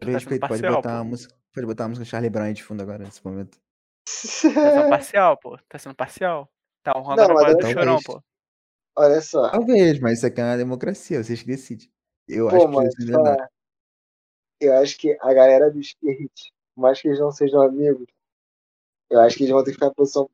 Tá 0.00 0.06
respeito, 0.10 0.46
pode 0.46 0.62
botar 0.62 0.94
uma 0.94 1.04
música. 1.04 1.34
Pode 1.54 1.66
botar 1.66 1.84
a 1.84 1.88
música 1.88 2.04
Charlie 2.04 2.30
Brown 2.30 2.44
aí 2.46 2.54
de 2.54 2.62
fundo 2.62 2.82
agora, 2.82 3.04
nesse 3.04 3.24
momento. 3.24 3.58
Tá 4.06 4.70
sendo 4.72 4.88
parcial, 4.90 5.36
pô. 5.36 5.58
Tá 5.68 5.78
sendo 5.78 5.94
parcial. 5.94 6.48
Tá 6.82 6.96
honrando 6.96 7.22
a 7.22 7.28
mas 7.28 7.36
memória 7.36 7.56
do 7.56 7.66
chorão, 7.66 7.98
pô. 8.04 8.22
Olha 8.96 9.20
só. 9.20 9.50
Talvez, 9.50 9.98
mas 10.00 10.18
isso 10.18 10.26
aqui 10.26 10.40
é 10.40 10.44
uma 10.44 10.56
democracia, 10.56 11.22
vocês 11.22 11.40
que 11.40 11.46
decidem. 11.46 11.90
Eu 12.28 12.48
Pô, 12.48 12.56
acho 12.56 12.66
que 12.68 12.74
são 12.74 12.88
te 12.88 13.12
falar. 13.12 13.30
lendários. 13.30 13.48
Eu 14.60 14.74
acho 14.78 14.96
que 14.98 15.18
a 15.20 15.34
galera 15.34 15.70
do 15.70 15.78
skate, 15.80 16.52
por 16.74 16.80
mais 16.82 17.00
que 17.00 17.08
eles 17.08 17.20
não 17.20 17.30
sejam 17.30 17.60
amigos, 17.60 18.06
eu 19.10 19.20
acho 19.20 19.36
que 19.36 19.42
eles 19.42 19.52
vão 19.52 19.62
ter 19.62 19.70
que 19.70 19.74
ficar 19.74 19.88
em 19.88 19.94
posição 19.94 20.30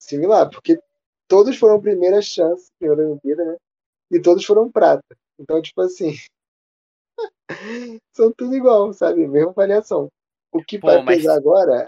similar, 0.00 0.50
porque 0.50 0.80
todos 1.28 1.56
foram 1.56 1.80
primeira 1.80 2.20
chance, 2.20 2.70
primeira 2.78 3.08
Olimpíada, 3.08 3.44
né? 3.44 3.56
E 4.10 4.20
todos 4.20 4.44
foram 4.44 4.70
prata. 4.70 5.04
Então, 5.38 5.62
tipo 5.62 5.80
assim, 5.80 6.12
são 8.16 8.32
tudo 8.32 8.54
igual, 8.56 8.92
sabe? 8.92 9.26
Mesma 9.28 9.50
avaliação. 9.50 10.08
O 10.50 10.62
que 10.62 10.78
Pô, 10.78 10.88
vai 10.88 11.02
mas- 11.02 11.18
pesar 11.18 11.36
agora 11.36 11.84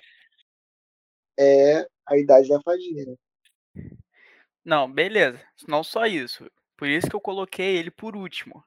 é 1.39 1.87
a 2.07 2.17
idade 2.17 2.49
da 2.49 2.61
fadinha, 2.61 3.05
né? 3.07 3.17
Não, 4.65 4.91
beleza. 4.91 5.41
Não 5.69 5.83
só 5.85 6.07
isso. 6.07 6.51
Por 6.77 6.89
isso 6.89 7.09
que 7.09 7.15
eu 7.17 7.21
coloquei 7.21 7.77
ele 7.77 7.91
por 7.91 8.17
último. 8.17 8.65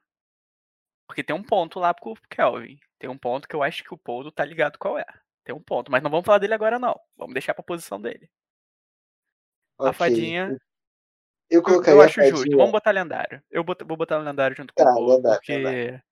Porque 1.08 1.24
tem 1.24 1.36
um 1.36 1.44
ponto 1.44 1.80
lá 1.80 1.94
pro 1.94 2.14
Kelvin. 2.30 2.80
Tem 3.00 3.10
um 3.10 3.18
ponto 3.18 3.48
que 3.48 3.56
eu 3.56 3.64
acho 3.64 3.84
que 3.84 3.94
o 3.94 3.98
Poldo 3.98 4.32
tá 4.32 4.44
ligado 4.46 4.78
qual 4.78 4.98
é. 4.98 5.06
Tem 5.44 5.56
um 5.56 5.62
ponto. 5.62 5.92
Mas 5.92 6.04
não 6.04 6.12
vamos 6.12 6.26
falar 6.26 6.38
dele 6.40 6.54
agora, 6.54 6.78
não. 6.78 7.00
Vamos 7.16 7.34
deixar 7.34 7.54
pra 7.54 7.64
posição 7.64 8.02
dele. 8.02 8.30
A 9.80 9.86
Ok. 9.90 9.94
fadinha. 9.94 10.58
Eu 11.50 11.64
colocaria 11.64 11.94
eu 11.98 12.02
a 12.02 12.06
acho 12.06 12.16
fadinha. 12.16 12.36
justo. 12.36 12.58
Vamos 12.58 12.72
botar 12.72 12.92
lendário. 12.92 13.42
Eu 13.50 13.64
bot- 13.64 13.84
vou 13.86 13.96
botar 13.96 14.18
lendário 14.18 14.56
junto 14.58 14.74
com 14.74 14.84
Tá, 14.84 14.92
o 14.92 14.96
Poldo. 14.96 15.16
lendário, 15.16 15.38
Porque 15.40 15.58
lendário. 15.58 16.04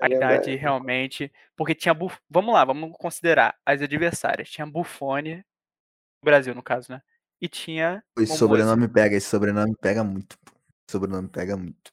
a 0.00 0.06
É 0.06 0.08
idade 0.08 0.34
lendário. 0.50 0.58
realmente. 0.58 1.32
Porque 1.54 1.74
tinha. 1.74 1.94
Buf... 1.94 2.18
Vamos 2.28 2.52
lá, 2.52 2.64
vamos 2.64 2.96
considerar 2.98 3.56
as 3.64 3.80
adversárias. 3.80 4.50
Tinha 4.50 4.66
Buffone. 4.66 5.44
Brasil, 6.26 6.54
no 6.56 6.62
caso, 6.62 6.90
né? 6.90 7.00
E 7.40 7.48
tinha. 7.48 8.02
Esse 8.18 8.36
sobrenome 8.36 8.88
pega, 8.88 9.14
esse 9.14 9.28
sobrenome 9.28 9.76
pega 9.76 10.02
muito. 10.02 10.36
pô. 10.40 10.52
Esse 10.52 10.92
sobrenome 10.92 11.28
pega 11.28 11.56
muito. 11.56 11.92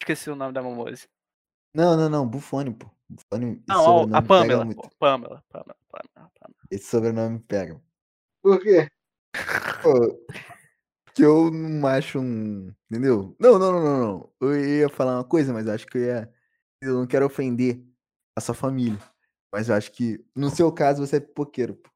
Esqueci 0.00 0.30
o 0.30 0.36
nome 0.36 0.52
da 0.52 0.62
Momose. 0.62 1.08
Não, 1.74 1.96
não, 1.96 2.08
não, 2.08 2.26
Bufone, 2.26 2.72
pô. 2.72 2.88
Bufone, 3.08 3.60
Não, 3.66 3.76
a- 3.76 3.82
sobrenome 3.82 4.14
a 4.16 4.22
Pamela. 4.22 4.74
pô. 4.74 4.90
Pamela, 4.98 5.44
Pamela, 5.48 5.76
Pamela, 5.88 6.30
Pamela. 6.38 6.60
Esse 6.70 6.84
sobrenome 6.86 7.40
pega. 7.40 7.80
Por 8.40 8.60
quê? 8.60 8.88
Pô, 9.82 10.24
porque 11.04 11.24
eu 11.24 11.50
não 11.50 11.86
acho 11.88 12.20
um. 12.20 12.72
Entendeu? 12.90 13.34
Não, 13.40 13.58
não, 13.58 13.72
não, 13.72 13.82
não, 13.82 13.98
não. 13.98 14.32
Eu 14.40 14.64
ia 14.64 14.88
falar 14.88 15.16
uma 15.16 15.24
coisa, 15.24 15.52
mas 15.52 15.66
eu 15.66 15.72
acho 15.72 15.86
que 15.86 15.98
eu 15.98 16.02
ia. 16.02 16.32
Eu 16.80 16.94
não 16.94 17.06
quero 17.08 17.26
ofender 17.26 17.82
a 18.36 18.40
sua 18.40 18.54
família. 18.54 18.98
Mas 19.52 19.68
eu 19.68 19.74
acho 19.74 19.90
que, 19.90 20.24
no 20.36 20.48
seu 20.48 20.70
caso, 20.70 21.04
você 21.04 21.16
é 21.16 21.20
pipoqueiro, 21.20 21.74
pô. 21.74 21.90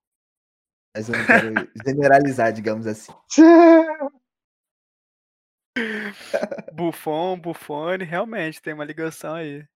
Mas 0.95 1.09
eu 1.09 1.17
não 1.17 1.27
quero 1.27 1.55
generalizar, 1.87 2.53
digamos 2.53 2.87
assim. 2.87 3.13
Buffon, 6.73 7.39
Buffone, 7.39 8.05
realmente 8.05 8.61
tem 8.61 8.75
uma 8.75 8.85
ligação 8.85 9.35
aí. 9.35 9.67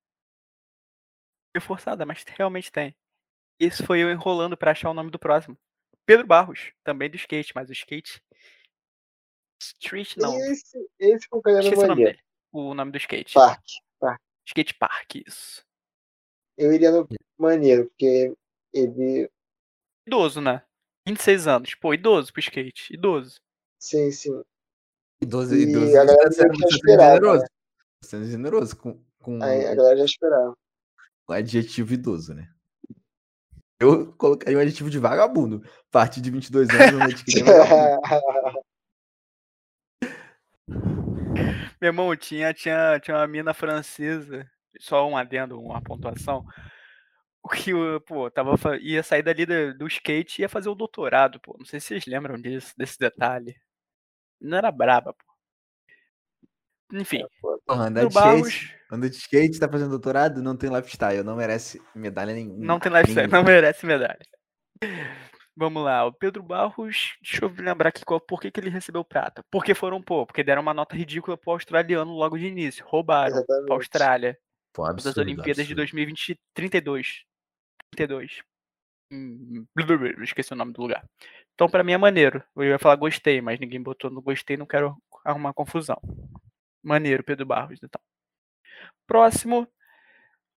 Meio 1.55 1.65
forçada, 1.65 2.05
mas 2.05 2.23
realmente 2.27 2.71
tem. 2.71 2.95
Isso 3.59 3.83
foi 3.83 4.03
eu 4.03 4.11
enrolando 4.11 4.55
pra 4.55 4.71
achar 4.71 4.91
o 4.91 4.93
nome 4.93 5.09
do 5.09 5.17
próximo. 5.17 5.57
Pedro 6.05 6.27
Barros, 6.27 6.71
também 6.83 7.09
do 7.09 7.15
skate, 7.15 7.51
mas 7.55 7.69
o 7.69 7.73
skate. 7.73 8.21
Street 9.59 10.15
não. 10.17 10.37
Esse, 10.39 10.87
esse 10.99 11.27
colocaria 11.27 11.57
no 11.59 11.63
Esqueci 11.63 11.83
o 11.83 11.87
nome 11.87 11.89
maneiro. 11.89 12.11
dele. 12.17 12.23
O 12.51 12.73
nome 12.75 12.91
do 12.91 12.97
skate. 12.97 13.33
Parque. 13.33 13.73
Skate 14.45 14.75
Park, 14.75 15.15
isso. 15.15 15.65
Eu 16.57 16.71
iria 16.71 16.91
no 16.91 17.07
maneiro, 17.37 17.87
porque 17.87 18.33
ele 18.73 19.29
Idoso, 20.07 20.39
né? 20.39 20.63
26 21.07 21.47
anos. 21.47 21.73
Pô, 21.75 21.93
idoso 21.93 22.31
pro 22.31 22.39
skate. 22.41 22.93
Idoso. 22.93 23.39
Sim, 23.79 24.11
sim. 24.11 24.43
Idoso, 25.21 25.55
E 25.55 25.63
idoso. 25.63 25.87
a 25.91 26.05
galera 26.05 26.17
tá 26.23 26.31
sendo 26.31 26.53
esperava, 26.69 27.13
generoso. 27.15 27.41
né? 27.43 27.47
Sendo 28.03 28.25
generoso 28.25 28.75
com, 28.77 29.03
com 29.19 29.43
Aí 29.43 29.65
a 29.65 29.73
galera 29.75 29.97
já 29.97 30.05
esperava. 30.05 30.55
o 31.27 31.33
adjetivo 31.33 31.93
idoso, 31.93 32.33
né? 32.33 32.49
Eu 33.79 34.11
colocaria 34.13 34.57
um 34.57 34.61
adjetivo 34.61 34.89
de 34.89 34.97
vagabundo. 34.99 35.61
A 35.65 35.91
partir 35.91 36.19
de 36.19 36.31
22 36.31 36.69
anos, 36.69 36.91
eu 37.01 37.09
etiquetei 37.09 37.43
vagabundo. 37.43 38.01
Meu 41.79 41.89
irmão, 41.89 42.15
tinha, 42.15 42.53
tinha, 42.53 42.99
tinha 42.99 43.17
uma 43.17 43.27
mina 43.27 43.53
francesa, 43.53 44.49
só 44.79 45.07
um 45.07 45.15
adendo, 45.15 45.59
uma 45.59 45.79
pontuação, 45.81 46.43
o 47.47 47.49
que, 47.55 47.73
o- 47.73 48.01
pô, 48.01 48.29
tava, 48.29 48.55
ia 48.81 49.01
sair 49.01 49.23
dali 49.23 49.45
do, 49.45 49.77
do 49.77 49.87
skate 49.87 50.39
e 50.39 50.43
ia 50.43 50.49
fazer 50.49 50.69
o 50.69 50.75
doutorado, 50.75 51.39
pô. 51.39 51.55
Não 51.57 51.65
sei 51.65 51.79
se 51.79 51.87
vocês 51.87 52.05
lembram 52.05 52.35
disso, 52.39 52.73
desse 52.77 52.97
detalhe. 52.99 53.55
Não 54.39 54.57
era 54.57 54.71
braba, 54.71 55.13
pô. 55.13 55.25
Enfim, 56.93 57.25
Porra, 57.65 57.87
andar 57.87 58.05
de 58.07 58.13
Barros 58.13 58.47
skate, 58.47 58.77
anda 58.89 59.09
de 59.09 59.15
skate, 59.17 59.59
tá 59.59 59.67
fazendo 59.67 59.89
doutorado, 59.89 60.41
não 60.41 60.55
tem 60.55 60.73
lifestyle, 60.73 61.21
não 61.21 61.35
merece 61.35 61.81
medalha 61.93 62.33
nenhuma. 62.33 62.63
não 62.65 62.79
tem 62.79 62.89
lifestyle, 62.91 63.27
nenhuma. 63.27 63.37
não 63.37 63.43
merece 63.43 63.85
medalha. 63.85 64.19
Vamos 65.53 65.83
lá, 65.83 66.05
o 66.05 66.13
Pedro 66.13 66.41
Barros, 66.43 67.15
deixa 67.21 67.43
eu 67.43 67.49
lembrar 67.57 67.89
aqui 67.89 68.05
qual, 68.05 68.21
por 68.21 68.39
que, 68.39 68.49
que 68.51 68.59
ele 68.59 68.69
recebeu 68.69 69.03
prata. 69.03 69.43
Porque 69.51 69.73
foram, 69.73 70.01
pô, 70.01 70.25
porque 70.25 70.43
deram 70.43 70.61
uma 70.61 70.73
nota 70.73 70.95
ridícula 70.95 71.35
pro 71.35 71.51
australiano 71.51 72.13
logo 72.13 72.37
de 72.37 72.45
início. 72.45 72.85
Roubaram 72.87 73.31
pra 73.31 73.39
Exatamente. 73.41 73.71
Austrália. 73.73 74.37
Pô, 74.71 74.83
das 74.83 74.91
absurdo, 74.91 75.19
Olimpíadas 75.21 75.65
de 75.67 75.73
absurdo. 75.73 75.77
2032. 75.77 77.25
32. 77.97 78.41
Hum, 79.11 79.65
blá, 79.73 79.85
blá, 79.85 79.97
blá, 79.97 80.23
esqueci 80.23 80.51
o 80.53 80.55
nome 80.55 80.73
do 80.73 80.81
lugar. 80.81 81.03
Então, 81.53 81.69
pra 81.69 81.83
mim 81.83 81.93
é 81.93 81.97
maneiro. 81.97 82.43
Eu 82.55 82.63
ia 82.63 82.79
falar 82.79 82.95
gostei, 82.95 83.41
mas 83.41 83.59
ninguém 83.59 83.81
botou 83.81 84.09
no 84.11 84.21
gostei, 84.21 84.57
não 84.57 84.65
quero 84.65 84.95
arrumar 85.23 85.53
confusão. 85.53 85.99
Maneiro, 86.83 87.23
Pedro 87.23 87.45
Barros, 87.45 87.79
então. 87.81 88.01
Próximo, 89.07 89.67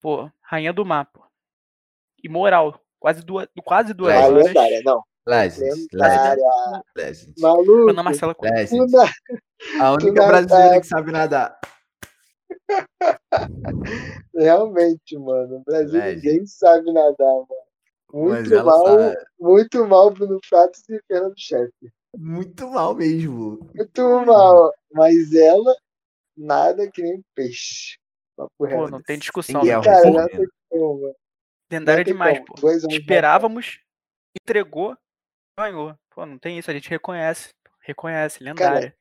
pô, 0.01 0.29
Rainha 0.41 0.73
do 0.73 0.85
Mar, 0.85 1.05
pô. 1.05 1.23
Imoral. 2.23 2.81
Quase 2.99 3.23
duas, 3.23 3.47
quase 3.63 3.93
duas 3.93 4.13
Ah, 4.13 4.27
horas. 4.27 4.45
lendária, 4.47 4.81
não. 4.83 5.01
Legend, 5.25 5.87
Lendária. 5.93 6.43
legend, 6.43 6.83
legend. 6.97 7.33
Maluco. 7.39 7.89
Ana 7.91 8.03
Marcela 8.03 8.35
Cunha. 8.35 8.51
A 9.79 9.91
única 9.91 10.25
brasileira 10.27 10.81
que 10.81 10.87
sabe 10.87 11.11
nadar. 11.11 11.57
Realmente, 14.35 15.17
mano. 15.17 15.57
O 15.57 15.63
Brasil 15.63 15.99
Legend. 15.99 16.15
ninguém 16.15 16.45
sabe 16.45 16.91
nadar, 16.91 17.17
mano. 17.19 17.47
Mas 18.11 18.49
Muito 18.49 18.65
mal, 18.65 18.85
sabe. 18.85 19.15
muito 19.39 19.87
mal 19.87 20.11
Bruno 20.11 20.39
Fratos 20.47 20.81
e 20.89 20.99
Fernando 21.07 21.35
Chefe. 21.37 21.91
Muito 22.17 22.67
mal 22.69 22.95
mesmo. 22.95 23.59
Muito 23.75 24.25
mal. 24.25 24.73
Mas 24.91 25.33
ela, 25.33 25.75
nada 26.35 26.89
que 26.91 27.03
nem 27.03 27.23
peixe. 27.35 27.97
Papo 28.35 28.51
Pô, 28.57 28.65
reto. 28.65 28.91
não 28.91 29.01
tem 29.01 29.19
discussão. 29.19 29.63
Né? 29.63 29.79
Cara, 29.81 30.09
não 30.09 30.27
tem 30.27 30.47
como. 30.69 31.15
Lendária 31.71 32.03
demais, 32.03 32.39
pô. 32.39 32.55
Esperávamos, 32.89 33.79
entregou, 34.41 34.97
ganhou. 35.57 35.95
Pô, 36.09 36.25
não 36.25 36.39
tem 36.39 36.57
isso, 36.57 36.71
a 36.71 36.73
gente 36.73 36.89
reconhece. 36.89 37.53
Reconhece, 37.81 38.43
lendária. 38.43 38.89
Cara, 38.89 38.98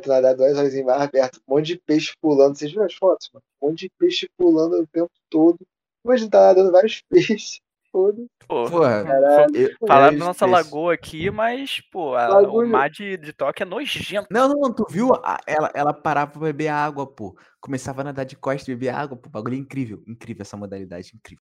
tu 0.00 0.08
nadar 0.08 0.34
duas 0.36 0.56
horas 0.56 0.74
em 0.74 0.84
mar 0.84 1.00
aberto, 1.00 1.40
um 1.48 1.54
monte 1.54 1.66
de 1.68 1.78
peixe 1.78 2.12
pulando. 2.20 2.56
Vocês 2.56 2.70
viram 2.70 2.84
as 2.84 2.94
fotos, 2.94 3.30
mano? 3.32 3.42
Um 3.62 3.68
monte 3.68 3.80
de 3.80 3.90
peixe 3.98 4.28
pulando 4.36 4.80
o 4.80 4.86
tempo 4.86 5.10
todo. 5.30 5.58
Hoje 6.04 6.28
tá 6.28 6.48
nadando 6.48 6.72
vários 6.72 7.02
peixes. 7.10 7.60
Foda. 7.92 8.24
Pô, 8.46 8.70
Porra, 8.70 9.02
Caralho. 9.04 9.56
eu- 9.56 9.70
Falar 9.88 10.12
eu 10.12 10.18
da 10.18 10.24
nossa 10.24 10.46
lagoa 10.46 10.94
aqui, 10.94 11.28
mas, 11.28 11.80
pô, 11.90 12.14
a- 12.14 12.40
o 12.42 12.64
mar 12.64 12.88
de, 12.88 13.16
de 13.16 13.32
Tóquio 13.32 13.64
é 13.64 13.66
nojento. 13.66 14.28
Não, 14.30 14.48
não, 14.48 14.60
não, 14.60 14.72
tu 14.72 14.86
viu? 14.88 15.12
A- 15.14 15.40
Ela, 15.44 15.70
ela 15.74 15.92
parava 15.92 16.30
pra 16.30 16.40
beber 16.40 16.68
água, 16.68 17.04
pô. 17.04 17.36
Começava 17.60 18.02
a 18.02 18.04
nadar 18.04 18.24
de 18.24 18.36
costas 18.36 18.68
e 18.68 18.74
beber 18.76 18.90
água, 18.90 19.16
pô. 19.16 19.28
Bagulho 19.28 19.56
incrível. 19.56 20.02
Incrível 20.06 20.42
essa 20.42 20.56
modalidade, 20.56 21.10
incrível. 21.16 21.42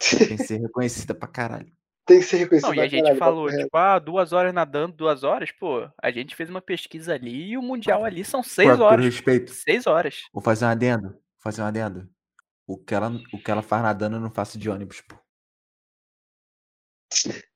Tem 0.34 0.36
que 0.36 0.44
ser 0.44 0.58
reconhecida 0.60 1.14
pra 1.14 1.26
caralho. 1.26 1.72
Tem 2.08 2.20
que 2.20 2.24
ser 2.24 2.38
reconhecido. 2.38 2.68
Não, 2.68 2.74
e 2.74 2.80
a 2.80 2.88
gente 2.88 3.02
caralho, 3.02 3.18
falou, 3.18 3.46
reto. 3.48 3.64
tipo, 3.64 3.76
ah, 3.76 3.98
duas 3.98 4.32
horas 4.32 4.54
nadando, 4.54 4.96
duas 4.96 5.22
horas, 5.24 5.52
pô. 5.52 5.88
A 6.02 6.10
gente 6.10 6.34
fez 6.34 6.48
uma 6.48 6.62
pesquisa 6.62 7.12
ali 7.14 7.50
e 7.50 7.58
o 7.58 7.62
Mundial 7.62 8.02
ali 8.04 8.24
são 8.24 8.42
seis 8.42 8.70
Pô, 8.70 8.76
por 8.78 8.82
horas. 8.84 9.04
respeito. 9.04 9.52
Seis 9.52 9.86
horas. 9.86 10.22
Vou 10.32 10.42
fazer 10.42 10.64
um 10.64 10.68
adendo. 10.68 11.10
Vou 11.10 11.20
fazer 11.38 11.60
um 11.60 11.66
adendo. 11.66 12.08
O 12.66 12.78
que 12.78 12.94
ela, 12.94 13.10
o 13.32 13.38
que 13.38 13.50
ela 13.50 13.60
faz 13.62 13.82
nadando 13.82 14.16
eu 14.16 14.20
não 14.20 14.30
faço 14.30 14.58
de 14.58 14.70
ônibus, 14.70 15.02
pô. 15.02 15.16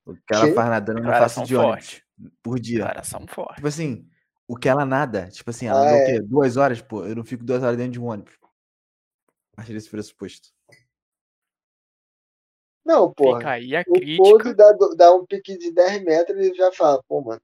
O 0.05 0.15
que 0.15 0.35
ela 0.35 0.47
Quê? 0.49 0.55
faz 0.55 0.69
nadando 0.71 0.99
eu 1.01 1.05
não 1.05 1.13
faço 1.13 1.45
de 1.45 1.57
ônibus. 1.57 1.75
forte. 1.91 2.05
Por 2.43 2.61
dia. 2.61 2.79
Declaração 2.79 3.27
forte. 3.27 3.55
Tipo 3.57 3.69
assim, 3.69 4.09
o 4.47 4.57
que 4.57 4.69
ela 4.69 4.85
nada, 4.85 5.29
tipo 5.31 5.49
assim, 5.51 5.67
ela 5.67 5.81
Ah, 5.81 5.85
andou 5.85 5.95
o 5.97 6.01
é. 6.03 6.07
quê? 6.07 6.21
Duas 6.21 6.57
horas, 6.57 6.81
pô. 6.83 7.05
Eu 7.07 7.17
não 7.17 7.25
fico 7.25 7.43
duas 7.45 7.63
horas 7.63 7.77
dentro 7.77 7.93
de 7.93 8.01
um 8.01 8.07
ônibus. 8.07 8.35
A 9.53 9.57
partir 9.57 9.73
desse 9.73 9.89
pressuposto. 9.91 10.49
Não, 12.85 13.13
porra. 13.13 13.39
Fica 13.39 13.51
aí 13.53 13.77
a 13.77 13.81
O 13.87 13.93
crítica. 13.95 14.23
Podo 14.23 14.55
dá, 14.55 14.73
dá 14.97 15.15
um 15.15 15.25
pique 15.27 15.57
de 15.57 15.73
10 15.73 16.03
metros 16.05 16.39
e 16.45 16.55
já 16.55 16.73
fala, 16.73 17.03
pô, 17.09 17.21
mano, 17.21 17.41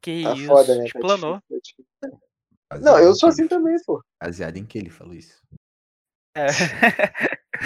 Que 0.00 0.22
tá 0.22 0.34
isso. 0.34 0.46
foda, 0.46 0.74
né? 0.74 0.80
Tá 0.80 0.86
Explanou. 0.86 1.42
difícil, 1.50 1.84
tá 2.00 2.08
difícil. 2.08 2.84
Não, 2.84 2.98
eu 2.98 3.14
sou 3.14 3.28
assim 3.30 3.48
também, 3.48 3.76
pô. 3.84 4.02
Baseado 4.22 4.56
em 4.56 4.64
que 4.66 4.78
ele 4.78 4.90
falou 4.90 5.14
isso? 5.14 5.40
É. 6.36 6.46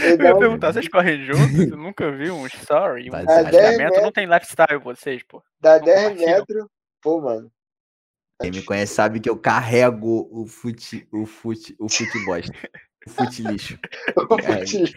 Eu 0.02 0.16
ia 0.24 0.34
um- 0.34 0.38
perguntar, 0.38 0.72
vocês 0.72 0.88
correm 0.88 1.24
juntos? 1.24 1.58
Eu 1.70 1.76
nunca 1.76 2.10
vi 2.10 2.30
um 2.30 2.46
story, 2.46 3.08
um 3.10 3.12
compartilhamento. 3.12 3.98
Ah, 3.98 4.00
Não 4.00 4.12
tem 4.12 4.26
lifestyle 4.26 4.78
vocês, 4.82 5.22
pô. 5.24 5.42
Dá 5.60 5.78
Não 5.78 5.84
10 5.84 6.02
compartilham. 6.02 6.38
metros, 6.38 6.66
pô, 7.02 7.20
mano. 7.20 7.48
tá 8.38 8.44
Quem 8.44 8.52
me 8.52 8.62
conhece 8.64 8.94
sabe 8.94 9.20
que 9.20 9.28
eu 9.28 9.38
carrego 9.38 10.28
o 10.32 10.46
fute, 10.46 11.06
o 11.12 11.26
fute, 11.26 11.76
o 11.78 11.88
fute 11.88 12.24
bosta. 12.24 12.52
O 12.91 12.91
fute 13.08 13.42
lixo. 13.42 13.78
O 14.16 14.40
É, 14.40 14.58
fute 14.58 14.78
lixo. 14.78 14.96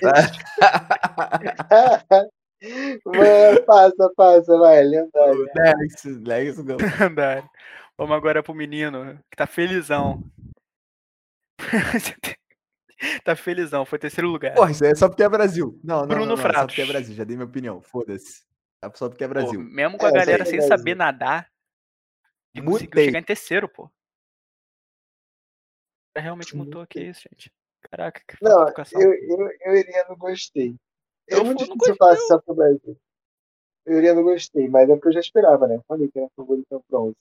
Mano, 3.06 3.66
passa, 3.66 4.12
passa, 4.16 4.58
vai, 4.58 4.84
lendário. 4.84 5.46
Lex, 5.56 6.04
Lex, 6.06 6.58
não. 6.64 6.78
Lendário. 7.00 7.50
Vamos 7.98 8.16
agora 8.16 8.42
pro 8.44 8.54
menino, 8.54 9.20
que 9.30 9.38
tá 9.38 9.46
felizão. 9.48 10.24
tá 13.24 13.36
felizão, 13.36 13.86
foi 13.86 14.00
terceiro 14.00 14.30
lugar. 14.30 14.54
Porra, 14.56 14.72
isso 14.72 14.84
aí 14.84 14.92
é 14.92 14.96
só 14.96 15.08
porque 15.08 15.24
é 15.24 15.30
Brasil. 15.30 15.80
Não, 15.84 16.02
não, 16.02 16.08
Bruno 16.08 16.26
não, 16.26 16.36
não, 16.36 16.50
é 16.50 16.54
só 16.54 16.66
porque 16.66 16.82
é 16.82 16.86
Brasil. 16.86 17.16
Já 17.16 17.24
dei 17.24 17.36
minha 17.36 17.48
opinião. 17.48 17.82
Foda-se. 17.82 18.44
É 18.82 18.90
só 18.94 19.10
porque 19.10 19.24
é 19.24 19.28
Pô, 19.28 19.34
Brasil. 19.34 19.60
mesmo 19.62 19.98
com 19.98 20.06
a 20.06 20.10
É, 20.10 20.14
galera 20.14 20.44
que 20.44 20.56
é 20.56 20.60
sem 20.60 20.62
saber 20.62 20.96
nadar, 20.96 21.50
ele 22.54 22.66
conseguiu 22.66 23.04
chegar 23.04 23.20
em 23.20 23.24
terceiro, 23.24 23.70
pô. 23.70 23.90
É, 26.16 26.20
Realmente 26.22 26.56
mutou 26.56 26.82
aqui 26.82 27.02
isso, 27.02 27.22
gente. 27.30 27.52
Caraca, 27.90 28.22
que 28.28 28.38
Não, 28.42 28.68
eu, 28.94 29.14
eu, 29.14 29.50
eu 29.62 29.76
iria 29.76 30.06
no 30.10 30.18
gostei. 30.18 30.76
É 31.30 31.36
Eu 31.36 31.46
muito 31.46 31.60
fui 31.60 31.68
no 31.68 31.74
difícil 31.74 31.94
eu 31.94 31.98
falar 31.98 32.18
só 32.18 32.40
pro 32.40 32.56
Brasil. 32.56 32.98
Eu 33.86 33.98
iria 33.98 34.14
no 34.14 34.24
gostei, 34.24 34.68
mas 34.68 34.90
é 34.90 34.94
porque 34.94 35.10
eu 35.10 35.14
já 35.14 35.20
esperava, 35.20 35.68
né? 35.68 35.80
Falei 35.88 36.10
que 36.10 36.18
era 36.18 36.30
favorito 36.36 36.84
pro 36.88 37.00
11. 37.00 37.16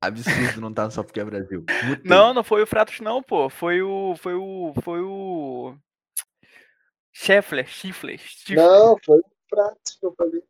Absurdo 0.00 0.60
não 0.60 0.72
tá 0.72 0.90
só 0.90 1.02
porque 1.02 1.20
é 1.20 1.24
Brasil. 1.24 1.64
Mutei. 1.86 2.04
Não, 2.04 2.34
não 2.34 2.44
foi 2.44 2.62
o 2.62 2.66
Fratos, 2.66 3.00
não, 3.00 3.22
pô. 3.22 3.48
Foi 3.48 3.82
o. 3.82 4.14
Foi 4.16 4.34
o. 4.34 4.74
Foi 4.82 5.00
o. 5.00 5.74
Scheffler, 7.12 7.66
Schiffler. 7.66 8.18
Schiffler. 8.18 8.58
Não, 8.58 8.96
foi 9.04 9.18
o 9.18 9.24
Pratos 9.48 9.96
que 9.98 10.06
eu 10.06 10.14
falei. 10.14 10.42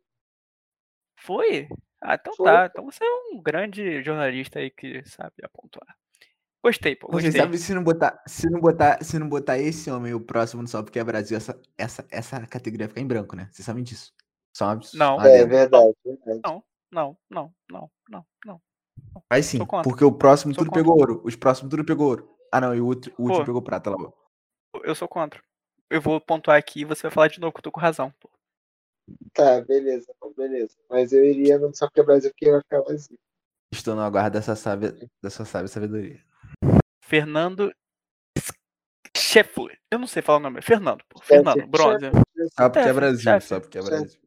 Foi? 1.17 1.67
Ah, 2.01 2.15
então 2.15 2.33
Foi, 2.35 2.45
tá. 2.45 2.65
Então 2.65 2.85
você 2.85 3.03
é 3.03 3.13
um 3.31 3.41
grande 3.41 4.03
jornalista 4.03 4.59
aí 4.59 4.69
que 4.69 5.03
sabe 5.05 5.33
apontar. 5.43 5.97
Gostei, 6.65 6.95
pô. 6.95 7.05
Você 7.11 7.27
Gostei. 7.27 7.41
sabe 7.41 7.59
se 7.59 7.75
não 7.75 7.83
botar, 7.83 8.23
se 8.25 8.49
não 8.49 8.59
botar, 8.59 9.03
se 9.03 9.19
não 9.19 9.29
botar 9.29 9.59
esse 9.59 9.91
homem 9.91 10.15
o 10.15 10.19
próximo 10.19 10.63
no 10.63 10.67
só 10.67 10.81
porque 10.81 10.97
é 10.97 11.03
Brasil, 11.03 11.37
essa, 11.37 11.61
essa, 11.77 12.03
essa 12.09 12.47
categoria 12.47 12.87
fica 12.87 12.99
em 12.99 13.05
branco, 13.05 13.35
né? 13.35 13.47
Vocês 13.51 13.63
sabem 13.63 13.83
disso. 13.83 14.11
Só. 14.51 14.75
Não. 14.95 15.17
um 15.17 15.21
É, 15.21 15.41
adendo. 15.41 15.49
verdade. 15.49 15.93
Não, 16.43 16.63
não, 16.91 17.17
não, 17.29 17.53
não, 17.69 17.91
não, 18.09 18.25
não. 18.43 18.61
Mas 19.29 19.45
sim, 19.45 19.59
porque 19.83 20.03
o 20.03 20.11
próximo 20.11 20.55
Sou 20.55 20.63
tudo 20.63 20.71
contra. 20.71 20.81
pegou 20.81 20.97
ouro. 20.97 21.21
Os 21.23 21.35
próximos 21.35 21.69
tudo 21.69 21.85
pegou 21.85 22.07
ouro. 22.07 22.35
Ah, 22.51 22.59
não, 22.59 22.73
e 22.73 22.81
o, 22.81 22.87
outro, 22.87 23.13
o 23.15 23.21
último 23.21 23.41
Pô. 23.41 23.45
pegou 23.45 23.61
prata 23.61 23.91
lá. 23.91 24.11
Eu 24.83 24.95
sou 24.95 25.07
contra. 25.07 25.39
Eu 25.87 26.01
vou 26.01 26.19
pontuar 26.19 26.57
aqui 26.57 26.81
e 26.81 26.85
você 26.85 27.03
vai 27.03 27.11
falar 27.11 27.27
de 27.27 27.39
novo 27.39 27.53
que 27.53 27.59
eu 27.59 27.63
tô 27.63 27.71
com 27.71 27.79
razão. 27.79 28.11
Pô. 28.19 28.27
Tá, 29.35 29.61
beleza, 29.61 30.11
beleza. 30.35 30.75
Mas 30.89 31.13
eu 31.13 31.23
iria 31.23 31.59
no 31.59 31.71
só 31.75 31.85
porque 31.85 32.01
é 32.01 32.03
Brasil, 32.03 32.31
porque 32.31 32.49
vai 32.49 32.61
ficar 32.61 32.81
vazio. 32.81 33.19
Estou 33.71 33.93
no 33.93 34.01
aguardo 34.01 34.33
dessa 34.33 34.55
sábia, 34.55 34.95
dessa 35.21 35.45
sábia 35.45 35.67
sabedoria. 35.67 36.25
Fernando 37.05 37.71
Scheffler. 39.15 39.79
Eu 39.91 39.99
não 39.99 40.07
sei 40.07 40.23
falar 40.23 40.39
o 40.39 40.41
nome. 40.41 40.61
Fernando, 40.61 41.03
pô. 41.07 41.19
Scheffler. 41.19 41.43
Fernando, 41.43 41.67
bronze. 41.69 42.05
Só 42.51 42.69
porque 42.69 42.89
é 42.89 42.93
Brasil, 42.93 43.41
só 43.41 43.59
porque 43.59 43.77
é. 43.77 43.83
Brasil. 43.83 44.21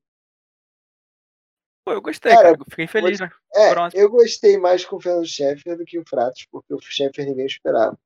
Pô, 1.85 1.93
eu 1.93 2.01
gostei, 2.01 2.31
Cara, 2.31 2.53
cara. 2.53 2.57
Eu 2.61 2.65
fiquei 2.71 2.87
feliz, 2.87 3.19
né? 3.19 3.31
É, 3.53 3.73
eu 3.95 4.09
gostei 4.09 4.57
mais 4.59 4.85
com 4.85 4.97
o 4.97 5.01
Fernando 5.01 5.27
Scheffer 5.27 5.77
do 5.77 5.85
que 5.85 5.99
o 5.99 6.05
Fratos, 6.09 6.47
porque 6.51 6.73
o 6.73 6.81
Scheffer 6.81 7.27
ninguém 7.27 7.47
esperava. 7.47 7.99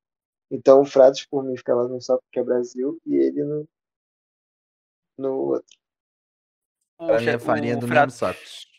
Então 0.50 0.80
o 0.80 0.86
Fratos, 0.86 1.26
por 1.26 1.44
mim, 1.44 1.56
ficava 1.56 1.86
no 1.86 2.00
só 2.00 2.16
porque 2.16 2.38
é 2.38 2.42
Brasil 2.42 2.98
e 3.04 3.16
ele 3.16 3.44
no, 3.44 3.68
no 5.18 5.34
outro. 5.34 5.78
Pra 6.96 7.20
mim 7.20 7.26
é 7.26 7.38
farinha 7.38 7.76
o 7.76 7.80
do 7.80 7.88
mesmo 7.88 8.10
Fratos. 8.10 8.16
saco. 8.16 8.72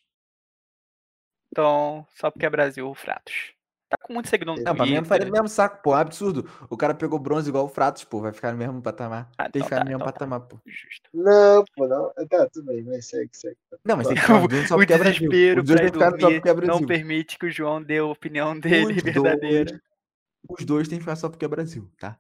Então, 1.51 2.07
só 2.15 2.31
porque 2.31 2.45
é 2.47 2.49
Brasil, 2.49 2.89
o 2.89 2.95
Fratos. 2.95 3.53
Tá 3.93 4.07
com 4.07 4.13
muito 4.13 4.27
seguidor 4.27 4.55
no 4.57 4.63
Não, 4.63 4.75
pra 4.75 4.85
mim 4.85 4.95
é 4.95 5.03
farinha 5.03 5.25
do 5.25 5.29
Twitter. 5.29 5.31
mesmo 5.31 5.47
saco, 5.47 5.81
pô. 5.83 5.93
Absurdo. 5.93 6.49
O 6.69 6.75
cara 6.75 6.95
pegou 6.95 7.19
bronze 7.19 7.47
igual 7.49 7.65
o 7.65 7.69
Fratos, 7.69 8.03
pô. 8.03 8.21
Vai 8.21 8.33
ficar 8.33 8.51
no 8.51 8.57
mesmo 8.57 8.81
patamar. 8.81 9.29
Ah, 9.37 9.43
Tem 9.49 9.51
que 9.51 9.57
então 9.59 9.65
ficar 9.65 9.77
tá, 9.77 9.83
no 9.83 9.89
mesmo 9.89 10.01
então 10.01 10.05
tá. 10.07 10.13
patamar, 10.13 10.39
pô. 10.41 10.59
Justo. 10.65 11.09
Não, 11.13 11.63
pô, 11.75 11.87
não. 11.87 12.11
Tá, 12.27 12.49
tudo 12.51 12.65
bem, 12.65 12.83
mas 12.83 13.07
segue, 13.07 13.29
segue. 13.33 13.55
Não, 13.85 13.95
mas 13.97 14.07
tem 14.07 14.15
que 14.15 14.21
ficar 14.23 14.41
os 14.41 14.47
dois 14.47 14.67
só 14.67 14.75
o 14.75 14.77
porque 14.79 14.93
é 14.93 14.97
Brasil. 14.97 15.29
desespero 15.29 15.61
Os 15.61 15.67
dois 15.67 15.79
pra 15.79 15.79
tem 15.79 15.87
ir 15.87 15.91
que 15.91 15.97
ficar 15.97 16.11
só 16.11 16.17
dormir 16.17 16.41
porque 16.41 16.49
é 16.49 16.67
não 16.67 16.85
permite 16.85 17.37
que 17.37 17.45
o 17.45 17.51
João 17.51 17.83
dê 17.83 17.97
a 17.99 18.05
opinião 18.05 18.59
dele 18.59 18.95
Os 18.97 19.03
verdadeira. 19.03 19.69
dois, 19.71 19.81
os 20.59 20.65
dois 20.65 20.87
tem 20.87 20.97
que 20.97 21.03
ficar 21.03 21.15
só 21.15 21.29
porque 21.29 21.45
é 21.45 21.47
Brasil, 21.47 21.87
tá? 21.99 22.17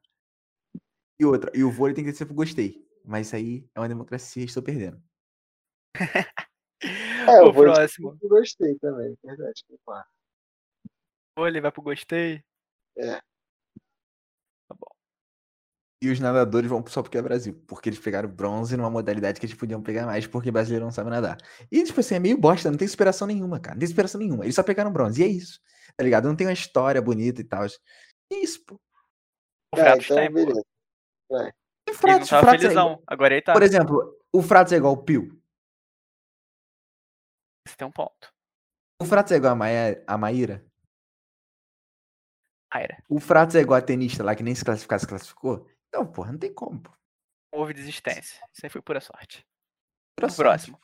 E 1.19 1.25
outra, 1.25 1.51
e 1.55 1.63
o 1.63 1.71
vôlei 1.71 1.95
tem 1.95 2.03
que 2.03 2.13
ser 2.13 2.25
pro 2.25 2.35
gostei. 2.35 2.85
Mas 3.03 3.27
isso 3.27 3.35
aí 3.35 3.65
é 3.73 3.79
uma 3.79 3.89
democracia, 3.89 4.43
estou 4.45 4.61
perdendo. 4.61 5.01
É, 7.25 7.41
o 7.41 7.53
próximo. 7.53 8.17
Eu 8.21 8.27
gostei 8.27 8.77
também, 8.79 9.17
verdade. 9.23 9.63
concordo. 9.69 10.05
Vôlei 11.37 11.61
vai 11.61 11.71
pro 11.71 11.81
gostei. 11.81 12.43
E 16.01 16.09
os 16.11 16.19
nadadores 16.19 16.69
vão 16.69 16.85
só 16.87 17.01
porque 17.01 17.17
é 17.17 17.21
Brasil. 17.21 17.63
Porque 17.67 17.89
eles 17.89 17.99
pegaram 17.99 18.29
bronze 18.29 18.75
numa 18.75 18.89
modalidade 18.89 19.39
que 19.39 19.45
eles 19.45 19.55
podiam 19.57 19.81
pegar 19.81 20.05
mais, 20.05 20.27
porque 20.27 20.51
brasileiro 20.51 20.85
não 20.85 20.91
sabe 20.91 21.09
nadar. 21.09 21.37
E, 21.71 21.83
tipo 21.83 21.99
assim, 21.99 22.15
é 22.15 22.19
meio 22.19 22.37
bosta, 22.37 22.69
não 22.69 22.77
tem 22.77 22.85
inspiração 22.85 23.25
nenhuma, 23.27 23.59
cara. 23.59 23.75
Não 23.75 23.79
tem 23.79 23.87
inspiração 23.87 24.19
nenhuma. 24.19 24.43
Eles 24.45 24.55
só 24.55 24.63
pegaram 24.63 24.91
bronze. 24.91 25.21
E 25.21 25.25
é 25.25 25.27
isso. 25.27 25.59
Tá 25.95 26.03
ligado? 26.03 26.27
Não 26.27 26.35
tem 26.35 26.45
uma 26.47 26.53
história 26.53 27.01
bonita 27.01 27.39
e 27.41 27.43
tal. 27.43 27.63
É 27.65 28.35
isso, 28.35 28.63
pô. 28.65 28.75
O 28.75 29.77
Tá, 29.77 29.83
Fratos 29.83 30.05
então 30.05 30.17
tem, 30.17 30.27
pô. 30.27 30.33
beleza. 30.35 30.61
E 30.61 31.35
Ele 31.35 31.53
não 31.87 31.95
Fratos, 31.95 32.29
tava 32.29 32.41
Fratos 32.43 32.63
é 32.63 32.67
felizão. 32.67 32.87
igual- 32.91 33.03
Agora 33.07 33.33
ele 33.33 33.41
tá. 33.41 33.53
Por 33.53 33.63
exemplo, 33.63 34.19
o 34.33 34.41
Fratos 34.41 34.73
é 34.73 34.75
igual 34.77 34.93
o 34.93 35.03
Pio. 35.03 35.41
Você 37.67 37.75
tem 37.77 37.87
um 37.87 37.91
ponto. 37.91 38.33
O 39.01 39.05
Fratos 39.05 39.31
é 39.31 39.35
igual 39.37 39.53
a, 39.53 39.55
Maia, 39.55 40.03
a 40.05 40.17
Maíra. 40.17 40.65
Aira. 42.73 42.97
O 43.09 43.19
Fratos 43.19 43.55
é 43.55 43.59
igual 43.61 43.77
a 43.77 43.81
tenista 43.81 44.23
lá 44.23 44.35
que 44.35 44.43
nem 44.43 44.55
se 44.55 44.65
classificar, 44.65 44.99
se 44.99 45.07
classificou. 45.07 45.67
Então, 45.89 46.05
porra, 46.05 46.31
não 46.31 46.39
tem 46.39 46.53
como, 46.53 46.79
pô. 46.81 46.91
Houve 47.51 47.73
desistência. 47.73 48.41
Isso 48.51 48.65
aí 48.65 48.69
foi 48.69 48.81
pura 48.81 48.99
sorte. 48.99 49.45
Pura 50.17 50.29
sorte, 50.29 50.71
próximo. 50.71 50.79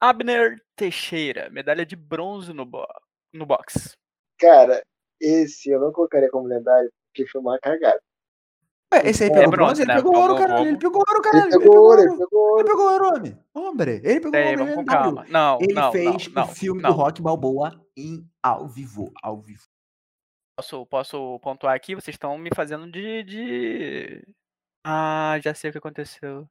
Abner 0.00 0.62
Teixeira, 0.76 1.50
medalha 1.50 1.84
de 1.84 1.96
bronze 1.96 2.52
no, 2.52 2.64
bo 2.64 2.86
no 3.32 3.44
box. 3.44 3.96
Cara, 4.38 4.82
esse 5.20 5.68
eu 5.70 5.80
não 5.80 5.92
colocaria 5.92 6.30
como 6.30 6.46
lendário, 6.46 6.90
porque 7.08 7.28
foi 7.30 7.40
uma 7.40 7.58
cagada. 7.58 8.00
Ué, 8.94 9.02
esse 9.10 9.24
aí 9.24 9.30
É 9.30 9.34
pegou 9.34 9.50
bronze, 9.50 9.56
bronze, 9.74 9.82
ele 9.82 9.88
né? 9.88 9.96
pegou 9.96 10.12
Vamos, 10.12 10.28
ouro, 10.28 10.40
caralho. 10.40 10.54
vamos. 10.58 10.68
Ele 10.68 10.78
pegou 10.78 10.98
ouro, 11.06 11.10
Ele 11.12 11.22
caralho. 11.22 11.48
Ele 11.52 11.58
pegou 11.58 11.76
ouro, 11.76 12.00
ele 12.00 12.08
ouro. 12.10 12.18
pegou 12.18 12.40
ouro. 12.40 12.58
Ele 12.60 12.68
pegou 12.68 12.90
ouro, 12.92 13.16
homem. 13.16 13.38
Hombre. 13.54 14.00
Ele 14.04 14.20
pegou 14.20 14.40
ouro. 14.40 14.58
vamos 14.58 14.72
ele 14.72 14.74
com 14.74 14.80
é 14.80 14.84
calma. 14.84 15.26
Não, 15.28 15.58
Ele 15.60 15.72
não, 15.74 15.92
fez 15.92 16.28
não, 16.28 16.42
o 16.42 16.46
não, 16.46 16.54
filme 16.54 16.82
não. 16.82 16.90
do 16.90 16.96
Rock 16.96 17.20
Balboa 17.20 17.84
em 17.96 18.26
ao 18.42 18.66
vivo. 18.68 19.12
Ao 19.22 19.38
vivo. 19.42 19.62
Posso, 20.58 20.84
posso 20.86 21.38
pontuar 21.38 21.72
aqui? 21.76 21.94
Vocês 21.94 22.16
estão 22.16 22.36
me 22.36 22.50
fazendo 22.52 22.90
de, 22.90 23.22
de. 23.22 24.28
Ah, 24.84 25.38
já 25.40 25.54
sei 25.54 25.70
o 25.70 25.72
que 25.72 25.78
aconteceu. 25.78 26.50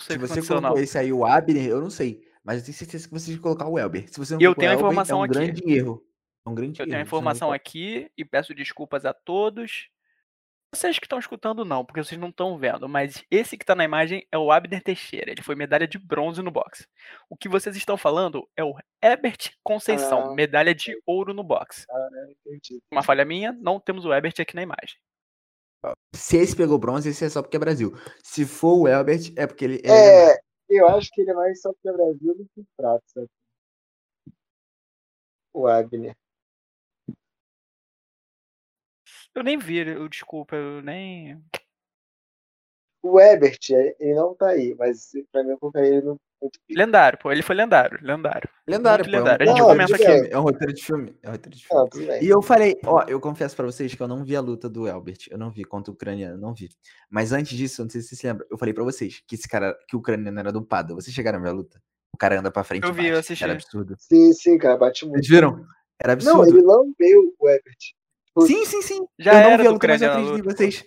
Se 0.00 0.16
você 0.16 0.40
colocou 0.40 0.76
não. 0.76 0.78
esse 0.78 0.96
aí, 0.96 1.12
o 1.12 1.26
Abner, 1.26 1.68
eu 1.68 1.82
não 1.82 1.90
sei. 1.90 2.26
Mas 2.42 2.60
eu 2.60 2.64
tenho 2.64 2.78
certeza 2.78 3.06
que 3.06 3.12
você 3.12 3.26
tem 3.26 3.36
que 3.36 3.42
colocar 3.42 3.68
o 3.68 3.78
Elber. 3.78 4.10
Se 4.10 4.18
você 4.18 4.32
não 4.32 4.40
eu 4.40 4.54
colocou 4.54 4.60
tenho 4.60 4.70
a 4.70 4.74
o 4.74 4.78
Elber, 4.78 4.86
informação 4.86 5.18
é 5.18 5.20
um 5.20 5.24
aqui. 5.24 5.34
grande 5.34 5.70
erro. 5.70 6.06
É 6.46 6.48
um 6.48 6.54
grande 6.54 6.80
Eu 6.80 6.84
erro. 6.84 6.90
tenho 6.90 7.02
a 7.02 7.06
informação 7.06 7.52
aqui 7.52 8.10
e 8.16 8.24
peço 8.24 8.54
desculpas 8.54 9.04
a 9.04 9.12
todos. 9.12 9.90
Vocês 10.74 10.98
que 10.98 11.06
estão 11.06 11.20
escutando, 11.20 11.64
não, 11.64 11.84
porque 11.84 12.02
vocês 12.02 12.20
não 12.20 12.30
estão 12.30 12.58
vendo, 12.58 12.88
mas 12.88 13.24
esse 13.30 13.56
que 13.56 13.64
tá 13.64 13.76
na 13.76 13.84
imagem 13.84 14.26
é 14.32 14.36
o 14.36 14.50
Abner 14.50 14.82
Teixeira. 14.82 15.30
Ele 15.30 15.40
foi 15.40 15.54
medalha 15.54 15.86
de 15.86 15.98
bronze 15.98 16.42
no 16.42 16.50
boxe. 16.50 16.84
O 17.30 17.36
que 17.36 17.48
vocês 17.48 17.76
estão 17.76 17.96
falando 17.96 18.48
é 18.56 18.64
o 18.64 18.74
Herbert 19.00 19.52
Conceição, 19.62 20.32
Ah. 20.32 20.34
medalha 20.34 20.74
de 20.74 21.00
ouro 21.06 21.32
no 21.32 21.44
boxe. 21.44 21.86
Entendi. 22.44 22.82
Uma 22.90 23.04
falha 23.04 23.24
minha, 23.24 23.52
não 23.52 23.78
temos 23.78 24.04
o 24.04 24.12
Herbert 24.12 24.34
aqui 24.40 24.56
na 24.56 24.62
imagem. 24.62 24.98
Se 26.12 26.38
esse 26.38 26.56
pegou 26.56 26.76
bronze, 26.78 27.08
esse 27.10 27.24
é 27.24 27.28
só 27.28 27.40
porque 27.40 27.56
é 27.56 27.60
Brasil. 27.60 27.92
Se 28.22 28.44
for 28.44 28.74
o 28.74 28.88
Elbert, 28.88 29.32
é 29.36 29.46
porque 29.46 29.64
ele 29.64 29.74
ele 29.84 29.92
é 29.92 30.32
É, 30.32 30.40
eu 30.70 30.88
acho 30.88 31.08
que 31.12 31.20
ele 31.20 31.30
é 31.30 31.34
mais 31.34 31.60
só 31.60 31.72
porque 31.72 31.88
é 31.88 31.92
Brasil 31.92 32.34
do 32.34 32.48
que 32.52 32.64
prato, 32.76 33.04
sabe? 33.06 33.28
O 35.52 35.68
Abner. 35.68 36.16
Eu 39.34 39.42
nem 39.42 39.58
vi, 39.58 39.78
eu, 39.78 40.08
desculpa, 40.08 40.54
eu 40.54 40.80
nem. 40.80 41.42
O 43.02 43.20
Ebert, 43.20 43.70
ele 43.70 44.14
não 44.14 44.34
tá 44.34 44.48
aí, 44.48 44.74
mas 44.78 45.10
pra 45.30 45.42
mim 45.42 45.50
eu 45.50 45.58
colocaria 45.58 45.90
ele 45.96 46.02
no. 46.02 46.20
Lendário, 46.70 47.18
pô, 47.18 47.32
ele 47.32 47.42
foi 47.42 47.54
lendário, 47.54 47.98
lendário. 48.02 48.48
lendário, 48.66 49.04
Muito 49.04 49.10
pô. 49.10 49.16
É 49.16 49.20
um, 49.20 49.24
lendário. 49.24 49.42
A 49.42 49.46
gente 49.46 49.60
é 49.60 49.62
um 49.62 49.66
comenta 49.66 49.92
roteiro 49.92 49.94
de 49.94 49.94
aqui. 49.94 50.12
filme, 50.12 50.28
É 50.30 50.38
um 50.38 50.42
roteiro 50.42 50.72
de 50.74 50.84
filme. 50.84 51.16
É 51.22 51.28
um 51.28 51.32
roteiro 51.32 51.56
de 51.56 51.66
filme. 51.66 51.90
Não. 52.06 52.22
E 52.22 52.28
eu 52.28 52.42
falei, 52.42 52.80
ó, 52.84 53.04
eu 53.08 53.20
confesso 53.20 53.56
pra 53.56 53.64
vocês 53.64 53.94
que 53.94 54.02
eu 54.02 54.08
não 54.08 54.24
vi 54.24 54.36
a 54.36 54.40
luta 54.40 54.68
do 54.68 54.86
Elbert. 54.86 55.26
Eu 55.30 55.38
não 55.38 55.50
vi 55.50 55.64
contra 55.64 55.90
o 55.90 55.94
ucraniano, 55.94 56.38
não 56.38 56.52
vi. 56.54 56.68
Mas 57.10 57.32
antes 57.32 57.56
disso, 57.56 57.80
eu 57.80 57.84
não 57.84 57.90
sei 57.90 58.02
se 58.02 58.08
vocês 58.08 58.20
se 58.20 58.26
lembram, 58.26 58.46
eu 58.50 58.58
falei 58.58 58.74
pra 58.74 58.84
vocês 58.84 59.22
que 59.26 59.36
esse 59.36 59.48
cara, 59.48 59.74
que 59.88 59.96
o 59.96 60.00
ucraniano 60.00 60.38
era 60.38 60.52
dopado. 60.52 60.94
Vocês 60.94 61.14
chegaram 61.14 61.38
a 61.38 61.42
ver 61.42 61.48
a 61.48 61.52
luta? 61.52 61.80
O 62.12 62.18
cara 62.18 62.38
anda 62.38 62.50
pra 62.50 62.62
frente 62.62 62.84
Eu 62.84 62.92
vi, 62.92 63.06
eu 63.06 63.18
assisti. 63.18 63.42
Era 63.42 63.54
absurdo. 63.54 63.96
Sim, 63.98 64.32
sim, 64.34 64.58
cara, 64.58 64.76
bate 64.76 65.04
muito. 65.04 65.16
Vocês 65.16 65.28
viram? 65.28 65.64
Era 65.98 66.12
absurdo. 66.12 66.38
Não, 66.38 66.46
ele 66.46 66.60
lambeu 66.60 67.34
o 67.38 67.48
Ebert. 67.48 67.94
Sim, 68.40 68.64
sim, 68.64 68.82
sim. 68.82 69.06
Já 69.18 69.34
eu 69.34 69.42
não 69.44 69.50
era 69.50 69.62
vi 69.62 69.68
a 69.68 69.72
luta, 69.72 69.86
mas 69.88 70.02
eu 70.02 70.10
acredito 70.10 70.38
em 70.38 70.42
vocês. 70.42 70.84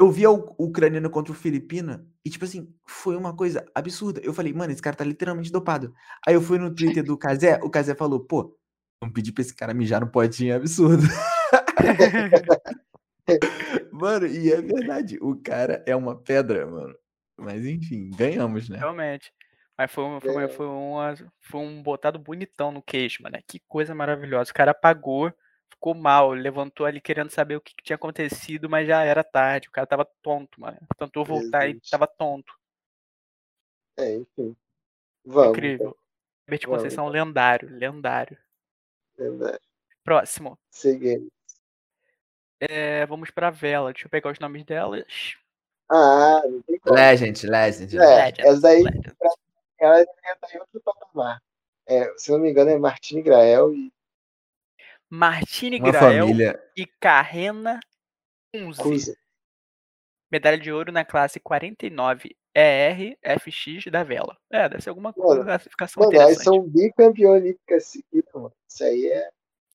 Eu 0.00 0.10
vi 0.10 0.26
o 0.26 0.54
ucraniano 0.58 1.08
contra 1.08 1.32
o 1.32 1.36
filipino 1.36 2.04
e, 2.24 2.30
tipo 2.30 2.44
assim, 2.44 2.74
foi 2.84 3.14
uma 3.16 3.36
coisa 3.36 3.64
absurda. 3.72 4.20
Eu 4.24 4.34
falei, 4.34 4.52
mano, 4.52 4.72
esse 4.72 4.82
cara 4.82 4.96
tá 4.96 5.04
literalmente 5.04 5.52
dopado. 5.52 5.94
Aí 6.26 6.34
eu 6.34 6.42
fui 6.42 6.58
no 6.58 6.74
Twitter 6.74 7.04
do 7.04 7.16
Kazé, 7.16 7.60
o 7.62 7.70
Kazé 7.70 7.94
falou, 7.94 8.18
pô, 8.18 8.58
vamos 9.00 9.14
pedir 9.14 9.30
pra 9.30 9.42
esse 9.42 9.54
cara 9.54 9.72
mijar 9.72 10.00
no 10.00 10.10
potinho, 10.10 10.52
é 10.52 10.56
absurdo. 10.56 11.02
mano, 13.92 14.26
e 14.26 14.52
é 14.52 14.60
verdade, 14.60 15.18
o 15.20 15.36
cara 15.36 15.82
é 15.86 15.94
uma 15.94 16.16
pedra, 16.16 16.66
mano. 16.66 16.94
Mas 17.38 17.64
enfim, 17.64 18.10
ganhamos, 18.16 18.68
né? 18.68 18.78
Realmente. 18.78 19.32
Mas 19.78 19.90
foi, 19.90 20.04
foi, 20.20 20.30
uma- 20.32 20.42
É. 20.42 20.48
foi, 20.48 20.66
uma, 20.66 21.14
foi 21.40 21.60
um 21.60 21.82
botado 21.82 22.18
bonitão 22.18 22.72
no 22.72 22.82
queixo, 22.82 23.22
mano. 23.22 23.38
Que 23.46 23.60
coisa 23.68 23.94
maravilhosa. 23.94 24.50
O 24.50 24.54
cara 24.54 24.72
apagou, 24.72 25.32
ficou 25.82 25.94
mal, 25.96 26.30
levantou 26.30 26.86
ali 26.86 27.00
querendo 27.00 27.30
saber 27.30 27.56
o 27.56 27.60
que, 27.60 27.74
que 27.74 27.82
tinha 27.82 27.96
acontecido, 27.96 28.70
mas 28.70 28.86
já 28.86 29.02
era 29.02 29.24
tarde. 29.24 29.66
O 29.66 29.72
cara 29.72 29.84
tava 29.84 30.08
tonto, 30.22 30.60
mano. 30.60 30.78
Tentou 30.96 31.24
voltar 31.24 31.66
e 31.66 31.72
Jesus. 31.72 31.90
tava 31.90 32.06
tonto. 32.06 32.54
É, 33.98 34.14
enfim. 34.14 34.56
Vamos. 35.24 35.50
Incrível. 35.58 35.96
Herbert 36.46 36.62
Vamos, 36.66 36.82
Conceição, 36.82 37.08
lendário, 37.08 37.68
lendário. 37.68 38.38
então, 39.14 39.36
verdade. 39.36 39.64
Próximo. 40.04 40.56
Seguindo. 40.70 41.28
É, 42.60 43.04
vamos 43.06 43.32
pra 43.32 43.50
vela. 43.50 43.92
Deixa 43.92 44.06
eu 44.06 44.10
pegar 44.10 44.30
os 44.30 44.38
nomes 44.38 44.64
delas. 44.64 45.36
Ah, 45.90 46.42
não 46.44 46.62
tem 46.62 46.78
como. 46.78 46.94
Legend, 46.94 47.46
Legend. 47.46 47.96
É, 47.96 48.00
Legends, 48.00 48.38
essa 48.38 48.60
daí, 48.60 48.82
Legends. 48.84 49.14
ela 49.80 50.00
em 50.00 50.58
outro 50.60 50.80
patamar. 50.80 51.42
É, 51.86 52.12
se 52.16 52.30
não 52.30 52.38
me 52.38 52.50
engano, 52.50 52.70
é 52.70 52.78
Martini 52.78 53.20
Grael 53.20 53.74
e 53.74 53.92
Martini 55.14 55.78
Uma 55.78 55.90
Grael 55.92 56.26
família. 56.26 56.72
e 56.74 56.86
Carrena 56.86 57.78
Kunze. 58.54 58.82
Cusa. 58.82 59.16
Medalha 60.30 60.58
de 60.58 60.72
ouro 60.72 60.90
na 60.90 61.04
classe 61.04 61.38
49 61.38 62.34
ERFX 62.54 63.90
da 63.90 64.02
vela. 64.02 64.38
É, 64.50 64.68
deve 64.70 64.82
ser 64.82 64.88
alguma 64.88 65.10
Mano, 65.14 65.22
coisa, 65.22 65.44
classificação 65.44 66.02
Mano, 66.02 66.14
interessante. 66.14 66.44
são 66.44 66.62
bicampeão 66.66 67.32
olímpicas 67.32 67.84
seguidas, 67.86 68.32
mano. 68.32 68.54
Isso 68.66 68.84
aí 68.84 69.06
é. 69.06 69.30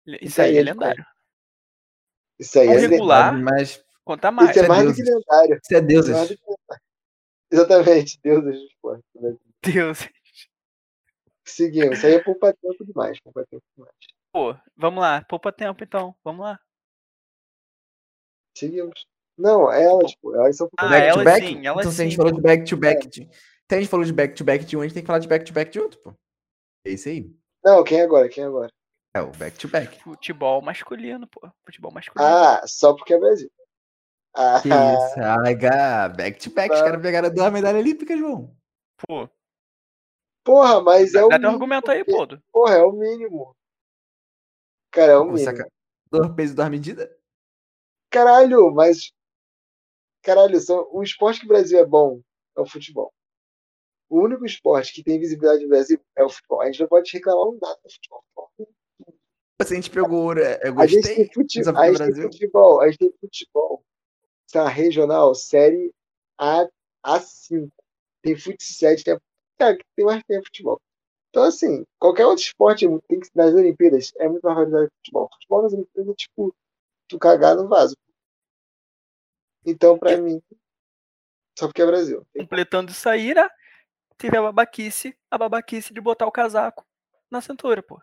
Isso 0.08 0.18
isso 0.26 0.42
aí 0.42 0.58
é 0.58 0.60
é 0.60 0.64
lendário. 0.64 1.06
Isso 2.40 2.60
aí 2.60 2.68
é. 2.70 2.78
regular- 2.78 3.38
Mas 3.40 3.84
Conta 4.04 4.32
mais. 4.32 4.50
Isso 4.52 4.60
é 4.60 4.64
é 4.66 4.68
mais 4.68 4.86
do 4.88 4.96
que 4.96 5.04
deuses. 5.04 5.26
lendário. 5.28 5.60
isso 5.62 5.74
é 5.76 5.78
Isso 5.78 5.78
é 5.78 5.82
mais 5.82 5.88
deuses. 5.88 6.30
do 6.30 6.38
que 6.38 6.50
lendário. 6.50 6.84
Exatamente, 7.52 8.20
Deus 8.24 8.44
do 8.44 8.52
esporte. 8.52 9.04
né? 9.16 9.38
Deus. 9.64 10.10
Seguimos. 11.46 11.98
Isso 11.98 12.08
aí 12.08 12.14
é 12.16 12.24
poupa 12.24 12.54
tempo 12.54 12.84
demais. 12.86 13.20
Poupa 13.22 13.46
tempo 13.46 13.64
demais. 13.76 13.94
Pô, 14.38 14.56
vamos 14.78 15.02
lá. 15.02 15.26
Poupa 15.28 15.52
tempo 15.52 15.84
então. 15.84 16.16
Vamos 16.24 16.46
lá. 16.46 16.60
Seguimos. 18.56 19.08
Não, 19.36 19.72
elas, 19.72 20.14
pô, 20.16 20.36
elas 20.36 20.56
são 20.56 20.70
Ah, 20.78 20.88
back 20.90 21.08
to 21.08 21.20
elas 21.22 21.24
back? 21.26 21.48
sim, 21.48 21.66
elas 21.66 21.80
então, 21.82 21.92
se 21.92 22.02
a 22.02 22.04
gente 22.04 22.12
sim, 22.14 22.18
falou 22.18 22.32
de 22.34 22.42
back 22.42 22.64
to 22.70 22.78
back. 22.78 23.08
de- 23.08 23.30
Se 23.70 23.76
a 23.76 23.80
gente 23.80 23.90
falou 23.90 24.06
de 24.06 24.14
back 24.14 24.36
to 24.36 24.44
back 24.44 24.64
de 24.66 24.78
um, 24.78 24.82
a 24.82 24.84
gente 24.84 24.94
tem 24.94 25.02
que 25.04 25.08
falar 25.08 25.20
de 25.20 25.28
back 25.28 25.44
to 25.46 25.54
back 25.54 25.72
de 25.72 25.80
outro, 25.80 26.00
pô. 26.02 26.14
É 26.86 26.92
isso 26.92 27.10
aí. 27.10 27.36
Não, 27.64 27.84
quem 27.84 28.00
agora? 28.02 28.30
Quem 28.30 28.44
agora? 28.44 28.72
É 29.16 29.22
o 29.22 29.32
back 29.32 29.58
to 29.58 29.68
back. 29.68 30.00
Futebol 30.04 30.62
masculino, 30.62 31.28
pô. 31.28 31.42
Futebol 31.66 31.92
masculino. 31.92 32.32
Ah, 32.32 32.62
só 32.68 32.94
porque 32.96 33.16
é 33.16 33.20
Brasil. 33.20 33.52
Ah, 34.36 34.62
Que 34.62 34.70
isso, 34.70 35.20
Aga, 35.20 36.10
back 36.10 36.40
to 36.40 36.52
back. 36.52 36.72
Os 36.76 36.80
Tá. 36.80 36.86
caras 36.86 37.02
pegaram 37.02 37.34
duas 37.34 37.52
medalhas 37.52 37.82
olímpicas, 37.82 38.20
João. 38.20 38.56
Pô, 39.08 39.28
porra, 40.44 40.80
mas 40.82 41.16
é 41.16 41.20
dá, 41.22 41.26
o 41.26 41.30
dá 41.30 41.40
teu 41.40 41.50
argumento 41.50 41.90
aí, 41.90 42.04
porque- 42.06 42.36
pô. 42.36 42.42
Porra, 42.52 42.76
é 42.76 42.84
o 42.84 42.92
mínimo. 42.92 43.57
Cara, 44.98 45.12
é 45.12 45.18
o 45.18 45.26
mínimo. 45.26 45.38
saca- 45.46 45.72
Dois 46.10 46.34
pesos, 46.34 46.56
duas 46.56 46.70
medidas. 46.70 47.08
Caralho, 48.10 48.72
mas. 48.74 49.12
Caralho, 50.24 50.60
são... 50.60 50.88
o 50.92 51.04
esporte 51.04 51.40
que 51.42 51.46
o 51.46 51.50
Brasil 51.50 51.78
é 51.78 51.86
bom 51.86 52.20
é 52.58 52.62
o 52.62 52.66
futebol. 52.66 53.14
o 54.10 54.20
único 54.22 54.44
esporte 54.44 54.92
que 54.94 55.04
tem 55.04 55.20
visibilidade 55.20 55.62
no 55.64 55.70
Brasil 55.70 56.00
é 56.16 56.24
o 56.24 56.30
futebol. 56.30 56.62
A 56.62 56.66
gente 56.66 56.80
não 56.80 56.88
pode 56.88 57.12
reclamar 57.14 57.48
um 57.48 57.60
nada 57.62 57.80
do 57.84 57.92
futebol. 57.92 58.24
Se 59.62 59.74
a 59.74 59.76
gente 59.76 59.92
pegou 59.92 60.24
ouro, 60.24 60.40
é- 60.42 60.60
eu 60.64 60.80
A 60.80 60.88
gente 60.88 61.02
gostei. 61.02 61.16
tem, 61.16 61.34
fute... 61.34 61.60
Mas 61.60 61.68
é 61.68 62.04
a 62.04 62.08
gente 62.08 62.14
tem 62.16 62.24
futebol, 62.24 62.82
a 62.82 62.88
gente 62.88 62.98
tem 62.98 63.14
futebol. 63.20 63.84
Essa 64.50 64.68
regional, 64.68 65.36
série 65.36 65.94
A, 66.40 66.68
A5. 67.06 67.70
Tem 68.24 68.36
fut 68.36 68.64
7, 68.64 69.04
tem, 69.04 69.20
cara, 69.60 69.78
tem 69.96 70.06
mais 70.06 70.24
tem 70.24 70.42
futebol. 70.44 70.82
Então, 71.38 71.46
assim, 71.46 71.86
qualquer 72.00 72.26
outro 72.26 72.44
esporte 72.44 72.88
tem 73.08 73.20
que, 73.20 73.30
nas 73.36 73.54
Olimpíadas 73.54 74.12
é 74.18 74.28
muito 74.28 74.42
mais 74.42 74.56
valorizado 74.56 74.88
que 74.88 74.94
o 74.94 74.98
futebol. 74.98 75.30
Futebol 75.34 75.62
nas 75.62 75.74
Olimpíadas 75.74 76.12
é 76.12 76.16
tipo 76.16 76.56
tu 77.08 77.20
cagar 77.20 77.56
no 77.56 77.68
vaso. 77.68 77.96
Então, 79.64 80.00
pra 80.00 80.18
mim, 80.18 80.42
só 81.56 81.68
porque 81.68 81.84
é 81.84 81.86
Brasil. 81.86 82.26
Completando 82.36 82.92
isso 82.92 83.08
aí, 83.08 83.36
né? 83.36 83.48
Teve 84.18 84.36
a 84.36 84.42
babaquice, 84.42 85.16
a 85.30 85.38
babaquice 85.38 85.94
de 85.94 86.02
botar 86.02 86.26
o 86.26 86.32
casaco 86.32 86.84
na 87.30 87.40
cintura, 87.40 87.84
pô. 87.84 88.02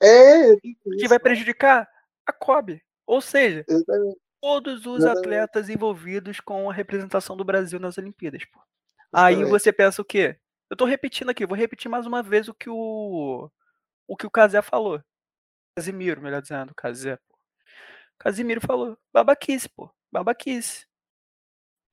É, 0.00 0.54
Que 0.54 0.76
isso, 0.86 1.08
vai 1.08 1.18
prejudicar 1.18 1.84
a 2.24 2.32
COB. 2.32 2.80
Ou 3.04 3.20
seja, 3.20 3.64
exatamente. 3.68 4.20
todos 4.40 4.86
os 4.86 4.98
Exatamente. 4.98 5.26
atletas 5.26 5.68
envolvidos 5.68 6.38
com 6.38 6.70
a 6.70 6.72
representação 6.72 7.36
do 7.36 7.44
Brasil 7.44 7.80
nas 7.80 7.98
Olimpíadas, 7.98 8.44
pô. 8.44 8.60
Aí 9.12 9.34
Exatamente. 9.34 9.50
você 9.50 9.72
pensa 9.72 10.00
o 10.00 10.04
quê? 10.04 10.38
Eu 10.70 10.76
tô 10.76 10.84
repetindo 10.84 11.30
aqui, 11.30 11.46
vou 11.46 11.56
repetir 11.56 11.90
mais 11.90 12.06
uma 12.06 12.22
vez 12.22 12.48
o 12.48 12.54
que 12.54 12.68
o 12.68 13.50
o 14.06 14.16
que 14.16 14.26
o 14.26 14.30
Casé 14.30 14.62
falou. 14.62 15.02
Casimiro, 15.76 16.20
melhor 16.20 16.42
dizendo, 16.42 16.74
Casé, 16.74 17.16
pô. 17.16 17.38
Casimiro 18.18 18.60
falou, 18.60 18.98
babaquice, 19.12 19.68
pô, 19.68 19.90
babaquice. 20.10 20.86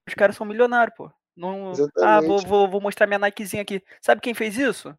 Os 0.08 0.14
caras 0.14 0.36
são 0.36 0.46
milionários, 0.46 0.96
pô. 0.96 1.12
Não, 1.36 1.74
ah, 2.02 2.22
vou, 2.22 2.40
vou, 2.40 2.70
vou 2.70 2.82
mostrar 2.82 3.06
minha 3.06 3.20
Nikezinha 3.20 3.62
aqui. 3.62 3.84
Sabe 4.02 4.22
quem 4.22 4.34
fez 4.34 4.58
isso? 4.58 4.98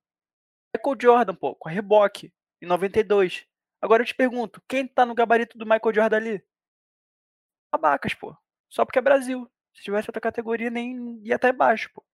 Michael 0.76 0.96
Jordan, 1.00 1.34
pô, 1.34 1.54
com 1.54 1.68
a 1.68 1.72
Reebok, 1.72 2.32
em 2.60 2.66
92. 2.66 3.46
Agora 3.80 4.02
eu 4.02 4.06
te 4.06 4.14
pergunto, 4.14 4.62
quem 4.68 4.86
tá 4.86 5.06
no 5.06 5.14
gabarito 5.14 5.56
do 5.56 5.64
Michael 5.64 5.94
Jordan 5.94 6.16
ali? 6.16 6.44
Babacas, 7.72 8.14
pô. 8.14 8.36
Só 8.68 8.84
porque 8.84 8.98
é 8.98 9.02
Brasil. 9.02 9.50
Se 9.74 9.82
tivesse 9.82 10.08
outra 10.08 10.20
categoria, 10.20 10.70
nem 10.70 11.20
ia 11.22 11.36
até 11.36 11.52
baixo, 11.52 11.90
pô. 11.94 12.04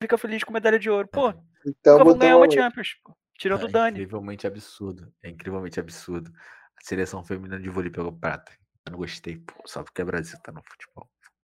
Fica 0.00 0.16
feliz 0.16 0.44
com 0.44 0.52
medalha 0.52 0.78
de 0.78 0.88
ouro. 0.88 1.08
Pô, 1.08 1.34
Então, 1.66 1.98
nunca 1.98 2.18
ganhar 2.18 2.36
uma 2.36 2.50
Champions, 2.50 2.94
pô. 3.04 3.16
Tirando 3.36 3.64
o 3.64 3.68
É 3.68 3.70
Dani. 3.70 3.90
incrivelmente 3.98 4.46
absurdo. 4.46 5.12
É 5.22 5.28
incrivelmente 5.28 5.78
absurdo. 5.78 6.30
A 6.76 6.80
seleção 6.84 7.24
feminina 7.24 7.58
de 7.60 7.68
vôlei 7.68 7.90
pegou 7.90 8.12
prata. 8.12 8.52
Eu 8.86 8.92
não 8.92 8.98
gostei, 8.98 9.36
pô. 9.38 9.54
Só 9.66 9.82
porque 9.82 10.00
é 10.02 10.04
Brasil, 10.04 10.38
tá 10.42 10.52
no 10.52 10.62
futebol. 10.64 11.08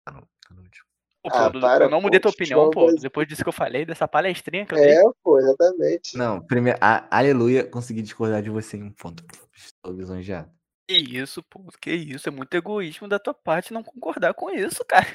Tá 0.06 0.12
no, 0.14 0.22
tá 0.22 0.54
no 0.54 0.62
último. 0.62 0.86
Pô, 1.24 1.30
Ah, 1.34 1.48
Dudu, 1.48 1.62
para, 1.62 1.86
eu 1.86 1.90
não 1.90 2.00
pô, 2.00 2.04
mudei 2.04 2.20
tua 2.20 2.32
opinião, 2.32 2.70
pô. 2.70 2.82
Brasil. 2.86 3.02
Depois 3.02 3.28
disso 3.28 3.44
que 3.44 3.50
eu 3.50 3.54
falei, 3.54 3.86
dessa 3.86 4.08
palestrinha 4.08 4.66
que 4.66 4.74
eu 4.74 4.78
dei. 4.78 4.92
É, 4.98 5.02
pô, 5.24 5.40
exatamente. 5.40 6.18
Não, 6.18 6.46
primeiro, 6.46 6.78
a, 6.82 7.18
aleluia, 7.18 7.66
consegui 7.66 8.02
discordar 8.02 8.42
de 8.42 8.50
você 8.50 8.76
em 8.78 8.84
um 8.84 8.92
ponto. 8.92 9.24
Estou 9.56 9.94
lisonjeado. 9.94 10.52
Que 10.88 10.98
isso, 10.98 11.42
pô. 11.44 11.66
Que 11.82 11.92
isso. 11.94 12.28
É 12.28 12.32
muito 12.32 12.54
egoísmo 12.56 13.08
da 13.08 13.20
tua 13.20 13.34
parte 13.34 13.72
não 13.74 13.84
concordar 13.84 14.34
com 14.34 14.50
isso, 14.50 14.84
cara. 14.88 15.08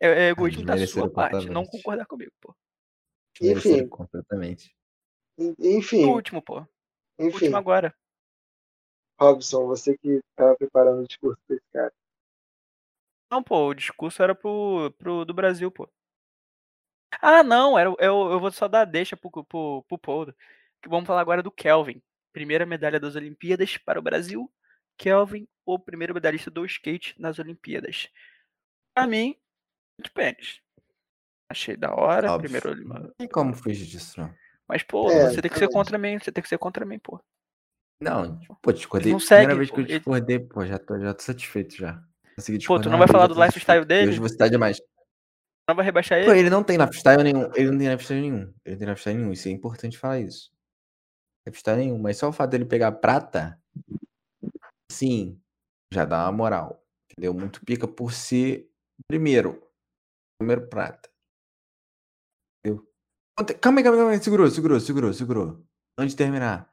É, 0.00 0.08
é 0.08 0.28
egoísmo 0.30 0.64
da 0.64 0.86
sua 0.86 1.10
parte 1.10 1.48
não 1.48 1.64
concordar 1.64 2.06
comigo, 2.06 2.32
pô. 2.40 2.54
Enfim. 3.40 3.86
completamente. 3.88 4.74
En- 5.38 5.54
O 5.58 5.76
Enfim, 5.78 6.04
último, 6.06 6.42
pô. 6.42 6.60
O 6.60 6.66
enfim, 7.24 7.34
último 7.34 7.56
agora. 7.56 7.94
Robson, 9.20 9.66
você 9.66 9.96
que 9.98 10.20
tava 10.36 10.56
preparando 10.56 11.02
o 11.02 11.06
discurso 11.06 11.40
desse 11.48 11.64
cara. 11.72 11.92
Não, 13.30 13.42
pô, 13.42 13.66
o 13.68 13.74
discurso 13.74 14.22
era 14.22 14.34
pro, 14.34 14.92
pro 14.96 15.24
do 15.24 15.34
Brasil, 15.34 15.70
pô. 15.70 15.88
Ah, 17.20 17.42
não, 17.42 17.78
era, 17.78 17.90
o- 17.90 17.96
eu, 17.98 18.30
eu 18.32 18.40
vou 18.40 18.50
só 18.50 18.68
dar 18.68 18.84
deixa 18.84 19.16
pro, 19.16 19.30
pro, 19.44 19.82
pro 19.88 19.98
Paulo. 19.98 20.34
Que 20.82 20.88
vamos 20.88 21.06
falar 21.06 21.20
agora 21.20 21.42
do 21.42 21.50
Kelvin. 21.50 22.00
Primeira 22.32 22.64
medalha 22.64 23.00
das 23.00 23.16
Olimpíadas 23.16 23.76
para 23.76 23.98
o 23.98 24.02
Brasil. 24.02 24.50
Kelvin, 24.96 25.48
o 25.64 25.78
primeiro 25.78 26.14
medalhista 26.14 26.50
do 26.50 26.64
skate 26.64 27.14
nas 27.20 27.38
Olimpíadas. 27.38 28.08
Pra 28.94 29.06
mim, 29.06 29.36
muito 29.98 30.12
pênis. 30.12 30.60
Achei 31.50 31.76
da 31.76 31.94
hora, 31.94 32.32
Óbvio. 32.32 32.50
primeiro 32.50 32.70
Olim- 32.70 32.84
Não 33.02 33.10
tem 33.18 33.28
como 33.28 33.54
fugir 33.54 33.86
disso, 33.86 34.20
não. 34.20 34.32
Mas, 34.68 34.82
pô, 34.82 35.10
É, 35.10 35.30
você 35.30 35.40
tem 35.42 35.50
que 35.50 35.58
ser 35.58 35.68
contra 35.70 35.98
mim, 35.98 36.18
você 36.18 36.30
tem 36.30 36.42
que 36.42 36.48
ser 36.48 36.58
contra 36.58 36.84
mim, 36.84 36.98
pô. 36.98 37.20
Não, 38.00 38.38
pô, 38.62 38.70
discordei. 38.72 39.12
não 39.12 39.18
Primeira 39.18 39.54
seguem, 39.54 39.58
vez 39.58 39.70
que 39.70 39.74
pô, 39.74 39.80
eu 39.80 39.84
ele- 39.86 39.98
discordei, 39.98 40.38
pô, 40.38 40.64
já 40.66 40.78
tô, 40.78 41.00
já 41.00 41.14
tô 41.14 41.22
satisfeito 41.22 41.74
já. 41.76 42.02
Consegui 42.36 42.64
Pô, 42.64 42.78
tu 42.78 42.88
não 42.88 42.98
vai 42.98 43.08
falar 43.08 43.26
do 43.26 43.42
lifestyle 43.42 43.84
dele? 43.84 44.10
Hoje 44.10 44.20
você 44.20 44.36
tá 44.36 44.46
demais. 44.46 44.80
Não 45.68 45.74
vai 45.74 45.84
rebaixar 45.84 46.22
Pô, 46.24 46.30
ele? 46.30 46.40
ele 46.40 46.50
não 46.50 46.62
tem 46.62 46.78
lifestyle 46.78 47.22
nenhum. 47.22 47.50
Ele 47.54 47.70
não 47.70 47.78
tem 47.78 47.88
lifestyle 47.90 48.20
nenhum. 48.20 48.54
Ele 48.64 48.74
não 48.74 48.78
tem 48.78 48.88
lifestyle 48.88 49.18
nenhum. 49.18 49.32
Isso 49.32 49.48
é 49.48 49.50
importante 49.50 49.98
falar 49.98 50.20
isso. 50.20 50.52
Lifestyle 51.46 51.78
nenhum. 51.78 51.98
Mas 51.98 52.16
só 52.18 52.28
o 52.28 52.32
fato 52.32 52.50
dele 52.50 52.64
pegar 52.64 52.92
prata, 52.92 53.60
sim, 54.90 55.40
já 55.92 56.04
dá 56.04 56.24
uma 56.24 56.32
moral. 56.32 56.84
Entendeu? 57.10 57.34
Muito 57.34 57.64
pica 57.64 57.88
por 57.88 58.12
ser 58.12 58.70
primeiro. 59.08 59.67
Primeiro 60.38 60.68
prata. 60.68 61.10
Conte- 63.36 63.54
Calma 63.54 63.80
aí, 63.80 63.84
calma 63.84 63.96
aí, 63.96 64.00
calma 64.00 64.12
aí. 64.12 64.22
Segurou, 64.22 64.50
segurou, 64.50 64.80
segurou, 64.80 65.12
segurou. 65.12 65.66
Antes 65.98 66.14
de 66.14 66.18
terminar. 66.18 66.70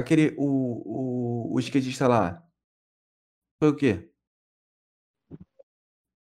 Aquele. 0.00 0.34
O, 0.38 1.50
o, 1.50 1.54
o 1.54 1.60
skatista 1.60 2.06
lá. 2.08 2.42
Foi 3.60 3.70
o 3.70 3.76
quê? 3.76 4.12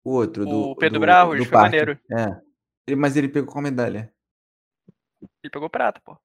O 0.04 0.12
outro, 0.12 0.46
do. 0.46 0.62
O 0.72 0.76
Pedro 0.76 1.00
do, 1.00 1.02
Bravos, 1.02 1.38
do 1.38 1.44
foi 1.46 1.52
parque. 1.52 1.78
maneiro. 1.78 2.00
É. 2.12 2.42
Ele- 2.88 2.96
mas 2.96 3.16
ele 3.18 3.28
pegou 3.30 3.52
qual 3.52 3.64
medalha? 3.64 4.14
Ele 5.44 5.52
pegou 5.52 5.70
prata, 5.70 6.00
pô. 6.02 6.18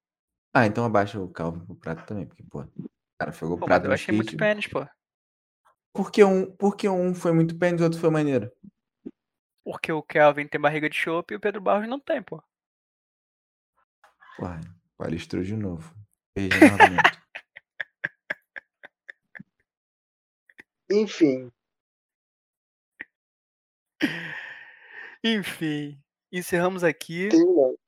Ah, 0.55 0.67
então 0.67 0.85
abaixa 0.85 1.21
o 1.21 1.29
Calvin 1.31 1.65
pro 1.65 1.77
prato 1.77 2.05
também, 2.07 2.27
porque, 2.27 2.43
pô, 2.43 2.65
cara 3.19 3.33
pegou 3.33 3.57
Pô, 3.57 3.67
prato 3.67 3.87
eu 3.87 3.93
achei 3.93 4.15
muito 4.15 4.31
skate. 4.35 4.37
pênis, 4.39 4.67
pô. 4.67 4.85
Por 5.95 6.11
que 6.11 6.25
um, 6.25 6.51
por 6.57 6.77
que 6.77 6.89
um 6.89 7.15
foi 7.15 7.33
muito 7.33 7.57
pênis 7.59 7.81
e 7.81 7.83
o 7.83 7.87
outro 7.87 8.01
foi 8.01 8.11
maneiro? 8.11 8.51
Porque 9.71 9.93
o 9.93 10.03
Kelvin 10.03 10.49
tem 10.49 10.61
barriga 10.61 10.91
de 10.91 10.97
chope 10.97 11.33
e 11.33 11.37
o 11.37 11.41
Pedro 11.41 11.61
Barros 11.61 11.89
não 11.89 12.01
tem, 12.01 12.21
pô. 12.21 12.43
Porra, 14.37 14.61
palestrou 14.99 15.45
de 15.45 15.55
novo. 15.55 15.95
Enfim, 20.91 21.53
Enfim, 25.23 26.03
encerramos 26.33 26.83
aqui. 26.83 27.29
terminando. 27.29 27.79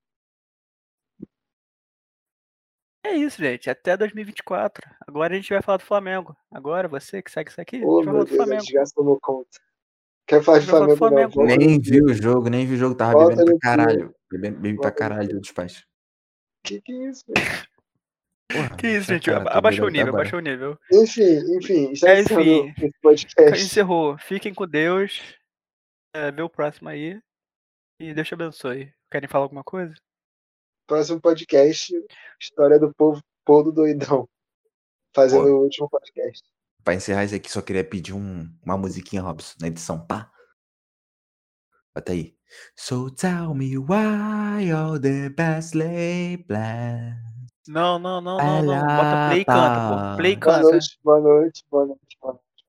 É 3.04 3.16
isso, 3.16 3.38
gente. 3.38 3.68
Até 3.68 3.96
2024. 3.96 4.88
Agora 5.04 5.34
a 5.34 5.36
gente 5.36 5.52
vai 5.52 5.60
falar 5.60 5.78
do 5.78 5.84
Flamengo. 5.84 6.36
Agora 6.48 6.86
você 6.86 7.20
que 7.20 7.30
segue 7.32 7.50
isso 7.50 7.60
aqui, 7.60 7.82
a 7.82 7.86
Ô, 7.86 8.04
gente 8.04 8.04
vai 8.04 8.12
falar 8.12 8.24
do 8.24 8.28
Deus, 8.28 8.40
a 8.40 8.44
Flamengo. 8.44 8.62
Quer 10.26 10.42
falar 10.42 10.58
de 10.60 10.66
do 10.66 10.70
Flamengo, 10.70 10.90
não. 10.90 11.30
Flamengo. 11.30 11.58
Nem 11.58 11.78
vi 11.80 12.02
o 12.02 12.14
jogo, 12.14 12.48
nem 12.48 12.66
vi 12.66 12.74
o 12.74 12.78
jogo. 12.78 12.94
Tava 12.94 13.12
Volta 13.12 13.36
bebendo 13.36 13.58
pra 13.58 13.76
caralho. 13.76 14.14
Bebendo, 14.30 14.60
bebi 14.60 14.78
pra 14.78 14.90
caralho 14.90 15.40
dos 15.40 15.50
pais. 15.52 15.84
Que 16.64 16.80
que 16.80 16.92
é 16.92 17.10
isso, 17.10 17.24
velho? 17.28 17.46
Porra, 18.52 18.76
Que 18.76 18.86
isso, 18.86 19.06
gente. 19.12 19.30
cara, 19.30 19.50
Abaixou 19.50 19.86
o 19.86 19.88
nível, 19.88 20.08
até 20.08 20.16
abaixou 20.16 20.38
o 20.38 20.42
nível. 20.42 20.78
Enfim, 20.92 21.56
enfim, 21.56 21.92
está 21.92 22.10
É, 22.10 22.20
enfim. 22.20 22.72
esse 22.78 22.98
podcast. 23.00 23.64
Encerrou. 23.64 24.16
Fiquem 24.18 24.54
com 24.54 24.66
Deus. 24.66 25.20
É, 26.14 26.30
vê 26.30 26.42
o 26.42 26.48
próximo 26.50 26.88
aí. 26.88 27.18
E 27.98 28.12
Deus 28.14 28.28
te 28.28 28.34
abençoe. 28.34 28.92
Querem 29.10 29.28
falar 29.28 29.44
alguma 29.46 29.64
coisa? 29.64 29.94
Próximo 30.86 31.20
podcast, 31.20 31.92
história 32.40 32.78
do 32.78 32.92
povo, 32.94 33.22
povo 33.44 33.72
doidão. 33.72 34.28
Fazendo 35.14 35.44
Pô. 35.44 35.50
o 35.50 35.62
último 35.62 35.88
podcast. 35.88 36.42
Pra 36.84 36.94
encerrar 36.94 37.24
isso 37.24 37.34
aqui, 37.34 37.50
só 37.50 37.62
queria 37.62 37.84
pedir 37.84 38.12
um, 38.12 38.48
uma 38.64 38.76
musiquinha, 38.76 39.22
Robson, 39.22 39.54
na 39.60 39.68
edição, 39.68 40.04
pá. 40.04 40.30
Bota 41.94 42.12
aí. 42.12 42.34
So 42.76 43.10
tell 43.10 43.54
me 43.54 43.78
why 43.78 44.70
all 44.72 44.98
the 45.00 45.28
best 45.30 45.76
lay 45.76 46.38
plans. 46.38 47.14
Não, 47.68 47.98
não, 47.98 48.20
não, 48.20 48.38
não, 48.38 48.62
não. 48.62 48.80
Bota 48.80 49.28
play 49.28 49.40
e 49.40 49.44
canta, 49.44 50.10
pô. 50.10 50.16
Play 50.16 50.32
e 50.32 50.36
Boa 50.36 50.54
canta. 50.56 50.70
noite, 50.70 50.98
boa 51.04 51.20
noite, 51.20 51.64
boa 51.70 51.86
noite, 51.86 52.18
boa 52.20 52.32
noite. 52.32 52.46